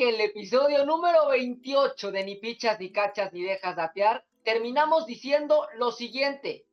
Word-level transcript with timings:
el 0.00 0.20
episodio 0.20 0.86
número 0.86 1.28
28 1.28 2.10
de 2.10 2.24
Ni 2.24 2.36
pichas, 2.36 2.80
ni 2.80 2.90
cachas, 2.90 3.32
ni 3.34 3.42
dejas 3.42 3.76
de 3.76 3.82
atear, 3.82 4.24
terminamos 4.42 5.04
diciendo 5.04 5.66
lo 5.76 5.92
siguiente. 5.92 6.64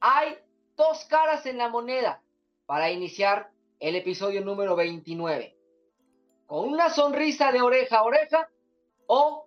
Hay 0.00 0.36
dos 0.76 1.04
caras 1.04 1.46
en 1.46 1.58
la 1.58 1.68
moneda 1.68 2.22
para 2.66 2.90
iniciar 2.90 3.50
el 3.78 3.94
episodio 3.94 4.44
número 4.44 4.74
29. 4.74 5.56
Con 6.46 6.68
una 6.68 6.90
sonrisa 6.90 7.52
de 7.52 7.62
oreja 7.62 7.98
a 7.98 8.02
oreja 8.02 8.50
o 9.06 9.46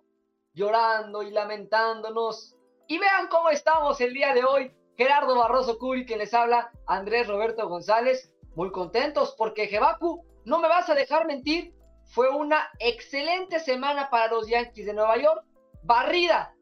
llorando 0.54 1.22
y 1.22 1.30
lamentándonos. 1.30 2.56
Y 2.88 2.98
vean 2.98 3.28
cómo 3.28 3.50
estamos 3.50 4.00
el 4.00 4.14
día 4.14 4.32
de 4.32 4.44
hoy. 4.44 4.72
Gerardo 4.96 5.36
Barroso 5.36 5.78
Curi 5.78 6.06
que 6.06 6.16
les 6.16 6.32
habla, 6.32 6.70
Andrés 6.86 7.28
Roberto 7.28 7.68
González, 7.68 8.32
muy 8.54 8.70
contentos 8.70 9.34
porque 9.36 9.66
Jebaku, 9.66 10.24
no 10.44 10.58
me 10.58 10.68
vas 10.68 10.88
a 10.88 10.94
dejar 10.94 11.26
mentir, 11.26 11.74
fue 12.10 12.28
una 12.28 12.68
excelente 12.80 13.60
semana 13.60 14.10
para 14.10 14.32
los 14.32 14.48
Yankees 14.48 14.86
de 14.86 14.94
Nueva 14.94 15.16
York, 15.16 15.44
barrida 15.84 16.54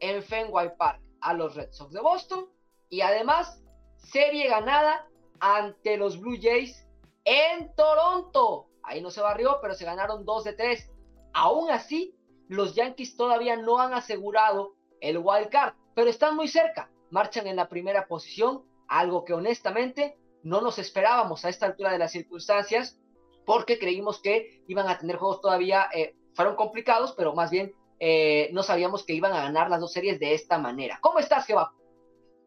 en 0.00 0.22
Fenway 0.22 0.74
Park 0.76 1.02
a 1.20 1.34
los 1.34 1.54
Red 1.54 1.70
Sox 1.70 1.92
de 1.92 2.00
Boston 2.00 2.46
y 2.88 3.02
además 3.02 3.62
serie 3.98 4.48
ganada 4.48 5.06
ante 5.38 5.98
los 5.98 6.18
Blue 6.18 6.38
Jays 6.40 6.86
en 7.24 7.74
Toronto. 7.74 8.68
Ahí 8.82 9.02
no 9.02 9.10
se 9.10 9.20
barrió, 9.20 9.58
pero 9.60 9.74
se 9.74 9.84
ganaron 9.84 10.24
2 10.24 10.44
de 10.44 10.52
3. 10.54 10.90
Aún 11.34 11.70
así, 11.70 12.16
los 12.48 12.74
Yankees 12.74 13.16
todavía 13.16 13.56
no 13.56 13.78
han 13.78 13.92
asegurado 13.92 14.76
el 15.00 15.18
wild 15.18 15.50
card, 15.50 15.74
pero 15.94 16.08
están 16.08 16.36
muy 16.36 16.48
cerca. 16.48 16.90
Marchan 17.10 17.46
en 17.46 17.56
la 17.56 17.68
primera 17.68 18.06
posición, 18.06 18.64
algo 18.88 19.26
que 19.26 19.34
honestamente 19.34 20.16
no 20.42 20.62
nos 20.62 20.78
esperábamos 20.78 21.44
a 21.44 21.50
esta 21.50 21.66
altura 21.66 21.92
de 21.92 21.98
las 21.98 22.12
circunstancias, 22.12 22.98
porque 23.46 23.78
creímos 23.78 24.20
que 24.20 24.62
iban 24.66 24.88
a 24.88 24.98
tener 24.98 25.16
juegos 25.16 25.40
todavía, 25.40 25.86
eh, 25.94 26.14
fueron 26.34 26.56
complicados, 26.56 27.14
pero 27.16 27.34
más 27.34 27.50
bien 27.50 27.72
eh, 27.98 28.50
no 28.52 28.62
sabíamos 28.62 29.04
que 29.04 29.14
iban 29.14 29.32
a 29.32 29.40
ganar 29.40 29.70
las 29.70 29.80
dos 29.80 29.92
series 29.92 30.20
de 30.20 30.34
esta 30.34 30.58
manera. 30.58 30.98
¿Cómo 31.00 31.18
estás, 31.18 31.46
Jeba? 31.46 31.72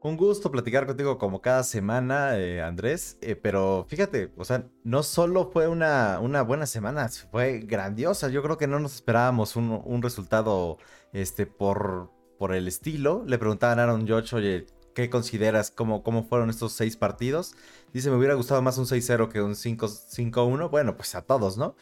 Un 0.01 0.15
gusto 0.15 0.51
platicar 0.51 0.85
contigo 0.85 1.17
como 1.17 1.41
cada 1.41 1.63
semana, 1.63 2.37
eh, 2.37 2.61
Andrés, 2.61 3.17
pero 3.41 3.85
fíjate, 3.89 4.31
o 4.37 4.45
sea, 4.45 4.65
no 4.83 5.03
solo 5.03 5.49
fue 5.51 5.67
una, 5.67 6.19
una, 6.21 6.41
buena 6.41 6.65
semana, 6.65 7.09
fue 7.31 7.59
grandiosa. 7.59 8.29
Yo 8.29 8.41
creo 8.41 8.57
que 8.57 8.67
no 8.67 8.79
nos 8.79 8.95
esperábamos 8.95 9.57
un, 9.57 9.81
un 9.83 10.01
resultado 10.01 10.77
este, 11.11 11.45
por, 11.47 12.11
por 12.37 12.53
el 12.53 12.67
estilo. 12.69 13.23
Le 13.25 13.37
preguntaban 13.37 13.79
a 13.79 13.83
Aaron 13.83 14.07
George, 14.07 14.33
oye, 14.35 14.67
¿qué 14.93 15.09
consideras? 15.09 15.71
¿Cómo, 15.71 16.03
cómo 16.03 16.23
fueron 16.23 16.49
estos 16.49 16.73
seis 16.73 16.97
partidos? 16.97 17.53
Dice, 17.93 18.09
me 18.09 18.17
hubiera 18.17 18.35
gustado 18.35 18.61
más 18.61 18.77
un 18.77 18.85
6-0 18.85 19.29
que 19.29 19.41
un 19.41 19.53
5-1. 19.53 20.69
Bueno, 20.69 20.95
pues 20.95 21.15
a 21.15 21.21
todos, 21.21 21.57
¿no? 21.57 21.75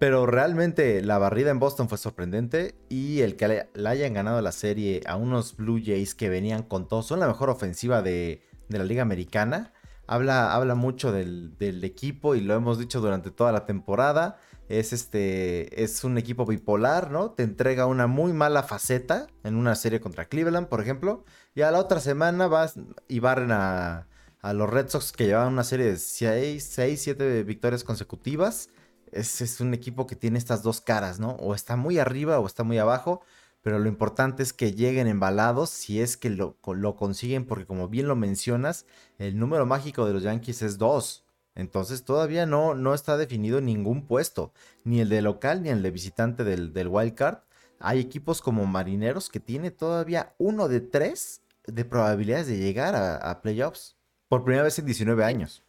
Pero 0.00 0.24
realmente 0.24 1.02
la 1.02 1.18
barrida 1.18 1.50
en 1.50 1.58
Boston 1.58 1.90
fue 1.90 1.98
sorprendente 1.98 2.74
y 2.88 3.20
el 3.20 3.36
que 3.36 3.66
la 3.74 3.90
hayan 3.90 4.14
ganado 4.14 4.40
la 4.40 4.50
serie 4.50 5.02
a 5.04 5.16
unos 5.16 5.58
Blue 5.58 5.78
Jays 5.84 6.14
que 6.14 6.30
venían 6.30 6.62
con 6.62 6.88
todo, 6.88 7.02
son 7.02 7.20
la 7.20 7.26
mejor 7.26 7.50
ofensiva 7.50 8.00
de, 8.00 8.42
la 8.68 8.82
liga 8.82 9.02
americana. 9.02 9.74
Habla, 10.06 10.54
habla 10.54 10.74
mucho 10.74 11.12
del, 11.12 11.84
equipo 11.84 12.34
y 12.34 12.40
lo 12.40 12.54
hemos 12.54 12.78
dicho 12.78 13.02
durante 13.02 13.30
toda 13.30 13.52
la 13.52 13.66
temporada. 13.66 14.38
Es, 14.70 14.92
este, 14.92 15.82
es 15.82 16.04
un 16.04 16.16
equipo 16.18 16.46
bipolar, 16.46 17.10
¿no? 17.10 17.32
Te 17.32 17.42
entrega 17.42 17.86
una 17.86 18.06
muy 18.06 18.32
mala 18.32 18.62
faceta 18.62 19.26
en 19.44 19.56
una 19.56 19.74
serie 19.74 20.00
contra 20.00 20.26
Cleveland, 20.26 20.68
por 20.68 20.80
ejemplo. 20.80 21.24
Y 21.54 21.62
a 21.62 21.70
la 21.70 21.78
otra 21.78 22.00
semana 22.00 22.46
vas 22.46 22.76
y 23.08 23.20
barren 23.20 23.52
a, 23.52 24.06
a 24.40 24.52
los 24.52 24.70
Red 24.70 24.88
Sox 24.88 25.12
que 25.12 25.26
llevaban 25.26 25.52
una 25.52 25.64
serie 25.64 25.86
de 25.86 25.96
6, 25.96 26.64
6 26.64 27.02
7 27.02 27.42
victorias 27.42 27.84
consecutivas 27.84 28.70
es, 29.12 29.60
un 29.60 29.74
equipo 29.74 30.06
que 30.06 30.16
tiene 30.16 30.38
estas 30.38 30.62
dos 30.62 30.80
caras, 30.80 31.20
¿no? 31.20 31.32
O 31.32 31.54
está 31.54 31.76
muy 31.76 31.98
arriba 31.98 32.38
o 32.38 32.46
está 32.46 32.64
muy 32.64 32.78
abajo, 32.78 33.22
pero 33.62 33.78
lo 33.78 33.88
importante 33.88 34.42
es 34.42 34.52
que 34.52 34.72
lleguen 34.72 35.06
embalados 35.06 35.70
si 35.70 36.00
es 36.00 36.16
que 36.16 36.30
lo, 36.30 36.56
lo 36.66 36.96
consiguen, 36.96 37.46
porque 37.46 37.66
como 37.66 37.88
bien 37.88 38.08
lo 38.08 38.16
mencionas, 38.16 38.86
el 39.18 39.38
número 39.38 39.66
mágico 39.66 40.06
de 40.06 40.12
los 40.14 40.22
Yankees 40.22 40.62
es 40.62 40.78
dos. 40.78 41.24
Entonces 41.54 42.04
todavía 42.04 42.46
no, 42.46 42.74
no 42.74 42.94
está 42.94 43.16
definido 43.16 43.60
ningún 43.60 44.06
puesto, 44.06 44.52
ni 44.84 45.00
el 45.00 45.08
de 45.08 45.22
local 45.22 45.62
ni 45.62 45.70
el 45.70 45.82
de 45.82 45.90
visitante 45.90 46.44
del, 46.44 46.72
del 46.72 46.88
wild 46.88 47.14
card. 47.14 47.38
Hay 47.78 47.98
equipos 47.98 48.40
como 48.40 48.66
Marineros 48.66 49.28
que 49.28 49.40
tiene 49.40 49.70
todavía 49.70 50.34
uno 50.38 50.68
de 50.68 50.80
tres 50.80 51.42
de 51.66 51.84
probabilidades 51.84 52.46
de 52.46 52.58
llegar 52.58 52.94
a, 52.94 53.16
a 53.16 53.42
playoffs 53.42 53.96
por 54.28 54.44
primera 54.44 54.64
vez 54.64 54.78
en 54.78 54.86
19 54.86 55.24
años. 55.24 55.62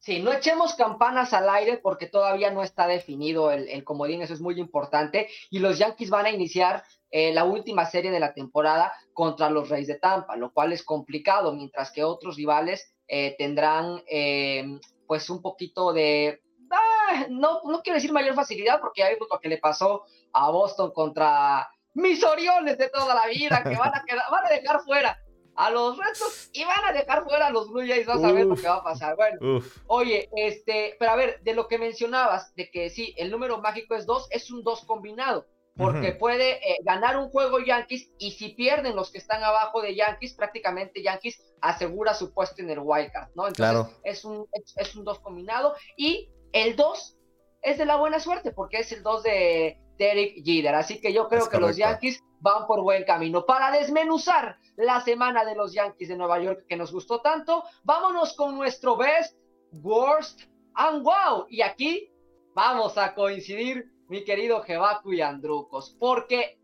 Sí, 0.00 0.20
no 0.20 0.32
echemos 0.32 0.74
campanas 0.74 1.32
al 1.32 1.48
aire 1.50 1.78
porque 1.78 2.06
todavía 2.06 2.50
no 2.50 2.62
está 2.62 2.86
definido 2.86 3.50
el, 3.50 3.84
comodín, 3.84 4.22
eso 4.22 4.32
es 4.32 4.40
muy 4.40 4.58
importante. 4.58 5.28
Y 5.50 5.58
los 5.58 5.78
Yankees 5.78 6.08
van 6.08 6.26
a 6.26 6.30
iniciar 6.30 6.84
eh, 7.10 7.32
la 7.34 7.44
última 7.44 7.84
serie 7.84 8.10
de 8.10 8.20
la 8.20 8.32
temporada 8.32 8.92
contra 9.12 9.50
los 9.50 9.68
Reyes 9.68 9.88
de 9.88 9.96
Tampa, 9.96 10.36
lo 10.36 10.52
cual 10.52 10.72
es 10.72 10.82
complicado, 10.82 11.52
mientras 11.52 11.90
que 11.90 12.04
otros 12.04 12.36
rivales 12.36 12.94
eh, 13.08 13.34
tendrán 13.38 14.02
eh, 14.06 14.78
pues 15.06 15.28
un 15.30 15.42
poquito 15.42 15.92
de... 15.92 16.40
Ah, 16.70 17.26
no, 17.30 17.62
no 17.64 17.82
quiero 17.82 17.94
decir 17.96 18.12
mayor 18.12 18.34
facilidad 18.34 18.80
porque 18.80 19.00
ya 19.00 19.08
vimos 19.08 19.28
lo 19.30 19.40
que 19.40 19.48
le 19.48 19.58
pasó 19.58 20.04
a 20.32 20.50
Boston 20.50 20.92
contra 20.92 21.66
mis 21.94 22.22
Orioles 22.22 22.78
de 22.78 22.90
toda 22.90 23.14
la 23.14 23.26
vida, 23.26 23.62
que 23.64 23.76
van 23.76 23.94
a, 23.94 24.04
quedar, 24.04 24.24
van 24.30 24.46
a 24.46 24.50
dejar 24.50 24.80
fuera 24.80 25.18
a 25.56 25.70
los 25.70 25.98
restos 25.98 26.50
y 26.52 26.64
van 26.64 26.84
a 26.84 26.92
dejar 26.92 27.24
fuera 27.24 27.48
a 27.48 27.50
los 27.50 27.68
Blue 27.68 27.84
Jays, 27.86 28.06
vas 28.06 28.22
a 28.22 28.30
ver 28.30 28.46
lo 28.46 28.54
que 28.54 28.68
va 28.68 28.76
a 28.76 28.84
pasar. 28.84 29.16
Bueno, 29.16 29.60
oye, 29.88 30.28
este, 30.36 30.94
pero 31.00 31.10
a 31.10 31.16
ver, 31.16 31.40
de 31.42 31.54
lo 31.54 31.66
que 31.66 31.78
mencionabas, 31.78 32.54
de 32.54 32.70
que 32.70 32.90
sí, 32.90 33.12
el 33.18 33.30
número 33.30 33.58
mágico 33.60 33.96
es 33.96 34.06
dos, 34.06 34.28
es 34.30 34.50
un 34.52 34.62
dos 34.62 34.84
combinado, 34.84 35.46
porque 35.78 36.12
puede 36.12 36.56
eh, 36.56 36.78
ganar 36.82 37.16
un 37.16 37.30
juego 37.30 37.60
Yankees 37.60 38.10
y 38.18 38.32
si 38.32 38.50
pierden 38.50 38.96
los 38.96 39.10
que 39.12 39.18
están 39.18 39.44
abajo 39.44 39.80
de 39.80 39.94
Yankees, 39.94 40.34
prácticamente 40.34 41.02
Yankees 41.02 41.40
asegura 41.60 42.14
su 42.14 42.34
puesto 42.34 42.60
en 42.62 42.70
el 42.70 42.80
wildcard, 42.80 43.30
¿no? 43.34 43.46
Entonces 43.46 43.96
es, 44.02 44.24
un, 44.24 44.46
es, 44.76 44.96
un 44.96 45.04
dos 45.04 45.20
combinado 45.20 45.74
y 45.96 46.28
el 46.52 46.74
dos 46.74 47.16
es 47.62 47.78
de 47.78 47.86
la 47.86 47.96
buena 47.96 48.18
suerte, 48.18 48.50
porque 48.50 48.78
es 48.78 48.92
el 48.92 49.02
dos 49.02 49.22
de 49.22 49.80
Derek 49.98 50.44
Jeter, 50.44 50.74
así 50.74 51.00
que 51.00 51.12
yo 51.12 51.28
creo 51.28 51.48
que 51.48 51.58
los 51.58 51.76
Yankees 51.76 52.22
van 52.40 52.66
por 52.66 52.82
buen 52.82 53.04
camino. 53.04 53.46
Para 53.46 53.70
desmenuzar 53.70 54.58
la 54.76 55.00
semana 55.00 55.44
de 55.44 55.54
los 55.54 55.72
Yankees 55.74 56.08
de 56.08 56.16
Nueva 56.16 56.40
York 56.40 56.64
que 56.68 56.76
nos 56.76 56.92
gustó 56.92 57.20
tanto, 57.20 57.64
vámonos 57.84 58.34
con 58.34 58.56
nuestro 58.56 58.96
best, 58.96 59.36
worst 59.72 60.42
and 60.74 61.02
wow. 61.02 61.46
Y 61.48 61.62
aquí 61.62 62.10
vamos 62.54 62.96
a 62.96 63.14
coincidir, 63.14 63.90
mi 64.08 64.24
querido 64.24 64.62
Jebaku 64.62 65.12
y 65.12 65.20
Andrucos, 65.20 65.96
porque 65.98 66.58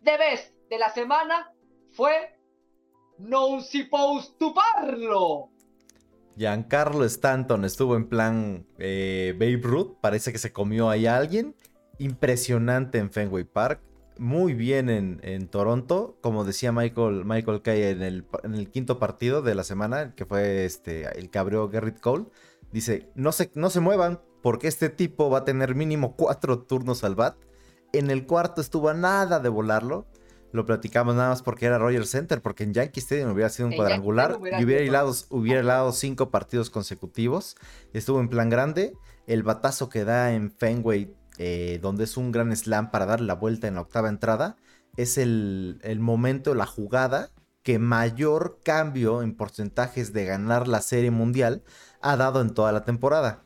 de 0.00 0.16
best 0.16 0.54
de 0.68 0.78
la 0.78 0.92
semana 0.92 1.52
fue 1.92 2.38
No 3.18 3.60
Supposed 3.60 4.36
to 4.38 4.54
Parlo. 4.54 5.50
Giancarlo 6.36 7.04
Stanton 7.04 7.64
estuvo 7.64 7.96
en 7.96 8.08
plan 8.08 8.66
eh, 8.78 9.34
Babe 9.38 9.60
Ruth, 9.62 9.98
parece 10.00 10.32
que 10.32 10.38
se 10.38 10.52
comió 10.52 10.88
ahí 10.88 11.06
a 11.06 11.16
alguien. 11.16 11.54
Impresionante 11.98 12.98
en 12.98 13.10
Fenway 13.10 13.44
Park 13.44 13.80
muy 14.18 14.54
bien 14.54 14.88
en, 14.90 15.48
Toronto, 15.48 16.18
como 16.20 16.44
decía 16.44 16.72
Michael, 16.72 17.24
Michael 17.24 17.62
Kay 17.62 17.82
en 17.82 18.02
el, 18.02 18.26
en 18.42 18.54
el, 18.54 18.70
quinto 18.70 18.98
partido 18.98 19.42
de 19.42 19.54
la 19.54 19.64
semana, 19.64 20.14
que 20.14 20.24
fue 20.24 20.64
este, 20.64 21.06
el 21.18 21.30
que 21.30 21.38
abrió 21.38 21.68
Garrett 21.68 22.00
Cole. 22.00 22.26
Dice, 22.72 23.10
no 23.14 23.32
se, 23.32 23.50
no 23.54 23.70
se 23.70 23.80
muevan 23.80 24.20
porque 24.44 24.68
este 24.68 24.90
tipo 24.90 25.30
va 25.30 25.38
a 25.38 25.44
tener 25.46 25.74
mínimo 25.74 26.16
cuatro 26.16 26.58
turnos 26.58 27.02
al 27.02 27.14
bat. 27.14 27.34
En 27.94 28.10
el 28.10 28.26
cuarto 28.26 28.60
estuvo 28.60 28.90
a 28.90 28.94
nada 28.94 29.40
de 29.40 29.48
volarlo. 29.48 30.06
Lo 30.52 30.66
platicamos 30.66 31.14
nada 31.14 31.30
más 31.30 31.40
porque 31.40 31.64
era 31.64 31.78
Roger 31.78 32.06
Center, 32.06 32.42
porque 32.42 32.64
en 32.64 32.74
Yankee 32.74 33.00
Stadium 33.00 33.30
hubiera 33.32 33.48
sido 33.48 33.68
un 33.68 33.74
cuadrangular 33.74 34.38
y 34.60 34.62
hubiera 34.62 34.82
hilado, 34.82 35.14
hubiera 35.30 35.62
hilado 35.62 35.92
cinco 35.92 36.30
partidos 36.30 36.68
consecutivos. 36.68 37.56
Estuvo 37.94 38.20
en 38.20 38.28
plan 38.28 38.50
grande. 38.50 38.92
El 39.26 39.44
batazo 39.44 39.88
que 39.88 40.04
da 40.04 40.34
en 40.34 40.50
Fenway 40.50 41.16
eh, 41.38 41.78
donde 41.80 42.04
es 42.04 42.18
un 42.18 42.30
gran 42.30 42.54
slam 42.54 42.90
para 42.90 43.06
dar 43.06 43.22
la 43.22 43.34
vuelta 43.36 43.66
en 43.66 43.76
la 43.76 43.80
octava 43.80 44.10
entrada, 44.10 44.56
es 44.98 45.16
el, 45.16 45.80
momento, 46.00 46.54
la 46.54 46.66
jugada 46.66 47.30
que 47.62 47.78
mayor 47.78 48.60
cambio 48.62 49.22
en 49.22 49.34
porcentajes 49.34 50.12
de 50.12 50.26
ganar 50.26 50.68
la 50.68 50.82
serie 50.82 51.10
mundial 51.10 51.62
ha 52.02 52.18
dado 52.18 52.42
en 52.42 52.52
toda 52.52 52.72
la 52.72 52.84
temporada. 52.84 53.43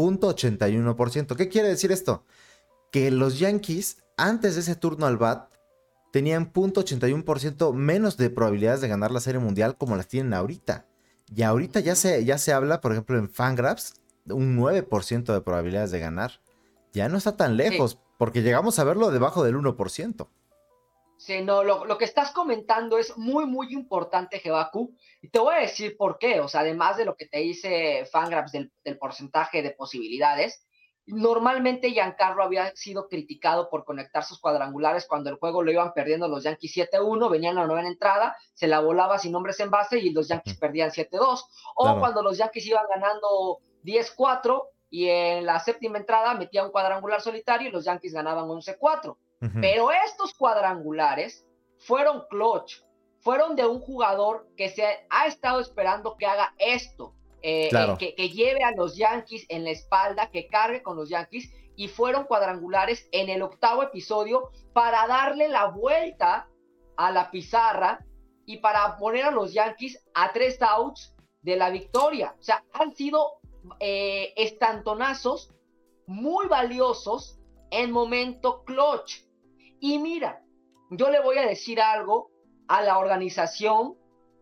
Punto 0.00 0.34
81%. 0.34 1.36
¿Qué 1.36 1.50
quiere 1.50 1.68
decir 1.68 1.92
esto? 1.92 2.24
Que 2.90 3.10
los 3.10 3.38
Yankees, 3.38 3.98
antes 4.16 4.54
de 4.54 4.62
ese 4.62 4.74
turno 4.74 5.04
al 5.04 5.18
bat, 5.18 5.52
tenían 6.10 6.46
punto 6.52 6.82
81% 6.82 7.74
menos 7.74 8.16
de 8.16 8.30
probabilidades 8.30 8.80
de 8.80 8.88
ganar 8.88 9.10
la 9.10 9.20
serie 9.20 9.40
mundial 9.40 9.76
como 9.76 9.96
las 9.96 10.08
tienen 10.08 10.32
ahorita. 10.32 10.86
Y 11.36 11.42
ahorita 11.42 11.80
ya 11.80 11.94
se, 11.96 12.24
ya 12.24 12.38
se 12.38 12.54
habla, 12.54 12.80
por 12.80 12.92
ejemplo, 12.92 13.18
en 13.18 13.28
Fangraphs, 13.28 13.92
un 14.24 14.56
9% 14.56 15.34
de 15.34 15.40
probabilidades 15.42 15.90
de 15.90 16.00
ganar 16.00 16.40
ya 16.94 17.10
no 17.10 17.18
está 17.18 17.36
tan 17.36 17.58
lejos, 17.58 17.98
porque 18.16 18.40
llegamos 18.40 18.78
a 18.78 18.84
verlo 18.84 19.10
debajo 19.10 19.44
del 19.44 19.56
1%. 19.56 20.28
Sí, 21.20 21.42
no, 21.42 21.62
lo, 21.62 21.98
que 21.98 22.06
estás 22.06 22.32
comentando 22.32 22.96
es 22.96 23.14
muy, 23.18 23.44
muy 23.44 23.74
importante, 23.74 24.38
Jebaku, 24.38 24.96
y 25.20 25.28
te 25.28 25.38
voy 25.38 25.54
a 25.54 25.58
decir 25.58 25.98
por 25.98 26.16
qué. 26.16 26.40
O 26.40 26.48
sea, 26.48 26.62
además 26.62 26.96
de 26.96 27.04
lo 27.04 27.14
que 27.14 27.26
te 27.26 27.40
dice 27.40 28.06
Fangraphs 28.10 28.52
del, 28.52 28.72
del 28.82 28.96
porcentaje 28.96 29.60
de 29.60 29.72
posibilidades, 29.72 30.66
normalmente 31.04 31.90
Giancarlo 31.90 32.42
había 32.42 32.74
sido 32.74 33.06
criticado 33.06 33.68
por 33.68 33.84
conectar 33.84 34.24
sus 34.24 34.40
cuadrangulares 34.40 35.06
cuando 35.06 35.28
el 35.28 35.36
juego 35.36 35.62
lo 35.62 35.70
iban 35.70 35.92
perdiendo 35.92 36.26
los 36.26 36.44
Yankees 36.44 36.74
7-1, 36.74 37.28
venían 37.28 37.58
a 37.58 37.62
la 37.62 37.66
novena 37.66 37.88
entrada, 37.88 38.34
se 38.54 38.66
la 38.66 38.80
volaba 38.80 39.18
sin 39.18 39.34
hombres 39.34 39.60
en 39.60 39.68
base 39.68 39.98
y 39.98 40.14
los 40.14 40.26
Yankees 40.26 40.56
perdían 40.56 40.90
7-2. 40.90 41.44
O 41.76 41.98
cuando 41.98 42.22
los 42.22 42.38
Yankees 42.38 42.64
iban 42.64 42.86
ganando 42.88 43.58
10-4 43.84 44.68
y 44.88 45.10
en 45.10 45.44
la 45.44 45.60
séptima 45.60 45.98
entrada 45.98 46.32
metía 46.32 46.64
un 46.64 46.70
cuadrangular 46.70 47.20
solitario 47.20 47.68
y 47.68 47.72
los 47.72 47.84
Yankees 47.84 48.14
ganaban 48.14 48.46
11-4. 48.46 49.18
Pero 49.60 49.90
estos 49.90 50.34
cuadrangulares 50.34 51.46
fueron 51.78 52.24
clutch, 52.28 52.82
fueron 53.20 53.56
de 53.56 53.66
un 53.66 53.80
jugador 53.80 54.46
que 54.56 54.68
se 54.68 54.84
ha 55.08 55.26
estado 55.26 55.60
esperando 55.60 56.16
que 56.18 56.26
haga 56.26 56.54
esto, 56.58 57.14
eh, 57.42 57.70
eh, 57.72 58.14
que, 58.16 58.28
lleve 58.28 58.62
a 58.62 58.72
los 58.72 58.96
Yankees 58.96 59.46
en 59.48 59.64
la 59.64 59.70
espalda, 59.70 60.30
que 60.30 60.46
cargue 60.46 60.82
con 60.82 60.96
los 60.96 61.08
Yankees, 61.08 61.50
y 61.74 61.88
fueron 61.88 62.24
cuadrangulares 62.24 63.08
en 63.12 63.30
el 63.30 63.40
octavo 63.40 63.82
episodio 63.82 64.50
para 64.74 65.06
darle 65.06 65.48
la 65.48 65.66
vuelta 65.68 66.46
a 66.98 67.10
la 67.10 67.30
pizarra 67.30 68.04
y 68.44 68.58
para 68.58 68.98
poner 68.98 69.24
a 69.24 69.30
los 69.30 69.54
Yankees 69.54 70.04
a 70.12 70.32
tres 70.32 70.60
outs 70.60 71.14
de 71.40 71.56
la 71.56 71.70
victoria. 71.70 72.34
O 72.38 72.42
sea, 72.42 72.62
han 72.74 72.94
sido 72.94 73.40
eh, 73.78 74.34
estantonazos 74.36 75.54
muy 76.06 76.46
valiosos 76.48 77.38
en 77.70 77.90
momento 77.90 78.64
clutch. 78.64 79.24
Y 79.80 79.98
mira, 79.98 80.42
yo 80.90 81.10
le 81.10 81.20
voy 81.20 81.38
a 81.38 81.46
decir 81.46 81.80
algo 81.80 82.30
a 82.68 82.82
la 82.82 82.98
organización 82.98 83.96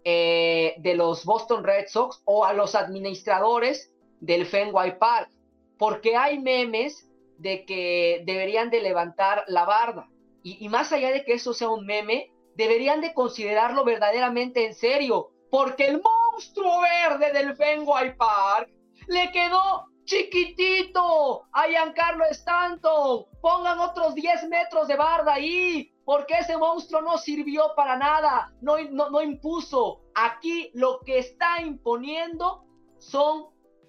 eh, 0.04 0.74
de 0.78 0.94
los 0.94 1.24
Boston 1.24 1.64
Red 1.64 1.86
Sox 1.88 2.20
o 2.24 2.44
a 2.44 2.52
los 2.52 2.74
administradores 2.74 3.92
del 4.20 4.46
Fenway 4.46 4.98
Park, 4.98 5.30
porque 5.78 6.16
hay 6.16 6.38
memes 6.38 7.08
de 7.38 7.64
que 7.64 8.22
deberían 8.26 8.70
de 8.70 8.80
levantar 8.82 9.44
la 9.46 9.64
barda. 9.64 10.08
Y, 10.42 10.64
y 10.64 10.68
más 10.68 10.92
allá 10.92 11.10
de 11.10 11.24
que 11.24 11.34
eso 11.34 11.54
sea 11.54 11.68
un 11.68 11.86
meme, 11.86 12.32
deberían 12.56 13.00
de 13.00 13.14
considerarlo 13.14 13.84
verdaderamente 13.84 14.66
en 14.66 14.74
serio, 14.74 15.30
porque 15.50 15.86
el 15.86 16.02
monstruo 16.02 16.80
verde 16.80 17.32
del 17.32 17.54
Fenway 17.54 18.16
Park 18.16 18.70
le 19.06 19.30
quedó 19.30 19.86
chiquitito 20.08 21.44
a 21.52 21.68
Giancarlo 21.68 22.24
Stanton. 22.30 23.26
Pongan 23.40 23.78
otros 23.78 24.14
10 24.14 24.48
metros 24.48 24.88
de 24.88 24.96
barda 24.96 25.34
ahí, 25.34 25.92
porque 26.04 26.38
ese 26.38 26.56
monstruo 26.56 27.02
no 27.02 27.18
sirvió 27.18 27.74
para 27.76 27.96
nada, 27.96 28.52
no, 28.62 28.76
no, 28.90 29.22
impuso. 29.22 30.00
Aquí 30.14 30.70
lo 30.72 31.00
que 31.04 31.18
está 31.18 31.60
imponiendo 31.60 32.64
son, 32.98 33.48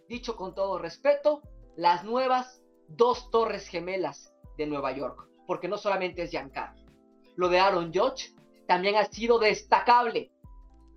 dicho 0.09 0.35
con 0.35 0.53
todo 0.53 0.77
respeto, 0.77 1.41
las 1.77 2.03
nuevas 2.03 2.61
dos 2.89 3.31
torres 3.31 3.67
gemelas 3.67 4.33
de 4.57 4.67
Nueva 4.67 4.91
York, 4.91 5.25
porque 5.47 5.69
no 5.69 5.77
solamente 5.77 6.23
es 6.23 6.31
Giancarlo. 6.31 6.83
Lo 7.37 7.47
de 7.47 7.59
Aaron 7.59 7.93
Judge 7.93 8.35
también 8.67 8.97
ha 8.97 9.05
sido 9.05 9.39
destacable. 9.39 10.33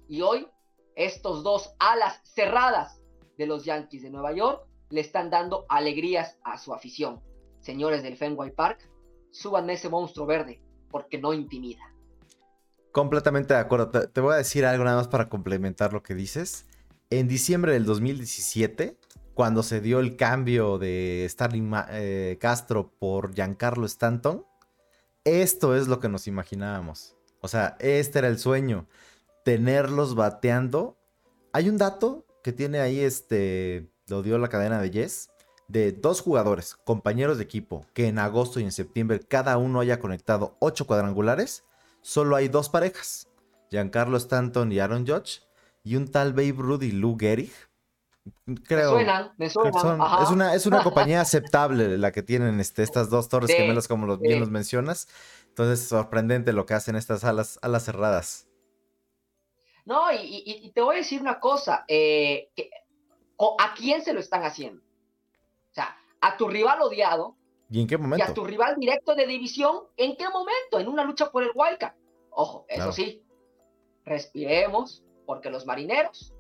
Y 0.08 0.20
hoy, 0.20 0.48
estos 0.96 1.44
dos 1.44 1.72
alas 1.78 2.20
cerradas 2.24 3.00
de 3.38 3.46
los 3.46 3.64
Yankees 3.64 4.02
de 4.02 4.10
Nueva 4.10 4.32
York 4.32 4.66
le 4.92 5.00
están 5.00 5.30
dando 5.30 5.64
alegrías 5.70 6.36
a 6.44 6.58
su 6.58 6.74
afición. 6.74 7.20
Señores 7.60 8.02
del 8.02 8.18
Fenway 8.18 8.50
Park, 8.50 8.90
suban 9.30 9.70
ese 9.70 9.88
monstruo 9.88 10.26
verde, 10.26 10.60
porque 10.90 11.18
no 11.18 11.32
intimida. 11.32 11.82
Completamente 12.92 13.54
de 13.54 13.60
acuerdo. 13.60 13.88
Te, 13.90 14.20
voy 14.20 14.34
a 14.34 14.36
decir 14.36 14.66
algo 14.66 14.84
nada 14.84 14.98
más 14.98 15.08
para 15.08 15.30
complementar 15.30 15.94
lo 15.94 16.02
que 16.02 16.14
dices. 16.14 16.66
En 17.08 17.26
diciembre 17.26 17.72
del 17.72 17.86
2017, 17.86 18.98
cuando 19.32 19.62
se 19.62 19.80
dio 19.80 19.98
el 19.98 20.16
cambio 20.16 20.78
de 20.78 21.26
Starling 21.26 21.72
eh, 21.88 22.36
Castro 22.38 22.92
por 22.98 23.34
Giancarlo 23.34 23.86
Stanton, 23.86 24.44
esto 25.24 25.74
es 25.74 25.88
lo 25.88 26.00
que 26.00 26.10
nos 26.10 26.26
imaginábamos. 26.26 27.16
O 27.40 27.48
sea, 27.48 27.76
este 27.80 28.18
era 28.18 28.28
el 28.28 28.38
sueño. 28.38 28.86
Tenerlos 29.42 30.14
bateando. 30.14 30.98
Hay 31.54 31.70
un 31.70 31.78
dato 31.78 32.26
que 32.42 32.52
tiene 32.52 32.80
ahí 32.80 33.00
este 33.00 33.91
lo 34.08 34.22
dio 34.22 34.38
la 34.38 34.48
cadena 34.48 34.80
de 34.80 34.90
Yes, 34.90 35.30
de 35.68 35.92
dos 35.92 36.20
jugadores, 36.20 36.76
compañeros 36.84 37.38
de 37.38 37.44
equipo, 37.44 37.86
que 37.94 38.08
en 38.08 38.18
agosto 38.18 38.60
y 38.60 38.64
en 38.64 38.72
septiembre 38.72 39.20
cada 39.20 39.56
uno 39.56 39.80
haya 39.80 39.98
conectado 39.98 40.56
ocho 40.58 40.86
cuadrangulares, 40.86 41.64
solo 42.02 42.36
hay 42.36 42.48
dos 42.48 42.68
parejas, 42.68 43.28
Giancarlo 43.70 44.16
Stanton 44.18 44.70
y 44.70 44.80
Aaron 44.80 45.06
Judge, 45.06 45.40
y 45.82 45.96
un 45.96 46.10
tal 46.10 46.32
Babe 46.32 46.54
Ruth 46.56 46.82
y 46.82 46.92
Lou 46.92 47.16
Gehrig. 47.18 47.52
Creo, 48.66 48.96
me 49.36 49.46
es, 49.46 49.56
una, 49.56 50.54
es 50.54 50.66
una 50.66 50.82
compañía 50.84 51.20
aceptable 51.20 51.98
la 51.98 52.12
que 52.12 52.22
tienen 52.22 52.60
este, 52.60 52.84
estas 52.84 53.10
dos 53.10 53.28
torres 53.28 53.50
gemelas, 53.50 53.88
como 53.88 54.16
bien 54.16 54.38
los 54.38 54.50
mencionas. 54.50 55.08
Entonces, 55.48 55.88
sorprendente 55.88 56.52
lo 56.52 56.64
que 56.64 56.74
hacen 56.74 56.94
estas 56.94 57.24
alas, 57.24 57.58
alas 57.62 57.84
cerradas. 57.84 58.46
No, 59.84 60.12
y, 60.12 60.70
te 60.72 60.80
voy 60.80 60.96
a 60.96 60.98
decir 60.98 61.20
una 61.20 61.40
cosa. 61.40 61.84
Eh, 61.88 62.50
que 62.54 62.70
¿O 63.44 63.56
a 63.58 63.74
quién 63.74 64.02
se 64.02 64.12
lo 64.12 64.20
están 64.20 64.44
haciendo? 64.44 64.80
O 64.80 65.74
sea, 65.74 65.96
a 66.20 66.36
tu 66.36 66.46
rival 66.46 66.80
odiado. 66.80 67.34
¿Y 67.68 67.80
en 67.80 67.88
qué 67.88 67.98
momento? 67.98 68.24
Y 68.24 68.30
a 68.30 68.32
tu 68.32 68.44
rival 68.44 68.76
directo 68.78 69.16
de 69.16 69.26
división, 69.26 69.80
¿en 69.96 70.16
qué 70.16 70.28
momento? 70.28 70.78
En 70.78 70.86
una 70.86 71.02
lucha 71.02 71.32
por 71.32 71.42
el 71.42 71.50
wildcard. 71.52 71.94
Ojo, 72.30 72.66
eso 72.68 72.92
sí, 72.92 73.20
respiremos, 74.04 75.02
porque 75.26 75.50
los 75.50 75.66
marineros 75.66 76.32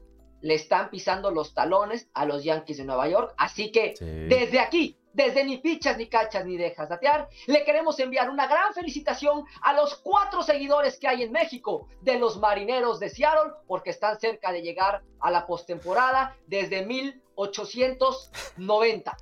le 0.42 0.54
están 0.54 0.90
pisando 0.90 1.32
los 1.32 1.54
talones 1.54 2.08
a 2.14 2.24
los 2.24 2.44
Yankees 2.44 2.76
de 2.76 2.84
Nueva 2.84 3.08
York. 3.08 3.34
Así 3.36 3.72
que 3.72 3.94
desde 4.28 4.60
aquí, 4.60 4.96
desde 5.12 5.44
ni 5.44 5.58
pichas, 5.58 5.96
ni 5.96 6.08
cachas, 6.08 6.44
ni 6.46 6.56
dejas 6.56 6.88
datear, 6.88 7.28
le 7.46 7.64
queremos 7.64 7.98
enviar 7.98 8.30
una 8.30 8.46
gran 8.46 8.72
felicitación 8.74 9.44
a 9.62 9.72
los 9.72 9.96
cuatro 9.96 10.42
seguidores 10.42 10.98
que 10.98 11.08
hay 11.08 11.22
en 11.22 11.32
México 11.32 11.88
de 12.00 12.18
los 12.18 12.38
marineros 12.38 13.00
de 13.00 13.10
Seattle, 13.10 13.52
porque 13.66 13.90
están 13.90 14.18
cerca 14.18 14.50
de 14.52 14.62
llegar 14.62 15.02
a 15.20 15.30
la 15.30 15.46
postemporada 15.46 16.34
desde 16.46 16.86
1890. 16.86 19.16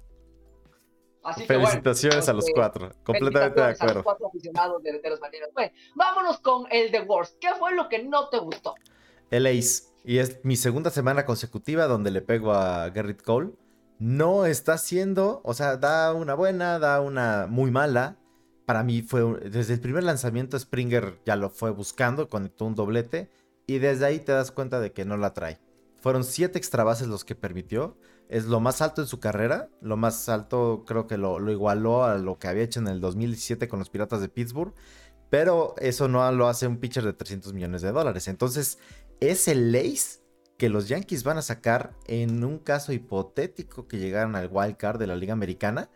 Así 1.23 1.45
Felicitaciones 1.45 2.27
a 2.31 2.33
los 2.33 2.45
este, 2.45 2.55
cuatro, 2.55 2.93
completamente 3.05 3.61
de 3.61 3.67
acuerdo. 3.67 3.93
A 3.93 3.97
los 3.97 4.05
cuatro 4.05 4.29
aficionados 4.29 4.83
de, 4.83 5.03
los 5.05 5.21
marineros. 5.21 5.53
Bueno, 5.53 5.71
vámonos 5.95 6.41
con 6.41 6.65
el 6.71 6.91
The 6.91 7.03
Worst. 7.03 7.39
¿Qué 7.39 7.49
fue 7.59 7.75
lo 7.75 7.91
que 7.91 8.03
no 8.03 8.31
te 8.31 8.39
gustó? 8.39 8.75
El 9.31 9.47
Ace. 9.47 9.91
Y 10.03 10.17
es 10.19 10.43
mi 10.45 10.57
segunda 10.57 10.89
semana 10.91 11.27
consecutiva 11.27 11.87
donde 11.87 12.11
le 12.11 12.23
pego 12.23 12.55
a 12.55 12.89
Garrett 12.89 13.23
Cole 13.23 13.51
no 14.01 14.47
está 14.47 14.79
siendo, 14.79 15.43
o 15.45 15.53
sea, 15.53 15.77
da 15.77 16.15
una 16.15 16.35
buena, 16.35 16.79
da 16.79 17.01
una 17.01 17.47
muy 17.49 17.71
mala. 17.71 18.17
Para 18.65 18.83
mí 18.83 19.03
fue, 19.03 19.51
desde 19.51 19.75
el 19.75 19.81
primer 19.81 20.05
lanzamiento 20.05 20.59
Springer 20.59 21.21
ya 21.27 21.37
lo 21.37 21.51
fue 21.51 21.71
buscando, 21.71 22.29
conectó 22.29 22.65
un 22.65 22.75
doblete 22.75 23.31
y 23.67 23.79
desde 23.79 24.07
ahí 24.07 24.19
te 24.19 24.33
das 24.33 24.53
cuenta 24.53 24.81
de 24.81 24.93
que 24.93 25.05
no 25.05 25.19
la 25.19 25.35
trae. 25.35 25.61
Fueron 26.01 26.25
siete 26.25 26.57
extra 26.57 26.83
bases 26.83 27.09
los 27.09 27.27
que 27.27 27.35
permitió. 27.35 27.99
Es 28.31 28.47
lo 28.47 28.59
más 28.59 28.81
alto 28.81 29.03
en 29.03 29.07
su 29.07 29.21
carrera. 29.21 29.69
Lo 29.83 29.99
más 29.99 30.31
alto 30.31 30.85
creo 30.87 31.07
que 31.07 31.19
lo, 31.19 31.39
lo, 31.39 31.53
igualó 31.53 32.05
a 32.05 32.17
lo 32.17 32.39
que 32.39 32.49
había 32.49 32.63
hecho 32.63 32.81
en 32.81 32.89
el 32.89 33.03
2017 33.03 33.69
con 33.69 33.81
los 33.81 33.91
Piratas 33.91 34.23
de 34.23 34.31
Pittsburgh. 34.31 34.73
Pero 35.29 35.75
eso 35.79 36.09
no 36.09 36.31
lo 36.33 36.49
hace 36.49 36.67
un 36.67 36.79
pitcher 36.79 37.05
de 37.05 37.13
300 37.13 37.53
millones 37.53 37.83
de 37.83 37.93
dólares. 37.93 38.29
Entonces, 38.29 38.79
es 39.21 39.47
el 39.47 39.73
Lace 39.73 40.20
que 40.61 40.69
los 40.69 40.89
Yankees 40.89 41.25
van 41.25 41.39
a 41.39 41.43
sacar 41.43 41.95
en 42.07 42.45
un 42.45 42.59
caso 42.59 42.93
hipotético 42.93 43.89
que 43.89 43.97
llegaran 43.97 44.37
al 44.37 44.51
wild 44.53 44.77
card 44.77 44.99
de 44.99 45.07
la 45.07 45.17
Liga 45.17 45.33
Americana. 45.33 45.89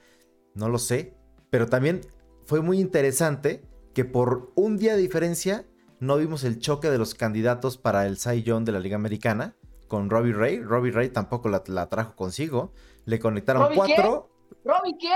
No 0.54 0.70
lo 0.70 0.78
sé. 0.78 1.12
Pero 1.50 1.66
también 1.66 2.00
fue 2.46 2.62
muy 2.62 2.80
interesante 2.80 3.62
que 3.92 4.06
por 4.06 4.52
un 4.54 4.78
día 4.78 4.96
de 4.96 5.02
diferencia 5.02 5.66
no 6.00 6.16
vimos 6.16 6.44
el 6.44 6.60
choque 6.60 6.88
de 6.88 6.96
los 6.96 7.14
candidatos 7.14 7.76
para 7.76 8.06
el 8.06 8.16
Cy 8.16 8.42
Young 8.42 8.64
de 8.64 8.72
la 8.72 8.80
Liga 8.80 8.96
Americana 8.96 9.54
con 9.86 10.08
Robbie 10.08 10.32
Ray. 10.32 10.62
Robbie 10.62 10.92
Ray 10.92 11.10
tampoco 11.10 11.50
la, 11.50 11.62
trajo 11.90 12.16
consigo. 12.16 12.72
Le 13.04 13.18
conectaron 13.18 13.74
cuatro. 13.74 14.30
¿Robbie 14.64 14.96
quién? 14.98 15.12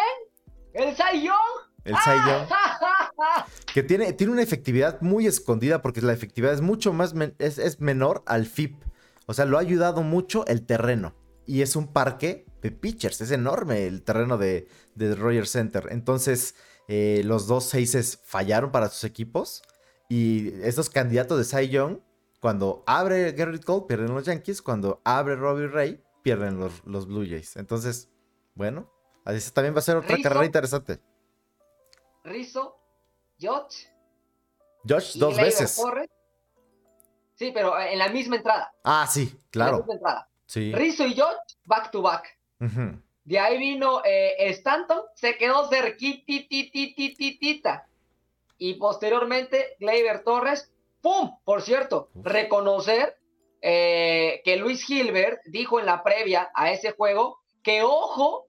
¿El 0.75 0.95
Cy 0.95 1.23
Young? 1.23 1.71
El 1.85 1.95
Cy 1.95 2.11
Young. 2.11 2.49
que 3.73 3.83
tiene, 3.83 4.12
tiene 4.12 4.35
una 4.35 4.43
efectividad 4.43 5.00
muy 5.00 5.26
escondida 5.26 5.81
porque 5.81 6.02
la 6.02 6.12
efectividad 6.12 6.52
es 6.52 6.61
mucho 6.61 6.93
más 6.93 7.14
es, 7.38 7.57
es 7.57 7.81
menor 7.81 8.23
al 8.26 8.45
FIP. 8.45 8.83
O 9.29 9.35
sea, 9.35 9.45
lo 9.45 9.59
ha 9.59 9.61
ayudado 9.61 10.03
mucho 10.03 10.47
el 10.47 10.65
terreno. 10.65 11.15
Y 11.47 11.61
es 11.61 11.77
un 11.77 11.93
parque 11.93 12.47
de 12.63 12.71
pitchers. 12.71 13.21
Es 13.21 13.31
enorme 13.31 13.87
el 13.87 14.03
terreno 14.03 14.39
de, 14.39 14.69
de 14.95 15.15
Rogers 15.15 15.51
Center. 15.51 15.89
Entonces, 15.91 16.55
eh, 16.89 17.21
los 17.25 17.47
dos 17.47 17.65
seises 17.65 18.19
fallaron 18.25 18.73
para 18.73 18.89
sus 18.89 19.05
equipos. 19.05 19.63
Y 20.09 20.55
estos 20.63 20.89
candidatos 20.89 21.37
de 21.37 21.45
Cy 21.45 21.69
Young, 21.69 21.99
cuando 22.41 22.83
abre 22.87 23.33
Garrett 23.33 23.65
Cole, 23.65 23.85
pierden 23.87 24.15
los 24.15 24.25
Yankees. 24.25 24.63
Cuando 24.63 25.03
abre 25.05 25.37
Robbie 25.37 25.69
Ray, 25.69 26.03
pierden 26.23 26.59
los, 26.59 26.83
los 26.87 27.07
Blue 27.07 27.27
Jays. 27.29 27.57
Entonces, 27.57 28.09
bueno, 28.55 28.91
así 29.27 29.51
también 29.51 29.75
va 29.75 29.81
a 29.81 29.83
ser 29.83 29.97
otra 29.97 30.17
carrera 30.23 30.47
interesante. 30.47 31.01
Rizzo, 32.25 32.81
Josh 33.39 35.19
dos 35.19 35.37
veces. 35.37 35.81
Sí, 37.38 37.50
pero 37.52 37.78
en 37.80 37.99
la 37.99 38.09
misma 38.09 38.37
entrada. 38.37 38.73
Ah, 38.85 39.07
sí, 39.07 39.33
claro. 39.50 39.71
En 39.71 39.76
la 39.76 39.78
misma 39.78 39.95
entrada. 39.95 40.28
Sí. 40.47 40.73
Rizzo 40.75 41.07
y 41.07 41.16
Josh, 41.16 41.57
back 41.64 41.90
to 41.90 42.02
back. 42.02 42.38
De 43.25 43.38
ahí 43.38 43.57
vino 43.59 44.02
eh, 44.04 44.35
Stanton, 44.50 45.00
se 45.14 45.37
quedó 45.37 45.68
cerquitititititita. 45.68 47.87
Y 48.57 48.75
posteriormente, 48.75 49.76
Gleyber 49.78 50.25
Torres, 50.25 50.73
¡pum! 51.00 51.38
Por 51.45 51.62
cierto, 51.62 52.11
reconocer 52.14 53.16
eh, 53.61 54.40
que 54.45 54.57
Luis 54.57 54.85
Gilbert 54.85 55.40
dijo 55.47 55.78
en 55.78 55.87
la 55.87 56.02
previa 56.02 56.50
a 56.54 56.73
ese 56.73 56.90
juego 56.92 57.38
que 57.62 57.83
ojo 57.83 58.49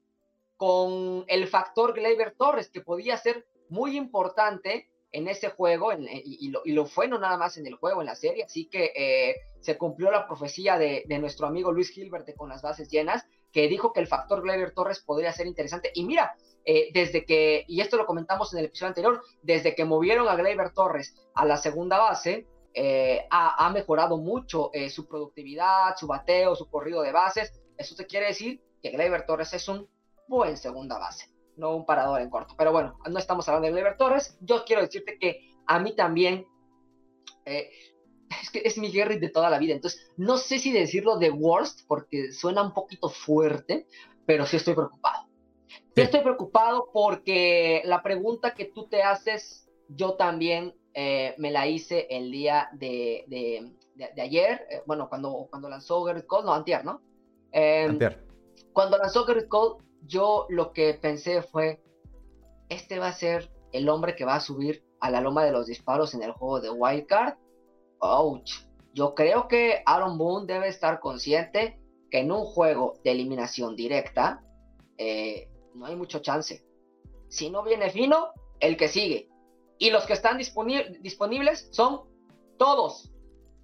con 0.56 1.24
el 1.28 1.46
factor 1.46 1.94
Gleyber 1.94 2.34
Torres, 2.36 2.70
que 2.70 2.80
podía 2.80 3.16
ser 3.16 3.46
muy 3.68 3.96
importante 3.96 4.90
en 5.12 5.28
ese 5.28 5.50
juego, 5.50 5.90
y, 5.92 6.52
lo, 6.72 6.86
fue 6.86 7.08
no 7.08 7.18
nada 7.18 7.36
más 7.36 7.56
en 7.58 7.66
el 7.66 7.74
juego, 7.74 8.00
en 8.00 8.06
la 8.06 8.14
serie, 8.14 8.44
así 8.44 8.66
que 8.66 8.92
eh, 8.94 9.36
se 9.60 9.76
cumplió 9.76 10.10
la 10.10 10.26
profecía 10.26 10.78
de, 10.78 11.04
nuestro 11.20 11.46
amigo 11.46 11.72
Luis 11.72 11.90
Gilbert 11.90 12.34
con 12.36 12.48
las 12.48 12.62
bases 12.62 12.88
llenas, 12.88 13.26
que 13.52 13.68
dijo 13.68 13.92
que 13.92 14.00
el 14.00 14.06
factor 14.06 14.42
Gleyber 14.42 14.72
Torres 14.72 15.00
podría 15.00 15.32
ser 15.32 15.46
interesante, 15.46 15.90
y 15.94 16.04
mira, 16.04 16.34
eh, 16.64 16.90
desde 16.92 17.24
que, 17.24 17.64
y 17.66 17.80
esto 17.80 17.96
lo 17.96 18.06
comentamos 18.06 18.52
en 18.52 18.60
el 18.60 18.66
episodio 18.66 18.88
anterior, 18.88 19.22
desde 19.42 19.74
que 19.74 19.84
movieron 19.84 20.28
a 20.28 20.36
Gleyber 20.36 20.70
Torres 20.72 21.16
a 21.34 21.44
la 21.44 21.56
segunda 21.56 21.98
base, 21.98 22.46
eh, 22.72 23.26
ha, 23.30 23.68
mejorado 23.70 24.16
mucho 24.16 24.70
eh, 24.72 24.90
su 24.90 25.08
productividad, 25.08 25.96
su 25.96 26.06
bateo, 26.06 26.54
su 26.54 26.70
corrido 26.70 27.02
de 27.02 27.10
bases. 27.10 27.52
Eso 27.76 27.96
te 27.96 28.06
quiere 28.06 28.26
decir 28.26 28.62
que 28.80 28.90
Gleyber 28.90 29.26
Torres 29.26 29.52
es 29.54 29.66
un 29.68 29.88
buen 30.28 30.56
segunda 30.56 30.98
base, 30.98 31.28
no 31.56 31.76
un 31.76 31.86
parador 31.86 32.20
en 32.20 32.30
corto. 32.30 32.54
Pero 32.56 32.72
bueno, 32.72 32.98
no 33.08 33.18
estamos 33.18 33.48
hablando 33.48 33.66
de 33.66 33.72
Gleyber 33.72 33.96
Torres. 33.96 34.38
Yo 34.40 34.64
quiero 34.64 34.82
decirte 34.82 35.18
que 35.18 35.54
a 35.66 35.78
mí 35.78 35.94
también 35.94 36.46
eh, 37.44 37.70
es 38.40 38.50
que 38.50 38.62
es 38.64 38.78
mi 38.78 38.90
Gary 38.92 39.18
de 39.18 39.28
toda 39.28 39.50
la 39.50 39.58
vida. 39.58 39.74
Entonces, 39.74 40.10
no 40.16 40.36
sé 40.36 40.58
si 40.58 40.72
decirlo 40.72 41.18
de 41.18 41.30
worst 41.30 41.80
porque 41.86 42.32
suena 42.32 42.62
un 42.62 42.72
poquito 42.72 43.08
fuerte, 43.08 43.86
pero 44.26 44.46
sí 44.46 44.56
estoy 44.56 44.74
preocupado. 44.74 45.28
Sí 45.94 46.02
estoy 46.02 46.20
preocupado 46.20 46.88
porque 46.92 47.82
la 47.84 48.02
pregunta 48.02 48.54
que 48.54 48.64
tú 48.64 48.88
te 48.88 49.02
haces, 49.02 49.68
yo 49.88 50.14
también 50.14 50.74
eh, 50.94 51.34
me 51.38 51.50
la 51.50 51.66
hice 51.66 52.06
el 52.10 52.30
día 52.30 52.68
de, 52.72 53.24
de, 53.28 54.22
ayer, 54.22 54.66
eh, 54.70 54.82
bueno, 54.86 55.08
cuando, 55.08 55.46
cuando 55.50 55.68
lanzó 55.68 56.02
Garrett 56.04 56.26
Cole, 56.26 56.46
no, 56.46 56.54
antier, 56.54 56.84
¿no? 56.84 57.00
Em, 57.52 57.98
cuando 58.72 58.96
lanzó 58.98 59.24
Garrett 59.24 59.48
Cole, 59.48 59.82
yo 60.06 60.46
lo 60.48 60.72
que 60.72 60.94
pensé 60.94 61.42
fue, 61.42 61.82
este 62.68 62.98
va 62.98 63.08
a 63.08 63.12
ser 63.12 63.50
el 63.72 63.88
hombre 63.88 64.16
que 64.16 64.24
va 64.24 64.36
a 64.36 64.40
subir 64.40 64.84
a 65.00 65.10
la 65.10 65.20
loma 65.20 65.44
de 65.44 65.52
los 65.52 65.66
disparos 65.66 66.14
en 66.14 66.22
el 66.22 66.32
juego 66.32 66.60
de 66.60 66.70
Wildcard. 66.70 67.36
Ouch. 68.00 68.66
Yo 68.92 69.14
creo 69.14 69.48
que 69.48 69.82
Aaron 69.86 70.18
Boone 70.18 70.46
debe 70.46 70.68
estar 70.68 71.00
consciente 71.00 71.80
que 72.10 72.18
en 72.18 72.32
un 72.32 72.44
juego 72.44 72.94
de 73.04 73.12
eliminación 73.12 73.76
directa 73.76 74.42
eh, 74.98 75.48
no 75.74 75.86
hay 75.86 75.96
mucho 75.96 76.18
chance. 76.20 76.64
Si 77.28 77.50
no 77.50 77.62
viene 77.62 77.90
fino, 77.90 78.32
el 78.58 78.76
que 78.76 78.88
sigue. 78.88 79.28
Y 79.78 79.90
los 79.90 80.04
que 80.04 80.12
están 80.12 80.38
disponibles 80.38 81.68
son 81.70 82.02
todos. 82.58 83.10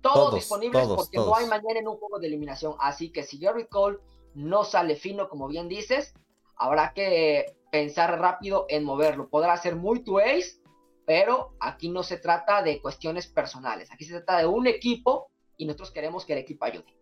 Todos, 0.01 0.35
disponibles 0.35 0.87
porque 0.87 1.19
no 1.19 1.35
hay 1.35 1.47
mañana 1.47 1.81
en 1.81 1.89
un 1.89 1.97
juego 1.97 2.21
de 2.21 2.29
eliminación. 2.29 2.75
Así 2.79 3.11
que 3.11 3.25
si 3.25 3.39
Gary 3.39 3.67
Cole 3.67 3.99
no 4.35 4.63
sale 4.63 4.95
fino, 4.95 5.29
como 5.29 5.49
bien 5.49 5.69
dices, 5.69 6.15
habrá 6.57 6.93
que 6.93 7.57
pensar 7.71 8.19
rápido 8.19 8.67
en 8.69 8.85
moverlo. 8.85 9.29
Podrá 9.29 9.57
ser 9.57 9.77
muy 9.77 10.03
tu 10.03 10.19
ace, 10.19 10.61
pero 11.05 11.55
aquí 11.61 11.89
no 11.89 12.03
se 12.03 12.19
trata 12.19 12.63
de 12.63 12.81
cuestiones 12.81 13.27
personales. 13.27 13.91
Aquí 13.93 14.05
se 14.05 14.15
trata 14.15 14.39
de 14.39 14.47
un 14.47 14.67
equipo 14.67 15.31
y 15.57 15.67
nosotros 15.67 15.91
queremos 15.91 16.25
que 16.25 16.33
el 16.33 16.41
equipo 16.41 16.65
ayude. 16.65 16.97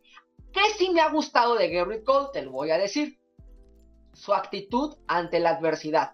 ¿Qué 0.52 0.62
sí 0.76 0.90
me 0.90 1.00
ha 1.00 1.10
gustado 1.10 1.56
de 1.56 1.68
Gary 1.68 2.04
Cole? 2.04 2.28
Te 2.32 2.42
lo 2.42 2.52
voy 2.52 2.70
a 2.70 2.78
decir. 2.78 3.18
Su 4.12 4.32
actitud 4.32 4.96
ante 5.08 5.40
la 5.40 5.50
adversidad. 5.50 6.12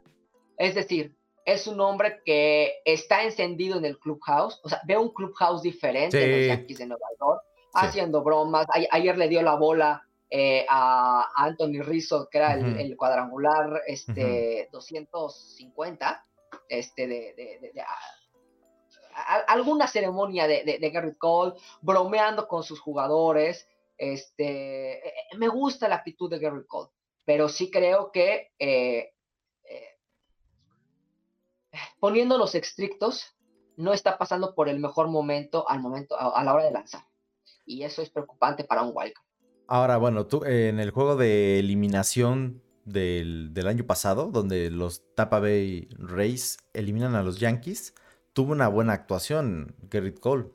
Es 0.57 0.75
decir, 0.75 1.17
es 1.45 1.67
un 1.67 1.81
hombre 1.81 2.23
que 2.25 2.81
está 2.85 3.25
encendido 3.25 3.77
en 3.79 3.85
el 3.85 3.99
clubhouse, 3.99 4.61
o 4.63 4.69
sea, 4.69 4.81
ve 4.87 4.97
un 4.97 5.13
clubhouse 5.13 5.63
diferente 5.63 6.23
en 6.23 6.31
los 6.31 6.47
Yankees 6.47 6.79
de 6.79 6.87
Nueva 6.87 7.07
York, 7.21 7.43
haciendo 7.75 8.23
bromas. 8.23 8.67
ayer 8.91 9.19
le 9.19 9.29
dio 9.29 9.43
la 9.43 9.57
bola 9.57 10.07
eh, 10.31 10.65
a, 10.69 11.29
Anthony 11.37 11.83
Rizzo, 11.83 12.29
que 12.31 12.39
era 12.39 12.55
el, 12.55 12.97
cuadrangular 12.97 13.83
este, 13.87 14.69
250, 14.73 16.27
este, 16.69 17.07
de, 17.07 17.85
alguna 19.49 19.87
ceremonia 19.87 20.47
de, 20.47 20.79
de, 20.81 20.91
Gary 20.91 21.17
Cole, 21.17 21.55
bromeando 21.83 22.47
con 22.47 22.63
sus 22.63 22.81
jugadores. 22.81 23.69
Este, 23.99 25.07
eh, 25.07 25.15
me 25.37 25.49
gusta 25.49 25.89
la 25.89 25.97
actitud 25.97 26.31
de 26.31 26.39
Gary 26.39 26.67
Cole, 26.67 26.91
pero 27.27 27.49
sí 27.49 27.71
creo 27.71 28.11
que 28.13 28.53
eh, 28.59 29.13
poniéndolos 31.99 32.55
estrictos, 32.55 33.37
no 33.77 33.93
está 33.93 34.19
pasando 34.19 34.55
por 34.55 34.69
el 34.69 34.79
mejor 34.79 35.09
momento 35.09 35.69
al 35.69 35.81
momento 35.81 36.19
a, 36.19 36.43
la 36.45 36.55
hora 36.55 36.65
de 36.65 36.73
lanzar. 36.73 37.03
Y 37.65 37.83
eso 37.83 38.03
es 38.03 38.11
preocupante 38.11 38.65
para 38.65 38.83
un 38.83 38.93
wildcard. 38.95 39.25
Ahora, 39.71 39.99
bueno, 39.99 40.27
tú 40.27 40.45
en 40.45 40.81
el 40.81 40.91
juego 40.91 41.15
de 41.15 41.61
eliminación 41.61 42.61
del, 42.85 43.55
año 43.69 43.87
pasado, 43.87 44.33
donde 44.33 44.69
los 44.69 45.05
Tampa 45.15 45.39
Bay 45.39 45.89
Rays 45.97 46.59
eliminan 46.73 47.15
a 47.15 47.23
los 47.23 47.39
Yankees, 47.39 47.95
tuvo 48.33 48.51
una 48.51 48.67
buena 48.67 48.95
actuación 48.95 49.77
Gerrit 49.89 50.19
Cole. 50.19 50.49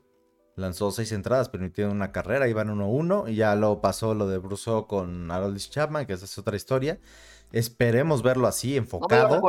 Lanzó 0.54 0.90
seis 0.90 1.12
entradas, 1.12 1.48
permitiendo 1.48 1.94
una 1.94 2.12
carrera, 2.12 2.46
iban 2.46 2.68
1-1 2.68 3.32
y 3.32 3.36
ya 3.36 3.56
lo 3.56 3.80
pasó 3.80 4.12
lo 4.12 4.28
de 4.28 4.36
Brusso 4.36 4.86
con 4.86 5.30
Aroldis 5.30 5.70
Chapman, 5.70 6.04
que 6.04 6.12
esa 6.12 6.26
es 6.26 6.36
otra 6.36 6.56
historia. 6.56 7.00
Esperemos 7.52 8.22
verlo 8.22 8.46
así, 8.46 8.76
enfocado. 8.76 9.40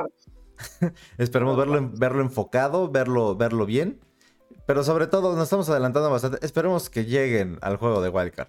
Esperemos 1.17 1.57
verlo, 1.57 1.91
verlo 1.93 2.21
enfocado, 2.21 2.89
verlo, 2.89 3.35
verlo 3.35 3.65
bien. 3.65 3.99
Pero 4.65 4.85
sobre 4.85 5.07
todo, 5.07 5.35
nos 5.35 5.43
estamos 5.43 5.69
adelantando 5.69 6.09
bastante. 6.09 6.45
Esperemos 6.45 6.89
que 6.89 7.03
lleguen 7.03 7.57
al 7.61 7.75
juego 7.75 8.01
de 8.01 8.07
Wildcard. 8.07 8.47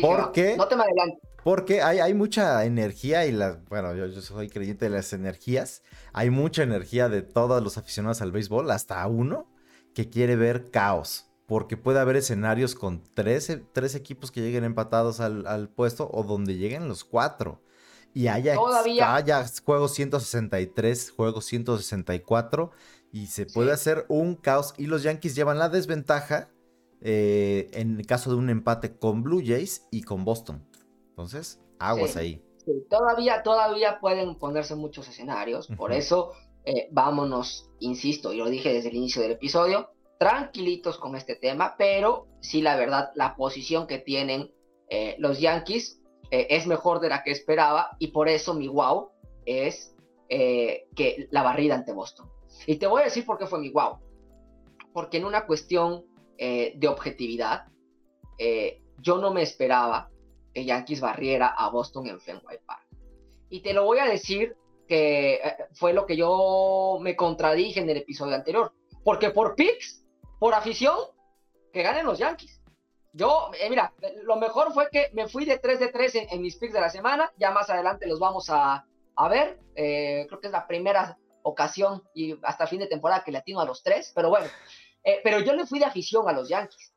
Porque, 0.00 0.56
no, 0.56 0.68
te 0.68 0.76
me 0.76 0.82
adelantes. 0.82 1.20
Porque 1.44 1.82
hay, 1.82 1.98
hay, 1.98 2.14
mucha 2.14 2.64
energía 2.64 3.26
y 3.26 3.32
la, 3.32 3.60
bueno, 3.68 3.94
yo, 3.94 4.08
soy 4.22 4.48
creyente 4.48 4.84
de 4.84 4.90
las 4.90 5.12
energías. 5.12 5.82
Hay 6.12 6.30
mucha 6.30 6.62
energía 6.62 7.08
de 7.08 7.22
todos 7.22 7.62
los 7.62 7.78
aficionados 7.78 8.22
al 8.22 8.32
béisbol, 8.32 8.70
hasta 8.70 9.06
uno, 9.06 9.46
que 9.94 10.08
quiere 10.08 10.36
ver 10.36 10.70
caos. 10.70 11.26
Porque 11.46 11.76
puede 11.76 11.98
haber 11.98 12.16
escenarios 12.16 12.74
con 12.74 13.02
tres, 13.14 13.58
tres 13.72 13.94
equipos 13.94 14.30
que 14.30 14.40
lleguen 14.40 14.64
empatados 14.64 15.20
al, 15.20 15.46
al 15.46 15.68
puesto 15.68 16.08
o 16.12 16.22
donde 16.22 16.56
lleguen 16.56 16.88
los 16.88 17.04
cuatro 17.04 17.60
y 18.14 18.28
haya, 18.28 18.56
haya 19.06 19.46
juegos 19.64 19.94
163, 19.94 21.12
juegos 21.12 21.44
164 21.46 22.70
y 23.10 23.26
se 23.26 23.46
puede 23.46 23.72
hacer 23.72 24.04
un 24.08 24.36
caos 24.36 24.74
y 24.76 24.86
los 24.86 25.02
Yankees 25.02 25.34
llevan 25.34 25.58
la 25.58 25.68
desventaja 25.68 26.48
eh, 27.04 27.68
en 27.72 27.98
el 27.98 28.06
caso 28.06 28.30
de 28.30 28.36
un 28.36 28.48
empate 28.48 28.96
con 28.96 29.22
Blue 29.22 29.42
Jays 29.44 29.88
y 29.90 30.02
con 30.02 30.24
Boston. 30.24 30.64
Entonces, 31.08 31.60
aguas 31.78 32.16
ahí. 32.16 32.40
todavía, 32.88 33.42
todavía 33.42 33.98
pueden 34.00 34.36
ponerse 34.36 34.76
muchos 34.76 35.08
escenarios, 35.08 35.66
por 35.76 35.92
eso 35.92 36.32
eh, 36.64 36.88
vámonos, 36.92 37.70
insisto, 37.80 38.32
y 38.32 38.36
lo 38.36 38.48
dije 38.48 38.72
desde 38.72 38.90
el 38.90 38.96
inicio 38.96 39.20
del 39.22 39.32
episodio, 39.32 39.90
tranquilitos 40.18 40.96
con 40.98 41.16
este 41.16 41.34
tema, 41.34 41.74
pero 41.76 42.28
sí 42.40 42.62
la 42.62 42.76
verdad, 42.76 43.10
la 43.16 43.34
posición 43.34 43.88
que 43.88 43.98
tienen 43.98 44.52
eh, 44.88 45.16
los 45.18 45.40
Yankees 45.40 45.98
es 46.30 46.66
mejor 46.66 47.00
de 47.00 47.10
la 47.10 47.22
que 47.22 47.30
esperaba 47.30 47.94
y 47.98 48.06
por 48.06 48.26
eso 48.26 48.54
mi 48.54 48.66
wow 48.66 49.10
es 49.44 49.94
que 50.30 51.28
la 51.30 51.42
barrida 51.42 51.74
ante 51.74 51.92
Boston. 51.92 52.30
Y 52.66 52.76
te 52.76 52.86
voy 52.86 53.02
a 53.02 53.04
decir 53.04 53.26
por 53.26 53.36
qué 53.36 53.46
fue 53.46 53.58
mi 53.58 53.68
wow. 53.68 53.98
Porque 54.94 55.18
en 55.18 55.26
una 55.26 55.44
cuestión 55.44 56.06
eh, 56.38 56.72
de 56.76 56.88
objetividad, 56.88 57.66
yo 58.98 59.18
no 59.18 59.32
me 59.32 59.42
esperaba 59.42 60.10
que 60.52 60.64
Yankees 60.64 61.00
barriera 61.00 61.54
a 61.56 61.70
Boston 61.70 62.08
en 62.08 62.20
Fenway 62.20 62.58
Park. 62.66 62.86
Y 63.48 63.60
te 63.60 63.72
lo 63.72 63.84
voy 63.84 63.98
a 63.98 64.06
decir 64.06 64.56
que 64.88 65.40
fue 65.74 65.92
lo 65.92 66.06
que 66.06 66.16
yo 66.16 66.98
me 67.00 67.14
contradije 67.14 67.80
en 67.80 67.88
el 67.88 67.98
episodio 67.98 68.34
anterior. 68.34 68.72
Porque 69.04 69.30
por 69.30 69.54
picks, 69.54 70.04
por 70.38 70.54
afición, 70.54 70.96
que 71.72 71.82
ganen 71.82 72.06
los 72.06 72.18
Yankees. 72.18 72.60
Yo, 73.12 73.50
eh, 73.60 73.68
mira, 73.68 73.92
lo 74.22 74.36
mejor 74.36 74.72
fue 74.72 74.88
que 74.90 75.10
me 75.12 75.28
fui 75.28 75.44
de 75.44 75.58
3 75.58 75.80
de 75.80 75.88
3 75.88 76.14
en, 76.30 76.40
mis 76.40 76.56
picks 76.56 76.72
de 76.72 76.80
la 76.80 76.88
semana. 76.88 77.32
Ya 77.36 77.50
más 77.50 77.68
adelante 77.68 78.06
los 78.06 78.18
vamos 78.18 78.48
a, 78.48 78.86
ver. 79.28 79.58
Eh, 79.74 80.26
creo 80.28 80.40
que 80.40 80.46
es 80.46 80.52
la 80.52 80.66
primera 80.66 81.18
ocasión 81.42 82.02
y 82.14 82.38
hasta 82.42 82.66
fin 82.66 82.78
de 82.78 82.86
temporada 82.86 83.24
que 83.24 83.32
le 83.32 83.38
atino 83.38 83.60
a 83.60 83.66
los 83.66 83.82
tres. 83.82 84.12
Pero 84.14 84.30
bueno, 84.30 84.46
eh, 85.04 85.20
pero 85.22 85.40
yo 85.40 85.52
le 85.54 85.66
fui 85.66 85.78
de 85.78 85.84
afición 85.84 86.28
a 86.28 86.32
los 86.32 86.48
Yankees. 86.48 86.92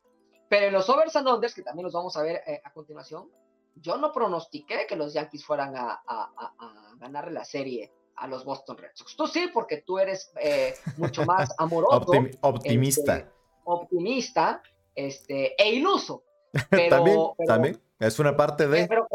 Pero 0.48 0.68
en 0.68 0.74
los 0.74 0.90
overs 0.90 1.16
and 1.16 1.28
unders, 1.28 1.56
que 1.56 1.64
también 1.64 1.86
los 1.86 1.94
vamos 1.94 2.16
a 2.18 2.22
ver 2.22 2.42
a 2.64 2.72
continuación, 2.72 3.30
yo 3.76 3.98
no 3.98 4.12
pronostiqué 4.12 4.86
que 4.88 4.96
los 4.96 5.14
Yankees 5.14 5.46
fueran 5.46 5.76
a, 5.76 6.02
a, 6.06 6.32
a, 6.58 6.96
ganar 6.98 7.32
la 7.32 7.44
serie 7.44 7.92
a 8.16 8.28
los 8.28 8.46
Boston 8.46 8.78
Red 8.78 8.92
Sox. 8.94 9.16
Tú 9.16 9.28
sí, 9.28 9.50
porque 9.54 9.82
tú 9.82 10.00
eres 10.00 10.32
eh, 10.40 10.74
mucho 10.98 11.26
más 11.26 11.54
amoroso. 11.58 12.06
optimista. 12.42 13.18
Este, 13.18 13.32
optimista 13.66 14.62
este, 14.96 15.62
e 15.62 15.74
iluso. 15.74 16.24
también, 16.90 17.20
también, 17.46 17.82
es 18.00 18.18
una 18.20 18.36
parte 18.36 18.68
de... 18.68 18.88
Pero 18.88 19.08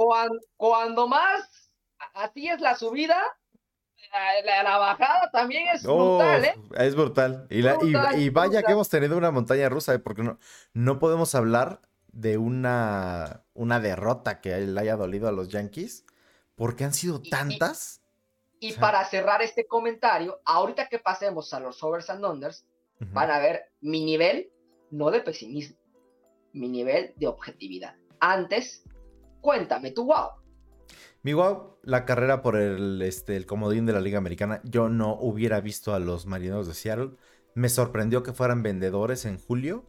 cuando, 0.57 1.09
más, 1.09 1.71
así 2.13 2.49
es 2.49 2.61
la 2.61 2.75
subida, 2.75 3.23
la, 4.65 4.79
bajada 4.79 5.31
también 5.31 5.69
es 5.75 5.83
brutal, 5.83 6.45
¿eh? 6.45 6.55
Es 6.79 6.95
brutal. 6.95 7.47
Y, 7.51 7.61
y, 8.21 8.31
vaya 8.31 8.63
que 8.63 8.73
hemos 8.73 8.89
tenido 8.89 9.17
una 9.17 9.31
montaña 9.31 9.69
rusa, 9.69 9.95
¿eh? 9.95 9.99
porque 9.99 10.23
no, 10.23 10.39
no 10.73 10.99
podemos 10.99 11.35
hablar 11.35 11.81
de 12.13 12.39
una, 12.39 13.45
una 13.55 13.81
derrota 13.81 14.41
que 14.41 14.57
le 14.59 14.81
haya 14.81 14.97
dolido 14.97 15.29
a 15.29 15.33
los 15.33 15.49
Yankees, 15.49 16.05
porque 16.57 16.85
han 16.85 16.95
sido 16.95 17.23
tantas. 17.23 18.03
Y, 18.59 18.73
para 18.75 19.05
cerrar 19.05 19.43
este 19.43 19.67
comentario, 19.67 20.41
ahorita 20.45 20.89
que 20.89 20.99
pasemos 20.99 21.55
a 21.55 21.61
los 21.61 21.83
overs 21.83 22.11
and 22.11 22.25
unders, 22.25 22.67
van 22.99 23.31
a 23.31 23.39
ver 23.39 23.73
mi 23.81 24.05
nivel, 24.05 24.53
no 24.91 25.11
de 25.11 25.21
pesimismo, 25.21 25.79
mi 26.53 26.69
nivel 26.69 27.15
de 27.17 27.29
objetividad. 27.29 27.97
Antes, 28.19 28.85
cuéntame 29.41 29.93
tu 29.93 30.05
wow. 30.05 30.40
Mi 31.23 31.35
wow, 31.35 31.77
la 31.83 32.07
carrera 32.07 32.41
por 32.41 32.57
el, 32.57 33.03
este, 33.03 33.37
el 33.37 33.45
comodín 33.45 33.85
de 33.85 33.93
la 33.93 34.01
Liga 34.01 34.17
Americana. 34.17 34.63
Yo 34.65 34.89
no 34.89 35.15
hubiera 35.21 35.61
visto 35.61 35.95
a 35.95 35.99
los 35.99 36.25
marineros 36.25 36.67
de 36.67 36.75
Seattle. 36.75 37.11
Me 37.55 37.69
sorprendió 37.69 38.23
que 38.23 38.33
fueran 38.33 38.63
vendedores 38.63 39.27
en 39.27 39.39
julio. 39.39 39.85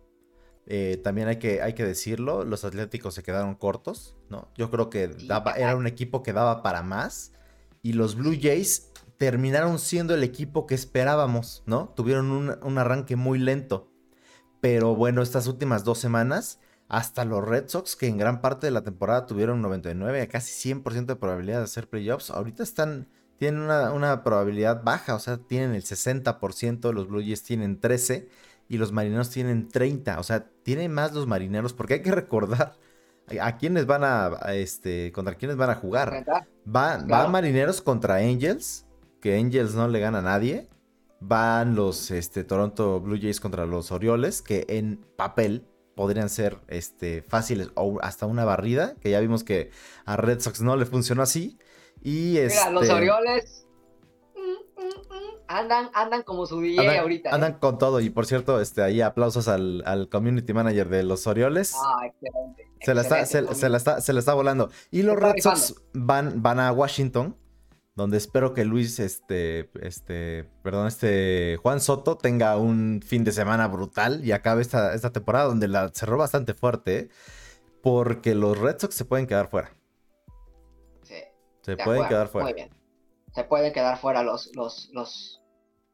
Eh, 0.67 1.00
también 1.03 1.29
hay 1.29 1.38
que, 1.38 1.61
hay 1.61 1.73
que 1.73 1.85
decirlo, 1.85 2.43
los 2.43 2.65
Atléticos 2.65 3.15
se 3.15 3.23
quedaron 3.23 3.55
cortos, 3.55 4.17
¿no? 4.29 4.50
Yo 4.57 4.69
creo 4.69 4.89
que 4.89 5.07
daba, 5.07 5.53
era 5.53 5.75
un 5.75 5.88
equipo 5.88 6.21
que 6.21 6.33
daba 6.33 6.61
para 6.63 6.83
más. 6.83 7.33
Y 7.81 7.93
los 7.93 8.15
Blue 8.15 8.38
Jays 8.39 8.91
terminaron 9.17 9.79
siendo 9.79 10.13
el 10.13 10.23
equipo 10.23 10.67
que 10.67 10.75
esperábamos, 10.75 11.63
¿no? 11.65 11.93
Tuvieron 11.95 12.31
un, 12.31 12.57
un 12.61 12.77
arranque 12.77 13.15
muy 13.15 13.39
lento. 13.39 13.89
Pero 14.59 14.95
bueno, 14.95 15.21
estas 15.21 15.47
últimas 15.47 15.83
dos 15.85 15.97
semanas 15.97 16.59
hasta 16.91 17.24
los 17.24 17.41
Red 17.41 17.69
Sox, 17.69 17.95
que 17.95 18.07
en 18.07 18.17
gran 18.17 18.41
parte 18.41 18.67
de 18.67 18.71
la 18.71 18.83
temporada 18.83 19.25
tuvieron 19.25 19.62
99 19.62 20.24
a 20.24 20.27
casi 20.27 20.74
100% 20.74 21.05
de 21.05 21.15
probabilidad 21.15 21.60
de 21.60 21.63
hacer 21.63 21.88
playoffs, 21.88 22.31
ahorita 22.31 22.63
están, 22.63 23.07
tienen 23.38 23.62
una, 23.62 24.24
probabilidad 24.25 24.83
baja, 24.83 25.15
o 25.15 25.19
sea, 25.19 25.38
tienen 25.38 25.74
el 25.74 25.83
60%, 25.83 26.91
los 26.91 27.07
Blue 27.07 27.21
Jays 27.21 27.43
tienen 27.43 27.79
13 27.79 28.27
y 28.67 28.77
los 28.77 28.91
marineros 28.91 29.29
tienen 29.29 29.69
30, 29.69 30.19
o 30.19 30.24
sea, 30.24 30.50
tienen 30.63 30.91
más 30.91 31.13
los 31.13 31.27
marineros, 31.27 31.71
porque 31.71 31.93
hay 31.93 32.01
que 32.01 32.12
recordar 32.12 32.74
a 33.39 33.57
quiénes 33.57 33.86
van 33.86 34.03
a, 34.03 34.53
este, 34.53 35.13
contra 35.13 35.36
quiénes 35.36 35.55
van 35.55 35.69
a 35.69 35.75
jugar. 35.75 36.25
Van, 36.65 37.07
van 37.07 37.31
marineros 37.31 37.81
contra 37.81 38.15
Angels, 38.15 38.86
que 39.21 39.38
Angels 39.38 39.75
no 39.75 39.88
le 39.88 40.01
gana 40.01 40.17
a 40.17 40.24
nadie. 40.24 40.67
Van 41.21 41.75
los 41.75 42.12
este, 42.12 42.43
Toronto 42.43 43.00
Blue 43.00 43.17
Jays 43.17 43.39
contra 43.39 43.65
los 43.65 43.93
Orioles, 43.93 44.41
que 44.41 44.65
en 44.67 45.05
papel 45.15 45.70
podrían 46.01 46.29
ser 46.29 46.58
este, 46.67 47.22
fáciles 47.22 47.70
o 47.75 48.00
hasta 48.01 48.25
una 48.25 48.43
barrida, 48.43 48.96
que 49.01 49.12
ya 49.12 49.20
vimos 49.20 49.43
que 49.43 49.70
a 50.03 50.17
Red 50.17 50.39
Sox 50.39 50.60
no 50.60 50.75
le 50.75 50.88
funcionó 50.88 51.22
así. 51.22 51.60
Y 52.01 52.39
Mira, 52.39 52.72
los 52.72 52.81
este 52.81 52.96
Orioles 52.96 53.67
mm, 54.36 54.81
mm, 54.81 54.86
mm, 54.88 55.36
andan, 55.48 55.91
andan 55.93 56.24
como 56.24 56.48
su 56.48 56.60
DJ 56.60 56.98
ahorita. 56.98 57.29
¿eh? 57.29 57.34
Andan 57.36 57.60
con 57.60 57.77
todo. 57.77 58.00
Y 58.00 58.10
por 58.10 58.25
cierto, 58.25 58.60
este, 58.60 58.81
ahí 58.81 59.00
aplausos 59.00 59.48
al, 59.48 60.10
community 60.12 60.53
manager 60.53 60.89
de 60.89 61.03
los 61.03 61.27
Orioles. 61.27 61.75
Ah, 61.75 62.08
excelente. 62.08 62.67
Se, 62.81 62.96
la 62.96 63.01
está, 63.01 63.24
se, 63.27 63.70
la 63.70 63.77
está, 63.77 64.01
se 64.01 64.13
la 64.13 64.20
está 64.20 64.34
volando. 64.34 64.72
Y 64.89 65.03
los 65.03 65.15
Red 65.17 65.36
Sox 65.38 65.75
van, 65.93 66.41
van 66.41 66.60
a 66.60 66.72
Washington 66.72 67.38
donde 67.95 68.17
espero 68.17 68.53
que 68.53 68.63
Luis, 68.65 69.00
este, 69.00 69.69
este, 69.81 70.49
perdón, 70.63 70.88
este, 70.88 71.58
Juan 71.62 71.82
Soto 71.82 72.17
tenga 72.17 72.58
un 72.58 73.01
fin 73.06 73.23
de 73.23 73.32
semana 73.32 73.67
brutal 73.67 74.23
y 74.23 74.32
acabe 74.32 74.62
esta, 74.62 74.93
esta 74.93 75.12
temporada 75.12 75.45
donde 75.45 75.67
la 75.67 75.89
cerró 75.89 76.17
bastante 76.17 76.54
fuerte, 76.54 77.10
porque 77.84 78.34
los 78.36 78.58
Red 78.58 78.80
Sox 78.80 78.95
se 78.95 79.06
pueden 79.06 79.27
quedar 79.27 79.49
fuera. 79.49 79.75
Sí. 81.04 81.21
Se 81.62 81.77
pueden 81.77 82.08
quedar 82.08 82.27
fuera. 82.27 82.45
Muy 82.45 82.54
bien. 82.54 82.69
Se 83.34 83.43
pueden 83.43 83.73
quedar 83.73 83.97
fuera 83.97 84.23
los, 84.23 84.56
los, 84.56 84.89
los, 84.93 85.41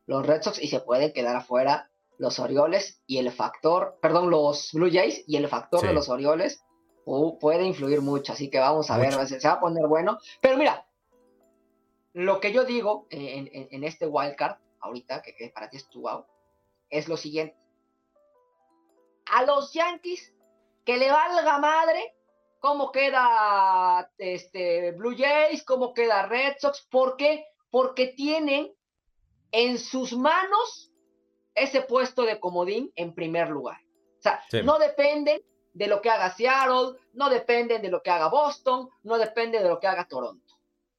los 0.05 0.25
Red 0.25 0.41
Sox 0.43 0.61
y 0.61 0.67
se 0.67 0.79
pueden 0.79 1.13
quedar 1.13 1.35
afuera 1.35 1.89
los 2.17 2.39
Orioles 2.39 3.01
y 3.05 3.17
el 3.17 3.31
factor, 3.31 3.97
perdón, 4.01 4.29
los 4.29 4.71
Blue 4.73 4.89
Jays 4.91 5.23
y 5.27 5.37
el 5.37 5.47
factor 5.47 5.81
de 5.81 5.93
los 5.93 6.09
Orioles 6.09 6.63
uh, 7.05 7.37
puede 7.37 7.63
influir 7.65 8.01
mucho, 8.01 8.33
así 8.33 8.49
que 8.49 8.59
vamos 8.59 8.89
a 8.89 8.97
ver, 8.97 9.13
se 9.27 9.47
va 9.47 9.55
a 9.55 9.59
poner 9.59 9.85
bueno. 9.87 10.17
Pero 10.41 10.57
mira, 10.57 10.86
lo 12.17 12.39
que 12.39 12.51
yo 12.51 12.63
digo 12.63 13.05
en, 13.11 13.47
en, 13.53 13.83
este 13.83 14.07
wildcard, 14.07 14.57
ahorita, 14.79 15.21
que, 15.21 15.51
para 15.53 15.69
ti 15.69 15.77
es 15.77 15.87
tu 15.87 16.01
wow, 16.01 16.25
es 16.89 17.07
lo 17.07 17.15
siguiente. 17.15 17.55
A 19.27 19.43
los 19.43 19.71
Yankees, 19.71 20.33
que 20.83 20.97
le 20.97 21.11
valga 21.11 21.59
madre 21.59 22.15
cómo 22.59 22.91
queda 22.91 24.11
este, 24.17 24.93
Blue 24.93 25.15
Jays, 25.15 25.63
cómo 25.63 25.93
queda 25.93 26.25
Red 26.25 26.55
Sox. 26.57 26.87
¿Por 26.89 27.17
qué? 27.17 27.45
Porque 27.69 28.07
tienen 28.07 28.73
en 29.51 29.77
sus 29.77 30.13
manos 30.13 30.91
ese 31.53 31.81
puesto 31.81 32.23
de 32.23 32.39
comodín 32.39 32.91
en 32.95 33.13
primer 33.13 33.49
lugar. 33.49 33.77
O 34.17 34.21
sea, 34.23 34.41
no 34.63 34.79
dependen 34.79 35.39
de 35.73 35.85
lo 35.85 36.01
que 36.01 36.09
haga 36.09 36.33
Seattle, 36.33 36.99
no 37.13 37.29
dependen 37.29 37.83
de 37.83 37.89
lo 37.89 38.01
que 38.01 38.09
haga 38.09 38.27
Boston, 38.27 38.89
no 39.03 39.19
depende 39.19 39.59
de 39.59 39.69
lo 39.69 39.79
que 39.79 39.85
haga 39.85 40.07
Toronto 40.07 40.46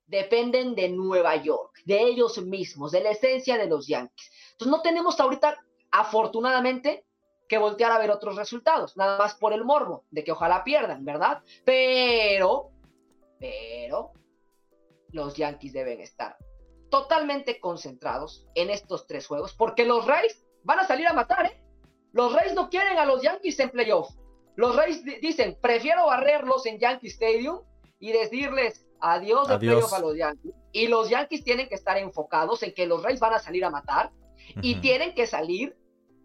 dependen 0.09 0.75
de 0.75 0.89
Nueva 0.89 1.37
York, 1.37 1.83
de 1.85 2.03
ellos 2.03 2.43
mismos, 2.43 2.93
de 2.93 3.03
la 3.03 3.11
esencia 3.11 3.57
de 3.57 3.67
los 3.67 3.87
Yankees. 3.87 4.31
Entonces 4.53 4.77
no 4.77 4.83
tenemos 4.83 5.21
ahorita, 5.21 5.59
afortunadamente, 5.91 7.07
que 7.49 7.59
voltear 7.59 7.93
a 7.93 7.99
ver 7.99 8.11
otros 8.11 8.37
resultados, 8.37 8.97
nada 8.97 9.19
más 9.19 9.35
por 9.35 9.53
el 9.53 9.65
morbo 9.65 10.05
de 10.11 10.25
que 10.25 10.33
ojalá 10.33 10.65
pierdan, 10.65 11.05
¿verdad? 11.05 11.43
Pero, 11.65 12.73
pero, 13.39 14.13
los 15.13 15.35
Yankees 15.35 15.73
deben 15.73 16.01
estar 16.01 16.37
totalmente 16.91 17.61
concentrados 17.61 18.47
en 18.55 18.71
estos 18.71 19.07
tres 19.07 19.27
juegos, 19.27 19.55
porque 19.55 19.85
los 19.85 20.07
Rays 20.07 20.47
van 20.65 20.81
a 20.81 20.87
salir 20.87 21.07
a 21.07 21.13
matar, 21.13 21.47
¿eh? 21.47 21.63
Los 22.13 22.33
Rays 22.33 22.55
no 22.55 22.71
quieren 22.71 22.99
a 22.99 23.05
los 23.05 23.23
Yankees 23.23 23.61
en 23.61 23.71
playoff. 23.71 24.09
Los 24.57 24.75
Rays 24.75 25.05
dicen, 25.21 25.59
prefiero 25.61 26.07
barrerlos 26.07 26.67
en 26.67 26.79
Yankee 26.79 27.09
Stadium 27.09 27.61
y 28.01 28.13
decirles, 28.13 28.88
Adiós 29.01 29.49
de 29.49 29.59
playoff 29.59 29.93
a 29.93 30.01
los 30.01 30.17
Yankees. 30.17 30.55
Y 30.73 30.89
los 30.89 31.09
Yankees 31.09 31.45
tienen 31.45 31.69
que 31.69 31.75
estar 31.75 31.97
enfocados 31.97 32.63
en 32.63 32.75
que 32.75 32.87
los 32.87 33.03
Rays 33.03 33.21
van 33.21 33.35
a 33.35 33.39
salir 33.39 33.65
a 33.65 33.71
matar 33.71 34.11
y 34.63 34.81
tienen 34.81 35.15
que 35.15 35.27
salir 35.27 35.77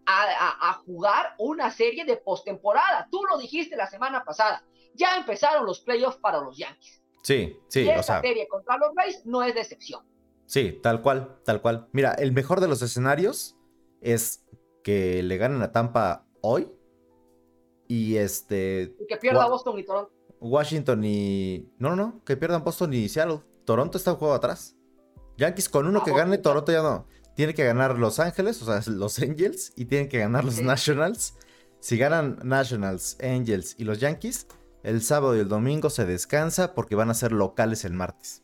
a, 0.06 0.82
jugar 0.84 1.34
una 1.38 1.70
serie 1.70 2.04
de 2.04 2.16
postemporada. 2.16 3.08
Tú 3.10 3.24
lo 3.24 3.38
dijiste 3.38 3.76
la 3.76 3.86
semana 3.86 4.24
pasada. 4.24 4.64
Ya 4.94 5.16
empezaron 5.16 5.66
los 5.66 5.80
playoffs 5.80 6.18
para 6.18 6.40
los 6.40 6.56
Yankees. 6.56 7.02
Sí, 7.22 7.56
sí. 7.68 7.82
Y 7.82 7.88
esa 7.88 8.20
serie 8.20 8.46
contra 8.48 8.76
los 8.76 8.90
Rays 8.94 9.24
no 9.24 9.42
es 9.42 9.54
decepción. 9.54 10.04
Sí, 10.46 10.78
tal 10.82 11.00
cual, 11.00 11.40
tal 11.44 11.62
cual. 11.62 11.88
Mira, 11.92 12.12
el 12.12 12.32
mejor 12.32 12.60
de 12.60 12.68
los 12.68 12.82
escenarios 12.82 13.56
es 14.02 14.44
que 14.82 15.22
le 15.22 15.36
ganen 15.38 15.62
a 15.62 15.72
Tampa 15.72 16.26
hoy 16.42 16.70
y 17.88 18.16
este. 18.16 18.94
Y 19.00 19.06
que 19.06 19.16
pierda 19.16 19.48
Boston 19.48 19.78
y 19.78 19.84
Toronto. 19.84 20.12
Washington 20.44 21.02
y. 21.04 21.68
No, 21.78 21.96
no, 21.96 22.22
que 22.24 22.36
pierdan 22.36 22.64
Boston 22.64 22.92
y 22.92 23.08
Seattle. 23.08 23.40
Toronto 23.64 23.96
está 23.96 24.12
un 24.12 24.18
juego 24.18 24.34
atrás. 24.34 24.76
Yankees 25.36 25.68
con 25.68 25.86
uno 25.86 26.04
que 26.04 26.12
ah, 26.12 26.18
gane, 26.18 26.38
Toronto 26.38 26.70
ya 26.70 26.82
no. 26.82 27.06
Tiene 27.34 27.54
que 27.54 27.64
ganar 27.64 27.98
Los 27.98 28.20
Ángeles, 28.20 28.62
o 28.62 28.66
sea, 28.66 28.80
los 28.92 29.18
Angels, 29.18 29.72
y 29.74 29.86
tienen 29.86 30.08
que 30.08 30.18
ganar 30.18 30.44
los 30.44 30.60
Nationals. 30.60 31.34
Si 31.80 31.96
ganan 31.98 32.38
Nationals, 32.42 33.18
Angels 33.22 33.74
y 33.78 33.84
los 33.84 33.98
Yankees, 33.98 34.46
el 34.82 35.02
sábado 35.02 35.36
y 35.36 35.40
el 35.40 35.48
domingo 35.48 35.90
se 35.90 36.04
descansa 36.04 36.74
porque 36.74 36.94
van 36.94 37.10
a 37.10 37.14
ser 37.14 37.32
locales 37.32 37.84
el 37.84 37.94
martes. 37.94 38.42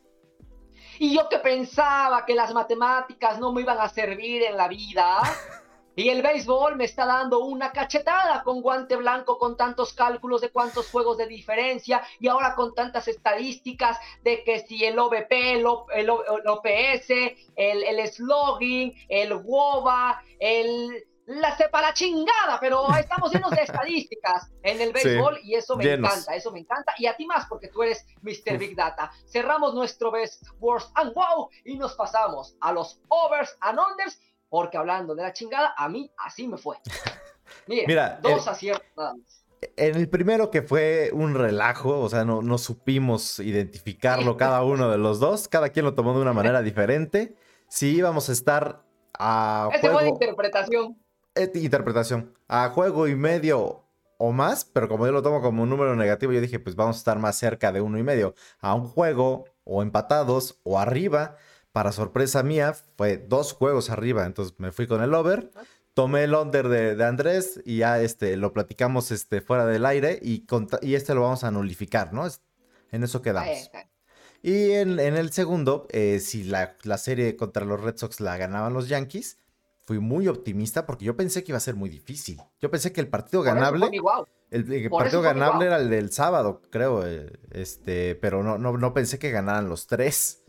Y 0.99 1.15
yo 1.15 1.29
que 1.29 1.39
pensaba 1.39 2.25
que 2.25 2.35
las 2.35 2.53
matemáticas 2.53 3.39
no 3.39 3.51
me 3.53 3.61
iban 3.61 3.79
a 3.79 3.89
servir 3.89 4.43
en 4.43 4.57
la 4.57 4.67
vida. 4.67 5.21
Y 6.01 6.09
el 6.09 6.23
béisbol 6.23 6.77
me 6.77 6.85
está 6.85 7.05
dando 7.05 7.41
una 7.45 7.71
cachetada 7.71 8.41
con 8.41 8.63
guante 8.63 8.95
blanco, 8.95 9.37
con 9.37 9.55
tantos 9.55 9.93
cálculos 9.93 10.41
de 10.41 10.49
cuántos 10.49 10.89
juegos 10.89 11.19
de 11.19 11.27
diferencia 11.27 12.01
y 12.19 12.27
ahora 12.27 12.55
con 12.55 12.73
tantas 12.73 13.07
estadísticas 13.07 13.99
de 14.23 14.43
que 14.43 14.61
si 14.61 14.83
el 14.83 14.97
OVP, 14.97 15.59
el, 15.59 15.67
OPS, 15.67 17.09
el, 17.55 17.83
el 17.83 18.07
slogging, 18.07 18.95
el 19.09 19.33
WOBA, 19.33 20.23
el, 20.39 21.05
la 21.27 21.55
sepa 21.55 21.81
la 21.81 21.93
chingada, 21.93 22.59
pero 22.59 22.87
estamos 22.95 23.31
llenos 23.31 23.51
de 23.51 23.61
estadísticas 23.61 24.51
en 24.63 24.81
el 24.81 24.93
béisbol 24.93 25.39
y 25.43 25.53
eso 25.53 25.75
me 25.77 25.83
encanta, 25.83 26.35
eso 26.35 26.51
me 26.51 26.61
encanta. 26.61 26.95
Y 26.97 27.05
a 27.05 27.15
ti 27.15 27.27
más 27.27 27.45
porque 27.45 27.67
tú 27.67 27.83
eres 27.83 28.07
Mr. 28.23 28.57
Big 28.57 28.75
Data. 28.75 29.11
Cerramos 29.27 29.75
nuestro 29.75 30.09
Best, 30.09 30.47
Worst 30.59 30.89
and 30.95 31.13
Wow 31.13 31.51
y 31.63 31.77
nos 31.77 31.93
pasamos 31.93 32.55
a 32.59 32.71
los 32.71 32.99
Overs 33.07 33.55
and 33.61 33.79
Unders 33.79 34.19
porque 34.51 34.77
hablando 34.77 35.15
de 35.15 35.23
la 35.23 35.31
chingada, 35.31 35.73
a 35.77 35.87
mí 35.87 36.11
así 36.17 36.45
me 36.45 36.57
fue. 36.57 36.75
Mira, 37.67 38.19
dos 38.21 38.45
aciertos 38.49 38.85
nada 38.97 39.13
más. 39.13 39.45
en 39.77 39.95
el 39.95 40.09
primero 40.09 40.51
que 40.51 40.61
fue 40.61 41.09
un 41.13 41.35
relajo, 41.35 42.01
o 42.01 42.09
sea, 42.09 42.25
no, 42.25 42.41
no 42.41 42.57
supimos 42.57 43.39
identificarlo 43.39 44.35
cada 44.35 44.61
uno 44.63 44.91
de 44.91 44.97
los 44.97 45.21
dos, 45.21 45.47
cada 45.47 45.69
quien 45.69 45.85
lo 45.85 45.95
tomó 45.95 46.13
de 46.13 46.21
una 46.21 46.33
manera 46.33 46.61
diferente. 46.63 47.33
Sí 47.69 47.95
íbamos 47.95 48.27
a 48.27 48.33
estar 48.33 48.83
a 49.17 49.69
Ese 49.71 49.79
juego... 49.79 49.95
fue 49.95 50.03
de 50.03 50.09
interpretación. 50.09 50.97
eh, 51.35 51.51
interpretación, 51.55 52.37
a 52.49 52.69
juego 52.71 53.07
y 53.07 53.15
medio 53.15 53.85
o 54.17 54.33
más, 54.33 54.65
pero 54.65 54.89
como 54.89 55.05
yo 55.05 55.13
lo 55.13 55.21
tomo 55.21 55.41
como 55.41 55.63
un 55.63 55.69
número 55.69 55.95
negativo, 55.95 56.33
yo 56.33 56.41
dije, 56.41 56.59
pues 56.59 56.75
vamos 56.75 56.97
a 56.97 56.99
estar 56.99 57.19
más 57.19 57.37
cerca 57.37 57.71
de 57.71 57.79
uno 57.79 57.97
y 57.97 58.03
medio, 58.03 58.35
a 58.59 58.75
un 58.75 58.85
juego 58.85 59.45
o 59.63 59.81
empatados 59.81 60.59
o 60.63 60.77
arriba. 60.77 61.37
Para 61.71 61.91
sorpresa 61.91 62.43
mía, 62.43 62.75
fue 62.97 63.17
dos 63.17 63.53
juegos 63.53 63.89
arriba, 63.89 64.25
entonces 64.25 64.55
me 64.57 64.71
fui 64.71 64.87
con 64.87 65.01
el 65.01 65.13
over 65.13 65.51
tomé 65.93 66.23
el 66.23 66.33
under 66.33 66.67
de, 66.67 66.95
de 66.95 67.03
Andrés 67.03 67.61
y 67.65 67.77
ya 67.77 68.01
este, 68.01 68.37
lo 68.37 68.53
platicamos 68.53 69.11
este, 69.11 69.41
fuera 69.41 69.65
del 69.65 69.85
aire 69.85 70.19
y, 70.21 70.45
este 70.95 71.13
lo 71.13 71.21
vamos 71.21 71.43
a 71.43 71.51
nulificar, 71.51 72.13
¿no? 72.13 72.25
Es- 72.25 72.41
en 72.91 73.03
eso 73.03 73.21
quedamos. 73.21 73.71
Y 74.43 74.71
en, 74.71 74.99
en 74.99 75.15
el 75.15 75.31
segundo, 75.31 75.87
eh, 75.91 76.19
si 76.19 76.43
la, 76.43 76.75
la 76.83 76.97
serie 76.97 77.37
contra 77.37 77.63
los 77.63 77.79
Red 77.79 77.97
Sox 77.97 78.19
la 78.19 78.35
ganaban 78.37 78.73
los 78.73 78.89
Yankees, 78.89 79.37
fui 79.85 79.99
muy 79.99 80.27
optimista 80.27 80.85
porque 80.85 81.05
yo 81.05 81.15
pensé 81.15 81.43
que 81.43 81.51
iba 81.51 81.57
a 81.57 81.61
ser 81.61 81.75
muy 81.75 81.89
difícil. 81.89 82.41
Yo 82.59 82.69
pensé 82.69 82.91
que 82.91 82.99
el 82.99 83.07
partido 83.07 83.43
ganable, 83.43 83.89
el, 84.49 84.89
partido 84.89 85.21
ganable 85.21 85.67
era 85.67 85.77
el 85.77 85.89
del 85.89 86.11
sábado, 86.11 86.61
creo, 86.69 87.05
eh, 87.05 87.31
este, 87.51 88.15
pero 88.15 88.43
no, 88.43 88.57
no, 88.57 88.77
no 88.77 88.93
pensé 88.93 89.19
que 89.19 89.31
ganaran 89.31 89.69
los 89.69 89.87
tres. 89.87 90.40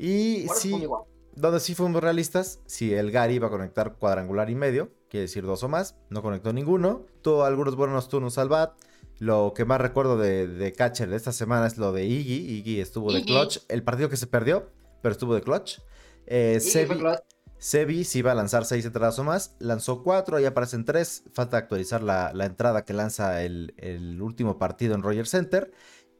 Y 0.00 0.46
sí, 0.54 0.86
donde 1.34 1.60
sí 1.60 1.74
fuimos 1.74 2.02
realistas, 2.02 2.60
si 2.66 2.94
el 2.94 3.10
Gary 3.10 3.34
iba 3.34 3.48
a 3.48 3.50
conectar 3.50 3.96
cuadrangular 3.96 4.48
y 4.48 4.54
medio, 4.54 4.90
quiere 5.10 5.22
decir 5.22 5.44
dos 5.44 5.62
o 5.62 5.68
más, 5.68 5.96
no 6.08 6.22
conectó 6.22 6.52
ninguno, 6.54 7.04
tuvo 7.20 7.44
algunos 7.44 7.76
buenos 7.76 8.08
turnos 8.08 8.38
al 8.38 8.48
bat. 8.48 8.72
Lo 9.18 9.52
que 9.54 9.66
más 9.66 9.78
recuerdo 9.78 10.16
de, 10.16 10.46
de 10.46 10.72
catcher 10.72 11.10
de 11.10 11.16
esta 11.16 11.32
semana 11.32 11.66
es 11.66 11.76
lo 11.76 11.92
de 11.92 12.06
Iggy. 12.06 12.56
Iggy 12.56 12.80
estuvo 12.80 13.12
de 13.12 13.22
clutch. 13.22 13.58
El 13.68 13.82
partido 13.82 14.08
que 14.08 14.16
se 14.16 14.26
perdió, 14.26 14.70
pero 15.02 15.12
estuvo 15.12 15.34
de 15.34 15.42
clutch. 15.42 15.80
Eh, 16.26 16.58
Sebi, 16.60 16.96
clutch. 16.96 17.20
Sebi 17.58 18.04
sí 18.04 18.20
iba 18.20 18.32
a 18.32 18.34
lanzar 18.34 18.64
seis 18.64 18.86
entradas 18.86 19.18
o 19.18 19.24
más. 19.24 19.56
Lanzó 19.58 20.02
cuatro, 20.02 20.38
ahí 20.38 20.46
aparecen 20.46 20.86
tres. 20.86 21.24
Falta 21.34 21.58
actualizar 21.58 22.02
la, 22.02 22.32
la 22.32 22.46
entrada 22.46 22.86
que 22.86 22.94
lanza 22.94 23.42
el, 23.44 23.74
el 23.76 24.22
último 24.22 24.58
partido 24.58 24.94
en 24.94 25.02
Rogers 25.02 25.28
Center. 25.28 25.70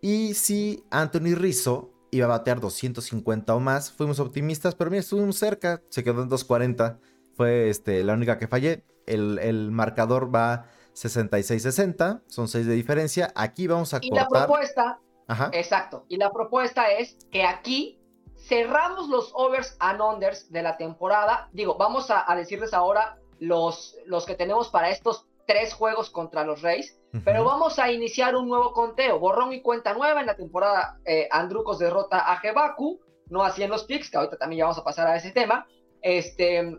Y 0.03 0.35
si 0.35 0.85
Anthony 0.91 1.35
Rizzo 1.35 1.95
iba 2.11 2.27
a 2.27 2.29
batear 2.29 2.61
250 2.61 3.55
o 3.55 3.61
más, 3.61 3.93
fuimos 3.93 4.21
optimistas, 4.21 4.75
pero 4.75 4.91
mira, 4.91 5.01
estuvimos 5.01 5.37
cerca. 5.37 5.83
Se 5.89 6.03
quedó 6.03 6.23
en 6.23 6.29
240. 6.29 6.99
Fue 7.35 7.69
este, 7.69 8.03
la 8.05 8.15
única 8.15 8.39
que 8.39 8.49
fallé. 8.49 8.85
El, 9.07 9.39
el 9.39 9.71
marcador 9.71 10.35
va 10.35 10.67
66-60. 10.95 12.23
Son 12.27 12.49
6 12.49 12.67
de 12.67 12.75
diferencia. 12.75 13.33
Aquí 13.35 13.67
vamos 13.67 13.95
a 13.95 13.99
Y 14.03 14.11
la 14.11 14.29
propuesta, 14.29 15.01
Ajá. 15.27 15.51
exacto, 15.53 16.05
y 16.09 16.17
la 16.17 16.31
propuesta 16.33 16.91
es 16.91 17.17
que 17.31 17.45
aquí 17.45 17.99
cerramos 18.37 19.09
los 19.09 19.31
overs 19.35 19.77
and 19.81 20.01
unders 20.01 20.51
de 20.51 20.63
la 20.63 20.77
temporada. 20.77 21.49
Digo, 21.53 21.77
vamos 21.77 22.11
a, 22.11 22.31
a 22.31 22.35
decirles 22.37 22.75
ahora 22.75 23.19
los, 23.39 23.97
los 24.07 24.27
que 24.27 24.35
tenemos 24.35 24.69
para 24.69 24.91
estos 24.91 25.27
tres 25.47 25.73
juegos 25.75 26.11
contra 26.11 26.45
los 26.45 26.63
Reyes, 26.63 27.00
pero 27.25 27.45
vamos 27.45 27.79
a 27.79 27.91
iniciar 27.91 28.37
un 28.37 28.49
nuevo 28.49 28.73
conteo, 28.73 29.19
borrón 29.19 29.53
y 29.53 29.63
cuenta 29.63 29.95
nueva 29.95 30.21
en 30.21 30.27
la 30.27 30.37
temporada. 30.37 30.99
Eh, 31.05 31.29
Andrucos 31.31 31.79
derrota 31.79 32.31
a 32.33 32.37
Jebaku, 32.37 33.01
no 33.29 33.43
así 33.43 33.63
en 33.63 33.71
los 33.71 33.85
picks, 33.85 34.11
que 34.11 34.17
ahorita 34.17 34.37
también 34.39 34.59
ya 34.61 34.65
vamos 34.65 34.79
a 34.79 34.85
pasar 34.85 35.07
a 35.09 35.17
ese 35.17 35.31
tema, 35.33 35.67
este, 36.03 36.79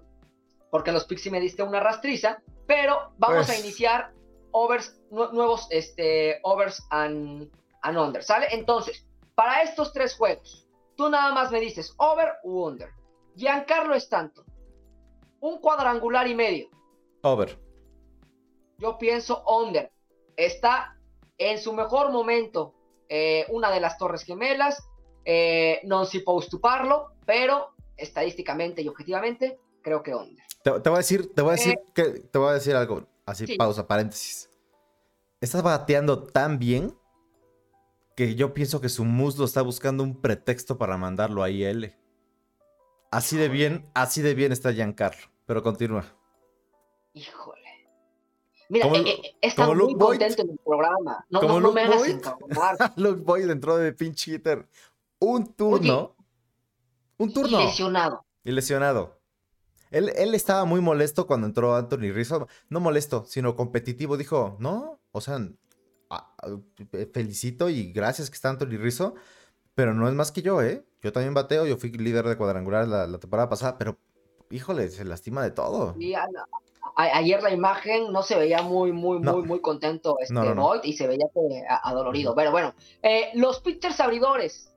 porque 0.70 0.90
en 0.90 0.94
los 0.96 1.06
picks 1.06 1.22
sí 1.24 1.32
me 1.32 1.40
diste 1.40 1.64
una 1.64 1.80
rastriza, 1.80 2.42
pero 2.66 3.14
vamos 3.18 3.48
Pues. 3.48 3.50
a 3.50 3.60
iniciar 3.60 4.14
overs, 4.52 5.00
nu- 5.12 5.32
nuevos 5.34 5.68
este, 5.70 6.40
overs 6.44 6.86
and, 6.90 7.50
and 7.82 7.98
under, 7.98 8.24
¿sale? 8.24 8.48
Entonces, 8.52 9.06
para 9.36 9.62
estos 9.64 9.92
tres 9.94 10.16
juegos, 10.16 10.68
tú 10.96 11.10
nada 11.10 11.34
más 11.34 11.52
me 11.52 11.60
dices 11.60 11.94
over 11.98 12.34
u 12.44 12.64
under. 12.66 12.90
Giancarlo 13.36 13.96
Stanton, 13.96 14.46
un 15.40 15.60
cuadrangular 15.60 16.28
y 16.28 16.36
medio. 16.36 16.70
Over. 17.24 17.58
Yo 18.78 18.98
pienso 18.98 19.44
under. 19.46 19.92
Está 20.36 20.98
en 21.38 21.60
su 21.60 21.74
mejor 21.74 22.12
momento 22.12 22.74
eh, 23.10 23.46
una 23.50 23.72
de 23.72 23.80
las 23.80 23.98
Torres 23.98 24.24
Gemelas. 24.24 24.88
Eh, 25.24 25.82
non 25.86 26.08
si 26.08 26.24
stuparlo, 26.26 27.14
pero 27.26 27.76
estadísticamente 27.96 28.82
y 28.82 28.88
objetivamente 28.88 29.60
creo 29.82 30.02
que 30.02 30.16
under. 30.16 30.44
Te, 30.64 30.72
te 30.80 30.90
voy 30.90 30.98
a 30.98 31.06
decir, 31.06 31.34
te 31.34 31.42
voy 31.42 31.50
a 31.50 31.56
decir 31.58 31.74
Eh, 31.74 31.92
que 31.94 32.04
te 32.22 32.38
voy 32.40 32.50
a 32.50 32.54
decir 32.54 32.76
algo. 32.76 33.06
Así, 33.26 33.46
sí. 33.46 33.56
pausa, 33.56 33.86
paréntesis. 33.88 34.50
Estás 35.40 35.62
bateando 35.62 36.24
tan 36.24 36.58
bien 36.58 36.98
que 38.16 38.36
yo 38.36 38.54
pienso 38.54 38.82
que 38.82 38.90
su 38.90 39.06
muslo 39.06 39.46
está 39.46 39.62
buscando 39.62 40.04
un 40.04 40.20
pretexto 40.22 40.78
para 40.78 40.98
mandarlo 40.98 41.44
a 41.44 41.50
IL. 41.50 41.96
Así 43.12 43.38
de 43.38 43.50
bien, 43.50 43.90
así 43.94 44.22
de 44.22 44.34
bien 44.34 44.52
está 44.52 44.72
Giancarlo. 44.72 45.28
Pero 45.46 45.64
continúa. 45.64 46.06
Híjole. 47.14 47.61
Mira, 48.72 48.86
Como- 48.90 48.96
eh, 48.96 49.10
eh, 49.10 49.36
he 49.42 49.48
estado 49.48 49.72
como 49.74 49.84
muy 49.84 49.94
Boyd. 49.96 50.20
contento 50.20 50.42
en 50.44 50.50
el 50.52 50.58
programa. 50.66 51.26
No, 51.30 51.40
Como 51.42 51.54
no, 51.56 51.60
no 51.68 51.72
me 51.74 51.82
hagas 51.82 52.08
encabronar. 52.08 52.78
Luke 52.96 53.22
Boyd 53.22 53.50
entró 53.50 53.76
de 53.78 53.92
pinche 53.92 54.32
hitter. 54.32 54.66
Un 55.20 55.54
turno. 55.54 56.16
un 57.18 57.34
turno. 57.34 57.60
Lesionado. 57.60 58.26
Y 58.46 58.52
lesionado. 58.52 59.20
Él, 59.92 60.10
él 60.16 60.34
estaba 60.36 60.64
muy 60.64 60.80
molesto 60.80 61.28
cuando 61.28 61.48
entró 61.48 61.76
Anthony 61.76 62.14
Rizzo. 62.14 62.48
No 62.70 62.80
molesto, 62.80 63.26
sino 63.28 63.56
competitivo. 63.58 64.16
Dijo, 64.16 64.56
no, 64.60 65.02
o 65.12 65.20
sea, 65.22 65.36
a- 66.10 66.34
a- 66.42 67.06
felicito 67.14 67.70
y 67.70 67.92
gracias 67.92 68.30
que 68.30 68.36
está 68.36 68.50
Anthony 68.50 68.78
Rizzo. 68.78 69.16
Pero 69.76 69.94
no 69.94 70.08
es 70.08 70.14
más 70.14 70.32
que 70.32 70.42
yo, 70.42 70.62
¿eh? 70.62 70.86
Yo 71.02 71.12
también 71.12 71.34
bateo, 71.34 71.66
yo 71.66 71.76
fui 71.78 71.92
líder 71.92 72.26
de 72.26 72.38
cuadrangular 72.38 72.88
la, 72.88 73.06
la 73.08 73.18
temporada 73.20 73.50
pasada, 73.50 73.78
pero 73.78 73.98
híjole, 74.50 74.90
se 74.90 75.04
lastima 75.06 75.44
de 75.44 75.52
todo. 75.52 75.96
Y 76.00 76.14
a- 76.14 76.26
a- 76.96 77.18
ayer 77.18 77.42
la 77.44 77.52
imagen 77.52 78.12
no 78.12 78.24
se 78.24 78.38
veía 78.38 78.62
muy, 78.62 78.92
muy, 78.92 79.20
No. 79.20 79.34
muy, 79.34 79.44
muy 79.44 79.62
contento 79.62 80.18
este 80.20 80.34
No. 80.34 80.56
Boyd 80.56 80.82
y 80.84 80.94
se 80.94 81.08
veía 81.08 81.26
que, 81.34 81.64
adolorido. 81.84 82.36
Pero 82.36 82.52
bueno, 82.52 82.74
eh, 83.02 83.30
los 83.34 83.60
pitchers 83.62 84.00
abridores, 84.00 84.74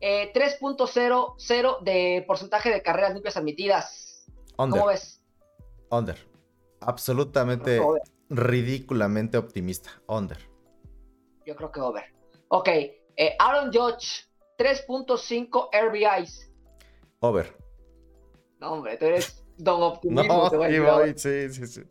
eh, 0.00 0.30
3.00 0.34 1.80
de 1.82 2.24
porcentaje 2.26 2.70
de 2.70 2.82
carreras 2.82 3.14
limpias 3.14 3.36
admitidas. 3.36 4.26
Under, 4.58 4.78
¿Cómo 4.80 4.90
ves? 4.90 5.22
under. 5.90 6.16
Absolutamente, 6.80 7.80
Over. 7.80 8.02
ridículamente 8.28 9.38
optimista. 9.38 9.90
Under. 10.06 10.38
Yo 11.46 11.56
creo 11.56 11.72
que 11.72 11.80
over. 11.80 12.04
Ok, 12.48 12.68
eh, 12.68 13.36
Aaron 13.38 13.72
Judge, 13.72 14.28
3.5 14.58 15.68
RBIs. 15.72 16.52
Over. 17.20 17.56
No, 18.58 18.72
hombre, 18.72 18.96
tú 18.98 19.06
eres 19.06 19.42
don 19.56 19.82
optimismo. 19.82 20.22
No, 20.50 20.50
voy 20.58 20.72
sí, 20.72 20.78
voy, 20.78 21.14
sí, 21.16 21.48
sí, 21.52 21.66
sí. 21.66 21.82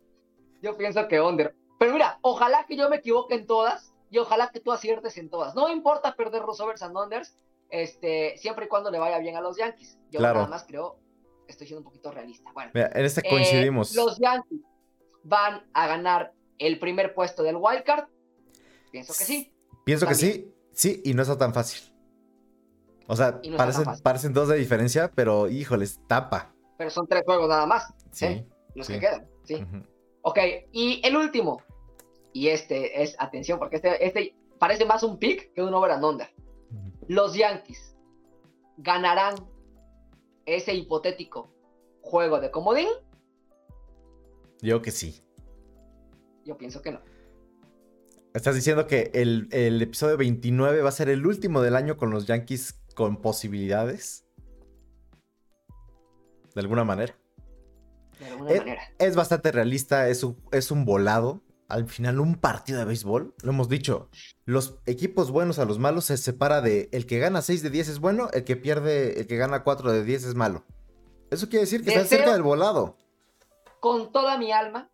Yo 0.62 0.76
pienso 0.76 1.06
que 1.08 1.20
under. 1.20 1.54
Pero 1.78 1.92
mira, 1.92 2.18
ojalá 2.22 2.64
que 2.66 2.76
yo 2.76 2.88
me 2.88 2.96
equivoque 2.96 3.34
en 3.34 3.46
todas 3.46 3.92
y 4.10 4.18
ojalá 4.18 4.50
que 4.50 4.60
tú 4.60 4.72
aciertes 4.72 5.16
en 5.18 5.28
todas. 5.28 5.54
No 5.54 5.68
importa 5.68 6.14
perder 6.16 6.42
los 6.42 6.60
overs 6.60 6.82
and 6.82 6.96
unders, 6.96 7.36
este, 7.70 8.36
siempre 8.38 8.66
y 8.66 8.68
cuando 8.68 8.90
le 8.90 8.98
vaya 8.98 9.18
bien 9.18 9.36
a 9.36 9.40
los 9.40 9.56
Yankees. 9.56 9.98
Yo 10.10 10.18
Claro. 10.18 10.36
nada 10.40 10.48
más 10.48 10.64
creo, 10.64 10.98
estoy 11.48 11.66
siendo 11.66 11.80
un 11.80 11.84
poquito 11.84 12.10
realista. 12.10 12.50
Bueno, 12.52 12.70
Mira, 12.74 12.90
en 12.94 13.04
este 13.04 13.20
eh, 13.26 13.30
coincidimos. 13.30 13.94
los 13.94 14.18
Yankees 14.18 14.60
van 15.24 15.66
a 15.74 15.86
ganar 15.86 16.32
el 16.58 16.78
primer 16.78 17.14
puesto 17.14 17.42
del 17.42 17.56
wildcard. 17.56 18.06
Pienso 18.90 19.12
que 19.12 19.24
sí. 19.24 19.52
Pienso 19.84 20.06
que 20.06 20.14
sí, 20.14 20.54
sí, 20.72 21.02
y 21.04 21.12
no 21.14 21.22
está 21.22 21.36
tan 21.36 21.52
fácil. 21.52 21.92
O 23.08 23.14
sea, 23.14 23.40
no 23.48 23.56
parecen, 23.56 23.84
parecen 24.02 24.32
dos 24.32 24.48
de 24.48 24.56
diferencia, 24.56 25.12
pero 25.14 25.48
híjoles, 25.48 26.00
tapa. 26.08 26.54
Pero 26.78 26.90
son 26.90 27.06
tres 27.06 27.22
juegos 27.24 27.48
nada 27.48 27.66
más. 27.66 27.92
Sí. 28.12 28.26
¿eh? 28.26 28.46
Los 28.74 28.86
sí. 28.86 28.94
que 28.94 29.00
quedan. 29.00 29.28
Sí. 29.44 29.64
Ok, 30.22 30.38
y 30.72 31.00
el 31.04 31.16
último. 31.16 31.62
Y 32.32 32.48
este 32.48 33.02
es, 33.02 33.16
atención, 33.18 33.58
porque 33.58 33.76
este, 33.76 34.04
este 34.04 34.36
parece 34.58 34.84
más 34.84 35.02
un 35.02 35.18
pick 35.18 35.52
que 35.54 35.62
un 35.62 35.72
over 35.72 35.90
and 35.92 36.04
under. 36.04 36.28
Los 37.08 37.34
Yankees 37.34 37.96
ganarán 38.76 39.36
ese 40.44 40.74
hipotético 40.74 41.50
juego 42.02 42.40
de 42.40 42.50
comodín. 42.50 42.88
Yo 44.60 44.82
que 44.82 44.90
sí. 44.90 45.22
Yo 46.44 46.56
pienso 46.58 46.82
que 46.82 46.92
no. 46.92 47.00
Estás 48.34 48.54
diciendo 48.54 48.86
que 48.86 49.10
el, 49.14 49.48
el 49.50 49.80
episodio 49.80 50.16
29 50.16 50.82
va 50.82 50.88
a 50.90 50.92
ser 50.92 51.08
el 51.08 51.26
último 51.26 51.62
del 51.62 51.74
año 51.74 51.96
con 51.96 52.10
los 52.10 52.26
Yankees 52.26 52.74
con 52.94 53.22
posibilidades. 53.22 54.25
De 56.56 56.62
alguna 56.62 56.84
manera. 56.84 57.14
De 58.18 58.26
alguna 58.26 58.50
Eh, 58.50 58.58
manera. 58.58 58.82
Es 58.98 59.14
bastante 59.14 59.52
realista, 59.52 60.08
es 60.08 60.24
un, 60.24 60.42
es 60.50 60.70
un 60.70 60.86
volado. 60.86 61.42
Al 61.68 61.86
final, 61.86 62.18
un 62.20 62.36
partido 62.36 62.78
de 62.78 62.84
béisbol, 62.86 63.34
lo 63.42 63.50
hemos 63.50 63.68
dicho, 63.68 64.08
los 64.44 64.78
equipos 64.86 65.30
buenos 65.32 65.58
a 65.58 65.64
los 65.64 65.78
malos 65.80 66.04
se 66.06 66.16
separa 66.16 66.60
de 66.60 66.88
el 66.92 67.06
que 67.06 67.18
gana 67.18 67.42
6 67.42 67.62
de 67.62 67.70
10 67.70 67.88
es 67.88 67.98
bueno, 67.98 68.28
el 68.32 68.44
que 68.44 68.56
pierde, 68.56 69.20
el 69.20 69.26
que 69.26 69.36
gana 69.36 69.64
4 69.64 69.92
de 69.92 70.04
10 70.04 70.24
es 70.24 70.34
malo. 70.34 70.64
Eso 71.30 71.48
quiere 71.48 71.64
decir 71.64 71.84
que 71.84 71.90
está 71.90 72.04
cerca 72.04 72.32
del 72.32 72.42
volado. 72.42 72.96
Con 73.80 74.12
toda 74.12 74.38
mi 74.38 74.50
alma, 74.52 74.90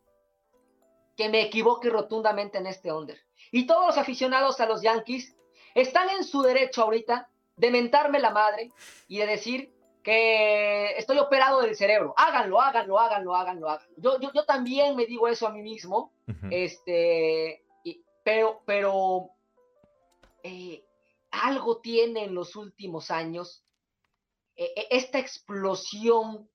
que 1.16 1.28
me 1.28 1.42
equivoque 1.42 1.90
rotundamente 1.90 2.58
en 2.58 2.66
este 2.66 2.90
under. 2.90 3.18
Y 3.52 3.66
todos 3.66 3.86
los 3.86 3.98
aficionados 3.98 4.58
a 4.60 4.66
los 4.66 4.82
Yankees 4.82 5.36
están 5.74 6.08
en 6.08 6.24
su 6.24 6.42
derecho 6.42 6.82
ahorita 6.82 7.28
de 7.56 7.70
mentarme 7.70 8.18
la 8.18 8.30
madre 8.30 8.72
y 9.06 9.18
de 9.18 9.26
decir 9.26 9.74
que 10.02 10.96
estoy 10.96 11.18
operado 11.18 11.60
del 11.60 11.76
cerebro. 11.76 12.14
Háganlo, 12.16 12.60
háganlo, 12.60 12.98
háganlo, 12.98 13.34
háganlo, 13.34 13.68
háganlo. 13.68 13.94
Yo, 13.96 14.20
yo, 14.20 14.30
yo 14.34 14.44
también 14.44 14.96
me 14.96 15.06
digo 15.06 15.28
eso 15.28 15.46
a 15.46 15.52
mí 15.52 15.62
mismo, 15.62 16.12
este, 16.50 17.64
pero, 18.24 18.62
pero 18.66 19.30
eh, 20.42 20.84
algo 21.30 21.78
tiene 21.78 22.24
en 22.24 22.34
los 22.34 22.56
últimos 22.56 23.10
años 23.10 23.64
eh, 24.56 24.72
eh, 24.76 24.88
esta 24.90 25.18
explosión 25.18 26.48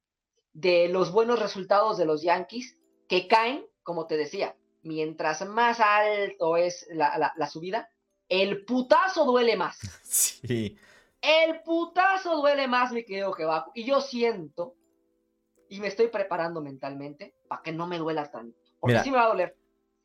de 0.54 0.90
los 0.90 1.12
buenos 1.12 1.40
resultados 1.40 1.98
de 1.98 2.06
los 2.06 2.22
Yankees 2.22 2.78
que 3.08 3.28
caen, 3.28 3.66
como 3.84 4.08
te 4.08 4.18
decía, 4.18 4.56
mientras 4.84 5.46
más 5.48 5.80
alto 5.80 6.58
es 6.58 6.88
la, 6.92 7.34
la 7.36 7.48
subida, 7.48 7.90
el 8.28 8.66
putazo 8.66 9.26
duele 9.26 9.56
más. 9.56 9.80
Sí. 10.04 10.78
El 11.28 11.62
putazo 11.62 12.38
duele 12.38 12.70
más, 12.70 12.94
mi 12.94 13.04
querido 13.04 13.34
Jebaco. 13.34 13.72
Y 13.76 13.84
yo 13.84 14.00
siento, 14.00 14.76
y 15.68 15.82
me 15.82 15.88
estoy 15.88 16.08
preparando 16.08 16.62
mentalmente, 16.62 17.36
para 17.50 17.62
que 17.62 17.74
no 17.74 17.86
me 17.86 17.98
duela 17.98 18.32
tanto. 18.32 18.58
Porque 18.80 19.00
sí 19.02 19.12
me 19.12 19.18
va 19.18 19.26
a 19.26 19.30
doler. 19.30 19.58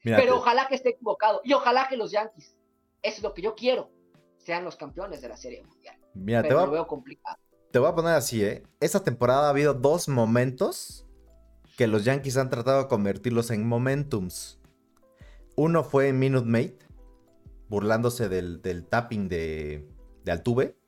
pero 0.02 0.38
ojalá 0.38 0.66
que 0.66 0.74
esté 0.74 0.90
equivocado. 0.90 1.40
Y 1.44 1.52
ojalá 1.52 1.86
que 1.88 1.96
los 1.96 2.10
Yankees, 2.10 2.56
es 3.02 3.22
lo 3.22 3.34
que 3.34 3.42
yo 3.42 3.54
quiero, 3.54 3.88
sean 4.36 4.64
los 4.64 4.74
campeones 4.74 5.22
de 5.22 5.28
la 5.28 5.36
Serie 5.36 5.62
Mundial. 5.62 5.96
Mira, 6.14 6.42
te 6.42 6.52
voy, 6.52 6.64
lo 6.64 6.72
veo 6.72 6.86
complicado. 6.88 7.38
Te 7.70 7.78
voy 7.78 7.88
a 7.88 7.94
poner 7.94 8.14
así, 8.14 8.44
¿eh? 8.44 8.64
Esta 8.80 9.04
temporada 9.04 9.46
ha 9.46 9.50
habido 9.50 9.74
dos 9.74 10.08
momentos 10.08 11.06
que 11.76 11.86
los 11.86 12.04
Yankees 12.04 12.36
han 12.36 12.50
tratado 12.50 12.82
de 12.82 12.88
convertirlos 12.88 13.52
en 13.52 13.66
momentums. 13.66 14.60
Uno 15.54 15.84
fue 15.84 16.08
en 16.08 16.18
Minute 16.18 16.46
Maid, 16.46 16.72
burlándose 17.68 18.28
del, 18.28 18.86
tapping 18.88 19.28
de, 19.28 19.88
de 20.24 20.32
Altuve 20.32 20.81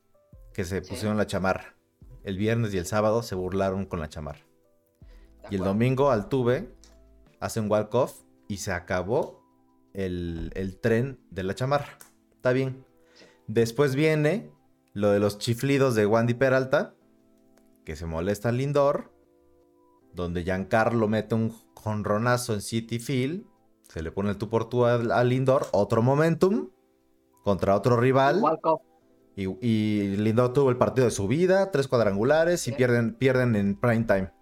que 0.54 0.64
se 0.64 0.80
pusieron 0.80 1.18
la 1.18 1.26
chamarra. 1.26 1.74
El 2.22 2.38
viernes 2.38 2.72
y 2.72 2.78
el 2.78 2.86
sábado 2.86 3.22
se 3.22 3.34
burlaron 3.34 3.84
con 3.84 4.00
la 4.00 4.08
chamarra. 4.08 4.46
Y 5.50 5.56
el 5.56 5.64
domingo 5.64 6.10
Altuve 6.10 6.72
hace 7.40 7.60
un 7.60 7.70
walk-off 7.70 8.22
y 8.48 8.58
se 8.58 8.72
acabó 8.72 9.44
el, 9.92 10.78
tren 10.80 11.20
de 11.30 11.42
la 11.42 11.54
chamarra. 11.54 11.98
Está 12.36 12.52
bien. 12.52 12.86
Después 13.46 13.94
viene 13.94 14.50
lo 14.94 15.10
de 15.10 15.18
los 15.18 15.38
chiflidos 15.38 15.94
de 15.94 16.06
Wandy 16.06 16.34
Peralta, 16.34 16.94
que 17.84 17.96
se 17.96 18.06
molesta 18.06 18.48
al 18.48 18.56
Lindor, 18.56 19.12
donde 20.14 20.44
Giancarlo 20.44 21.08
mete 21.08 21.34
un 21.34 21.50
jonronazo 21.74 22.54
en 22.54 22.62
City 22.62 22.98
Field, 22.98 23.44
se 23.88 24.02
le 24.02 24.10
pone 24.10 24.30
el 24.30 24.38
tú 24.38 24.48
por 24.48 24.68
tú 24.68 24.86
al, 24.86 25.28
Lindor, 25.28 25.66
otro 25.72 26.00
momentum 26.00 26.70
contra 27.42 27.76
otro 27.76 27.96
rival. 27.98 28.40
Y, 29.36 30.16
Lindor 30.16 30.52
tuvo 30.52 30.70
el 30.70 30.76
partido 30.76 31.06
de 31.06 31.10
su 31.10 31.26
vida, 31.26 31.70
tres 31.70 31.88
cuadrangulares 31.88 32.68
y 32.68 32.72
pierden, 32.72 33.14
pierden 33.14 33.56
en 33.56 33.78
prime 33.78 34.04
time. 34.04 34.32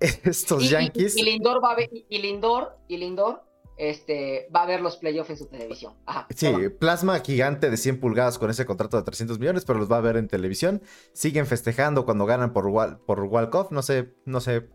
Estos 0.00 0.70
Yankees. 0.70 1.16
Y, 1.16 1.22
Lindor 1.22 1.62
va 1.62 1.72
a 1.72 1.76
ver, 1.76 1.90
y 1.92 2.18
Lindor, 2.18 2.78
y 2.86 2.98
Lindor 2.98 3.42
este, 3.76 4.48
va 4.54 4.62
a 4.62 4.66
ver 4.66 4.80
los 4.80 4.96
playoffs 4.96 5.30
en 5.30 5.36
su 5.36 5.46
televisión. 5.46 5.94
sí, 6.34 6.50
plasma 6.78 7.20
gigante 7.20 7.70
de 7.70 7.76
100 7.76 8.00
pulgadas 8.00 8.38
con 8.38 8.50
ese 8.50 8.64
contrato 8.66 8.96
de 8.96 9.02
300 9.02 9.38
millones, 9.38 9.64
pero 9.64 9.78
los 9.78 9.90
va 9.90 9.98
a 9.98 10.00
ver 10.00 10.16
en 10.16 10.28
televisión. 10.28 10.82
Siguen 11.12 11.46
festejando 11.46 12.04
cuando 12.04 12.24
ganan 12.24 12.52
por, 12.52 12.66
por 13.04 13.20
Walkoff. 13.20 13.72
No 13.72 13.82
sé, 13.82 14.14
no 14.24 14.40
sé 14.40 14.68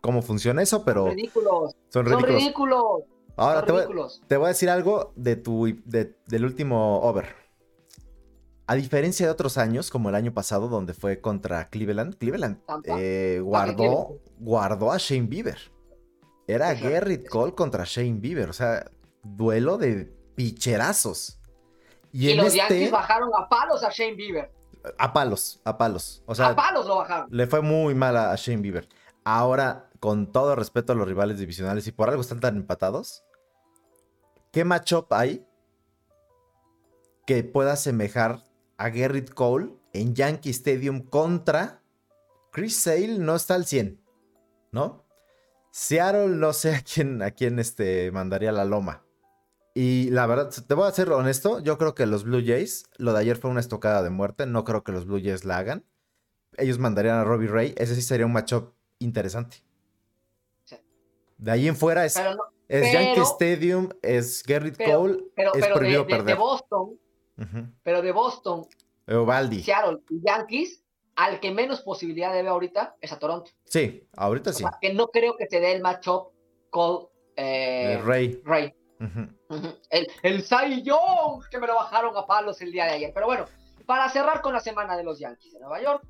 cómo 0.00 0.22
funciona 0.22 0.62
eso, 0.62 0.84
pero. 0.84 1.06
Son 1.06 1.16
ridículos. 1.16 1.76
Son 1.88 2.06
ridículos. 2.06 3.02
Ahora 3.36 3.64
te, 3.64 3.72
Voy, 4.36 4.44
a 4.44 4.48
decir 4.48 4.68
algo 4.68 5.12
de 5.16 5.36
tu, 5.36 5.66
del 5.84 6.44
último 6.44 7.00
over. 7.00 7.39
A 8.70 8.76
diferencia 8.76 9.26
de 9.26 9.32
otros 9.32 9.58
años, 9.58 9.90
como 9.90 10.10
el 10.10 10.14
año 10.14 10.32
pasado, 10.32 10.68
donde 10.68 10.94
fue 10.94 11.20
contra 11.20 11.70
Cleveland, 11.70 12.16
Cleveland 12.18 12.60
eh, 12.84 13.40
guardó, 13.42 14.20
guardó 14.38 14.92
a 14.92 14.96
Shane 14.96 15.26
Bieber. 15.26 15.58
Era 16.46 16.76
Gerrit 16.76 17.28
Cole 17.28 17.52
contra 17.56 17.82
Shane 17.84 18.20
Bieber. 18.20 18.48
O 18.48 18.52
sea, 18.52 18.88
duelo 19.24 19.76
de 19.76 20.14
picherazos. 20.36 21.40
Y, 22.12 22.32
los 22.34 22.46
este 22.46 22.58
Yankees 22.58 22.92
bajaron 22.92 23.30
a 23.36 23.48
palos 23.48 23.82
a 23.82 23.90
Shane 23.90 24.14
Bieber. 24.14 24.52
A 24.98 25.12
palos, 25.12 25.60
a 25.64 25.76
palos. 25.76 26.22
O 26.26 26.36
sea, 26.36 26.50
a 26.50 26.54
palos 26.54 26.86
lo 26.86 26.98
bajaron. 26.98 27.26
Le 27.28 27.48
fue 27.48 27.62
muy 27.62 27.96
mal 27.96 28.16
a 28.16 28.36
Shane 28.36 28.62
Bieber. 28.62 28.88
Ahora, 29.24 29.90
con 29.98 30.30
todo 30.30 30.54
respeto 30.54 30.92
a 30.92 30.94
los 30.94 31.08
rivales 31.08 31.40
divisionales 31.40 31.88
y 31.88 31.90
por 31.90 32.08
algo 32.08 32.20
están 32.20 32.38
tan 32.38 32.56
empatados, 32.56 33.24
¿qué 34.52 34.64
matchup 34.64 35.12
hay 35.12 35.44
que 37.26 37.42
pueda 37.42 37.72
asemejar 37.72 38.48
a 38.80 38.90
Gerrit 38.90 39.34
Cole 39.34 39.74
en 39.92 40.14
Yankee 40.14 40.50
Stadium 40.50 41.02
contra 41.02 41.82
Chris 42.50 42.76
Sale 42.76 43.18
no 43.18 43.36
está 43.36 43.54
al 43.54 43.66
100, 43.66 44.00
¿no? 44.72 45.04
Seattle 45.70 46.28
no 46.28 46.54
sé 46.54 46.74
a 46.74 46.82
quién, 46.82 47.22
a 47.22 47.30
quién 47.30 47.58
este, 47.58 48.10
mandaría 48.10 48.52
la 48.52 48.64
loma. 48.64 49.04
Y 49.74 50.10
la 50.10 50.26
verdad, 50.26 50.50
te 50.66 50.74
voy 50.74 50.88
a 50.88 50.92
ser 50.92 51.10
honesto, 51.10 51.60
yo 51.60 51.76
creo 51.76 51.94
que 51.94 52.06
los 52.06 52.24
Blue 52.24 52.42
Jays, 52.44 52.86
lo 52.96 53.12
de 53.12 53.20
ayer 53.20 53.36
fue 53.36 53.50
una 53.50 53.60
estocada 53.60 54.02
de 54.02 54.08
muerte, 54.08 54.46
no 54.46 54.64
creo 54.64 54.82
que 54.82 54.92
los 54.92 55.04
Blue 55.04 55.20
Jays 55.22 55.44
la 55.44 55.58
hagan. 55.58 55.84
Ellos 56.56 56.78
mandarían 56.78 57.18
a 57.18 57.24
Robbie 57.24 57.48
Ray, 57.48 57.74
ese 57.76 57.94
sí 57.94 58.02
sería 58.02 58.24
un 58.24 58.32
matchup 58.32 58.72
interesante. 58.98 59.58
De 61.36 61.50
ahí 61.50 61.68
en 61.68 61.76
fuera 61.76 62.06
es, 62.06 62.14
Yankee 62.68 63.20
Stadium, 63.20 63.90
es 64.00 64.42
Gerrit 64.44 64.76
Cole, 64.82 65.18
es 65.54 65.66
prohibido 65.66 66.06
perder. 66.06 66.36
Boston, 66.36 66.98
pero 67.82 68.02
de 68.02 68.12
Boston, 68.12 68.66
Eovaldi. 69.06 69.62
Seattle 69.62 69.98
y 70.08 70.20
Yankees, 70.24 70.84
al 71.16 71.40
que 71.40 71.50
menos 71.50 71.80
posibilidad 71.82 72.32
debe 72.32 72.48
ahorita 72.48 72.96
es 73.00 73.12
a 73.12 73.18
Toronto. 73.18 73.50
Sí, 73.64 74.06
ahorita 74.16 74.52
sí. 74.52 74.64
que 74.80 74.94
no 74.94 75.08
creo 75.08 75.36
que 75.36 75.46
se 75.46 75.60
dé 75.60 75.72
el 75.72 75.82
matchup 75.82 76.28
con 76.70 77.08
eh, 77.36 78.00
Rey. 78.04 78.40
Rey. 78.44 78.74
El, 79.90 80.06
el 80.22 80.42
Cy 80.42 80.82
Young, 80.82 81.42
que 81.50 81.58
me 81.58 81.66
lo 81.66 81.74
bajaron 81.74 82.16
a 82.16 82.26
palos 82.26 82.60
el 82.60 82.70
día 82.70 82.84
de 82.84 82.92
ayer. 82.92 83.12
Pero 83.14 83.26
bueno, 83.26 83.46
para 83.86 84.08
cerrar 84.10 84.42
con 84.42 84.52
la 84.52 84.60
semana 84.60 84.96
de 84.96 85.02
los 85.02 85.18
Yankees 85.18 85.54
de 85.54 85.60
Nueva 85.60 85.82
York, 85.82 86.06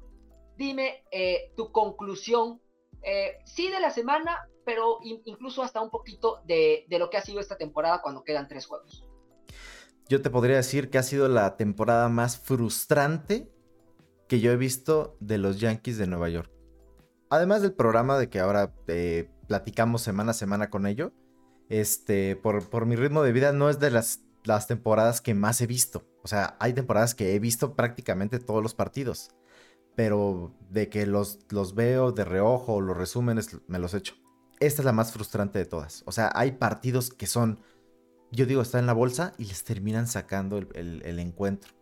dime 0.57 1.05
eh, 1.11 1.53
tu 1.57 1.73
conclusión, 1.73 2.61
eh, 3.03 3.39
sí 3.45 3.71
de 3.71 3.81
la 3.81 3.91
semana, 3.91 4.39
pero 4.65 4.99
incluso 5.03 5.63
hasta 5.63 5.81
un 5.81 5.91
poquito 5.91 6.43
de, 6.45 6.85
de, 6.89 6.99
lo 6.99 7.09
que 7.09 7.17
ha 7.17 7.23
sido 7.23 7.41
esta 7.41 7.57
temporada 7.57 8.03
cuando 8.03 8.23
quedan 8.23 8.47
tres 8.47 8.67
juegos 8.67 9.05
yo 10.11 10.21
te 10.21 10.29
podría 10.29 10.57
decir 10.57 10.91
que 10.91 10.99
ha 10.99 11.05
sido 11.05 11.29
la 11.29 11.57
temporada 11.57 12.09
más 12.09 12.37
frustrante 12.37 13.49
que 14.29 14.41
yo 14.41 14.51
he 14.51 14.57
visto 14.57 15.17
de 15.21 15.39
los 15.39 15.61
Yankees 15.61 15.99
de 15.99 16.09
Nueva 16.09 16.29
York. 16.29 16.51
Además 17.31 17.63
del 17.63 17.75
programa 17.75 18.19
de 18.19 18.29
que 18.29 18.41
ahora 18.41 18.75
eh, 18.89 19.31
platicamos 19.47 20.03
semana 20.03 20.33
a 20.33 20.35
semana 20.35 20.69
con 20.69 20.89
ello, 20.89 21.13
este, 21.69 22.35
por, 22.35 22.69
por, 22.69 22.87
mi 22.87 22.97
ritmo 22.97 23.23
de 23.23 23.31
vida 23.31 23.53
no 23.53 23.71
es 23.71 23.79
de 23.79 23.93
las, 23.93 24.23
las 24.43 24.67
temporadas 24.67 25.21
que 25.21 25.35
más 25.35 25.61
he 25.61 25.69
visto. 25.69 26.05
O 26.25 26.29
sea, 26.29 26.57
hay 26.59 26.73
temporadas 26.73 27.15
que 27.15 27.37
he 27.37 27.39
visto 27.39 27.77
prácticamente 27.77 28.41
todos 28.41 28.65
los 28.65 28.75
partidos. 28.75 29.31
Pero 29.95 30.57
de 30.71 30.89
que 30.89 31.07
los, 31.07 31.39
los 31.51 31.77
veo 31.77 32.11
de 32.11 32.25
reojo 32.25 32.81
los 32.81 32.97
resúmenes, 32.97 33.57
me 33.69 33.79
los 33.79 33.95
echo. 33.95 34.15
Esta 34.59 34.83
es 34.83 34.87
la 34.87 34.93
más 34.93 35.13
frustrante 35.13 35.61
de 35.61 35.67
todas. 35.67 36.03
O 36.07 36.11
sea, 36.11 36.33
hay 36.35 36.53
partidos 36.53 37.11
que 37.11 37.29
son 37.29 37.61
yo 38.31 38.47
digo, 38.47 38.63
está 38.63 38.79
en 38.79 38.87
la 38.87 38.93
bolsa 38.93 39.33
y 39.39 39.45
les 39.45 39.65
terminan 39.65 40.07
sacando 40.07 40.59
el, 40.59 41.19
encuentro. 41.19 41.73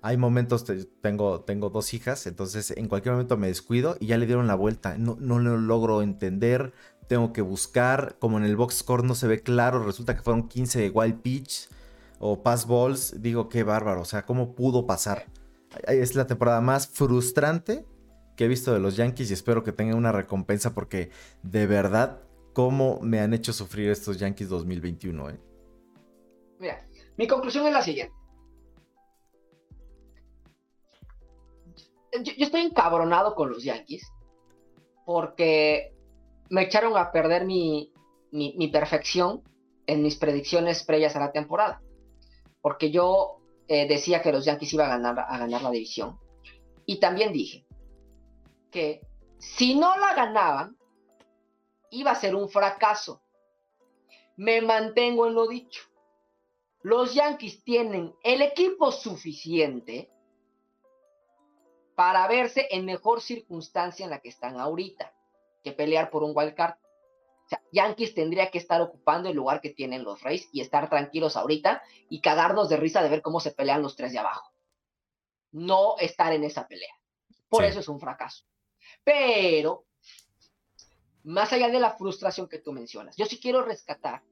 Hay 0.00 0.16
momentos, 0.16 0.64
tengo, 1.00 1.40
tengo 1.40 1.70
dos 1.70 1.92
hijas, 1.92 2.26
entonces 2.26 2.72
en 2.76 2.88
cualquier 2.88 3.14
momento 3.14 3.36
me 3.36 3.48
descuido 3.48 3.96
y 4.00 4.06
ya 4.06 4.16
le 4.16 4.26
dieron 4.26 4.46
la 4.46 4.54
vuelta. 4.54 4.96
No, 4.96 5.16
no 5.20 5.38
lo 5.38 5.56
logro 5.56 6.02
entender, 6.02 6.72
tengo 7.08 7.32
que 7.32 7.42
buscar, 7.42 8.16
como 8.20 8.38
en 8.38 8.44
el 8.44 8.56
box 8.56 8.76
score 8.76 9.04
no 9.04 9.14
se 9.14 9.26
ve 9.26 9.40
claro, 9.40 9.82
resulta 9.82 10.14
que 10.14 10.22
fueron 10.22 10.48
15 10.48 10.90
wild 10.90 11.20
pitch 11.20 11.68
o 12.20 12.42
pass 12.42 12.66
balls. 12.66 13.20
Digo, 13.20 13.48
qué 13.48 13.64
bárbaro, 13.64 14.02
o 14.02 14.04
sea, 14.04 14.24
¿cómo 14.24 14.54
pudo 14.54 14.86
pasar? 14.86 15.26
Es 15.86 16.14
la 16.14 16.26
temporada 16.26 16.60
más 16.60 16.86
frustrante 16.86 17.84
que 18.36 18.44
he 18.44 18.48
visto 18.48 18.72
de 18.72 18.78
los 18.78 18.96
Yankees 18.96 19.30
y 19.30 19.34
espero 19.34 19.64
que 19.64 19.72
tengan 19.72 19.96
una 19.96 20.12
recompensa 20.12 20.72
porque 20.74 21.10
de 21.42 21.66
verdad, 21.66 22.20
cómo 22.52 23.00
me 23.02 23.20
han 23.20 23.34
hecho 23.34 23.52
sufrir 23.52 23.90
estos 23.90 24.18
Yankees 24.18 24.48
2021, 24.48 25.30
¿eh? 25.30 25.47
Mira, 26.58 26.84
mi 27.16 27.26
conclusión 27.26 27.66
es 27.66 27.72
la 27.72 27.82
siguiente. 27.82 28.14
Yo, 32.22 32.32
estoy 32.38 32.62
encabronado 32.62 33.34
con 33.34 33.50
los 33.50 33.62
Yankees 33.62 34.12
porque 35.04 35.94
me 36.50 36.62
echaron 36.62 36.96
a 36.96 37.12
perder 37.12 37.44
mi, 37.44 37.92
perfección 38.72 39.42
en 39.86 40.02
mis 40.02 40.16
predicciones 40.16 40.84
previas 40.84 41.16
a 41.16 41.20
la 41.20 41.32
temporada. 41.32 41.80
Porque 42.60 42.90
yo 42.90 43.38
eh, 43.68 43.86
decía 43.86 44.20
que 44.20 44.32
los 44.32 44.44
Yankees 44.44 44.72
iban 44.72 44.90
a 44.90 44.98
ganar, 44.98 45.18
a 45.28 45.38
ganar 45.38 45.62
la 45.62 45.70
división. 45.70 46.18
Y 46.86 46.98
también 46.98 47.32
dije 47.32 47.66
que 48.70 49.00
si 49.38 49.78
no 49.78 49.96
la 49.96 50.14
ganaban, 50.14 50.76
iba 51.90 52.10
a 52.10 52.16
ser 52.16 52.34
un 52.34 52.48
fracaso. 52.48 53.22
Me 54.36 54.60
mantengo 54.60 55.26
en 55.26 55.34
lo 55.34 55.46
dicho 55.46 55.87
los 56.82 57.14
Yankees 57.14 57.64
tienen 57.64 58.14
el 58.22 58.42
equipo 58.42 58.92
suficiente 58.92 60.10
para 61.96 62.28
verse 62.28 62.68
en 62.70 62.84
mejor 62.84 63.20
circunstancia 63.20 64.04
en 64.04 64.10
la 64.10 64.20
que 64.20 64.28
están 64.28 64.60
ahorita, 64.60 65.12
que 65.64 65.72
pelear 65.72 66.10
por 66.10 66.22
un 66.22 66.32
wild 66.34 66.54
card. 66.54 66.76
O 67.44 67.48
sea, 67.48 67.62
Yankees 67.72 68.14
tendría 68.14 68.50
que 68.50 68.58
estar 68.58 68.80
ocupando 68.80 69.28
el 69.28 69.36
lugar 69.36 69.60
que 69.60 69.70
tienen 69.70 70.04
los 70.04 70.22
Rays 70.22 70.48
y 70.52 70.60
estar 70.60 70.88
tranquilos 70.88 71.36
ahorita 71.36 71.82
y 72.08 72.20
cagarnos 72.20 72.68
de 72.68 72.76
risa 72.76 73.02
de 73.02 73.08
ver 73.08 73.22
cómo 73.22 73.40
se 73.40 73.50
pelean 73.50 73.82
los 73.82 73.96
tres 73.96 74.12
de 74.12 74.18
abajo. 74.18 74.52
No 75.50 75.96
estar 75.98 76.32
en 76.32 76.44
esa 76.44 76.68
pelea. 76.68 76.94
Por 77.48 77.64
eso 77.64 77.80
es 77.80 77.88
un 77.88 77.98
fracaso. 77.98 78.44
Pero, 79.02 79.86
más 81.24 81.52
allá 81.52 81.68
de 81.68 81.80
la 81.80 81.96
frustración 81.96 82.48
que 82.48 82.58
tú 82.58 82.72
mencionas, 82.72 83.16
yo 83.16 83.26
sí 83.26 83.40
quiero 83.40 83.62
rescatar 83.62 84.22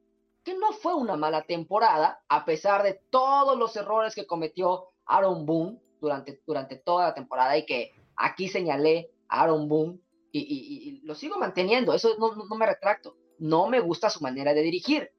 que 0.46 0.54
no 0.54 0.72
fue 0.72 0.94
una 0.94 1.16
mala 1.16 1.42
temporada, 1.42 2.22
a 2.28 2.44
pesar 2.44 2.84
de 2.84 3.00
todos 3.10 3.58
los 3.58 3.74
errores 3.74 4.14
que 4.14 4.28
cometió 4.28 4.90
Aaron 5.04 5.44
Boone 5.44 5.80
durante, 6.00 6.40
durante 6.46 6.76
toda 6.76 7.08
la 7.08 7.14
temporada 7.14 7.58
y 7.58 7.66
que 7.66 7.90
aquí 8.14 8.48
señalé 8.48 9.10
a 9.28 9.42
Aaron 9.42 9.68
Boone 9.68 9.98
y, 10.30 11.00
lo 11.02 11.16
sigo 11.16 11.36
manteniendo, 11.36 11.92
eso 11.94 12.14
no, 12.20 12.36
no, 12.36 12.54
me 12.54 12.64
retracto. 12.64 13.16
No 13.40 13.66
me 13.66 13.80
gusta 13.80 14.08
su 14.08 14.22
manera 14.22 14.54
de 14.54 14.62
dirigir, 14.62 15.10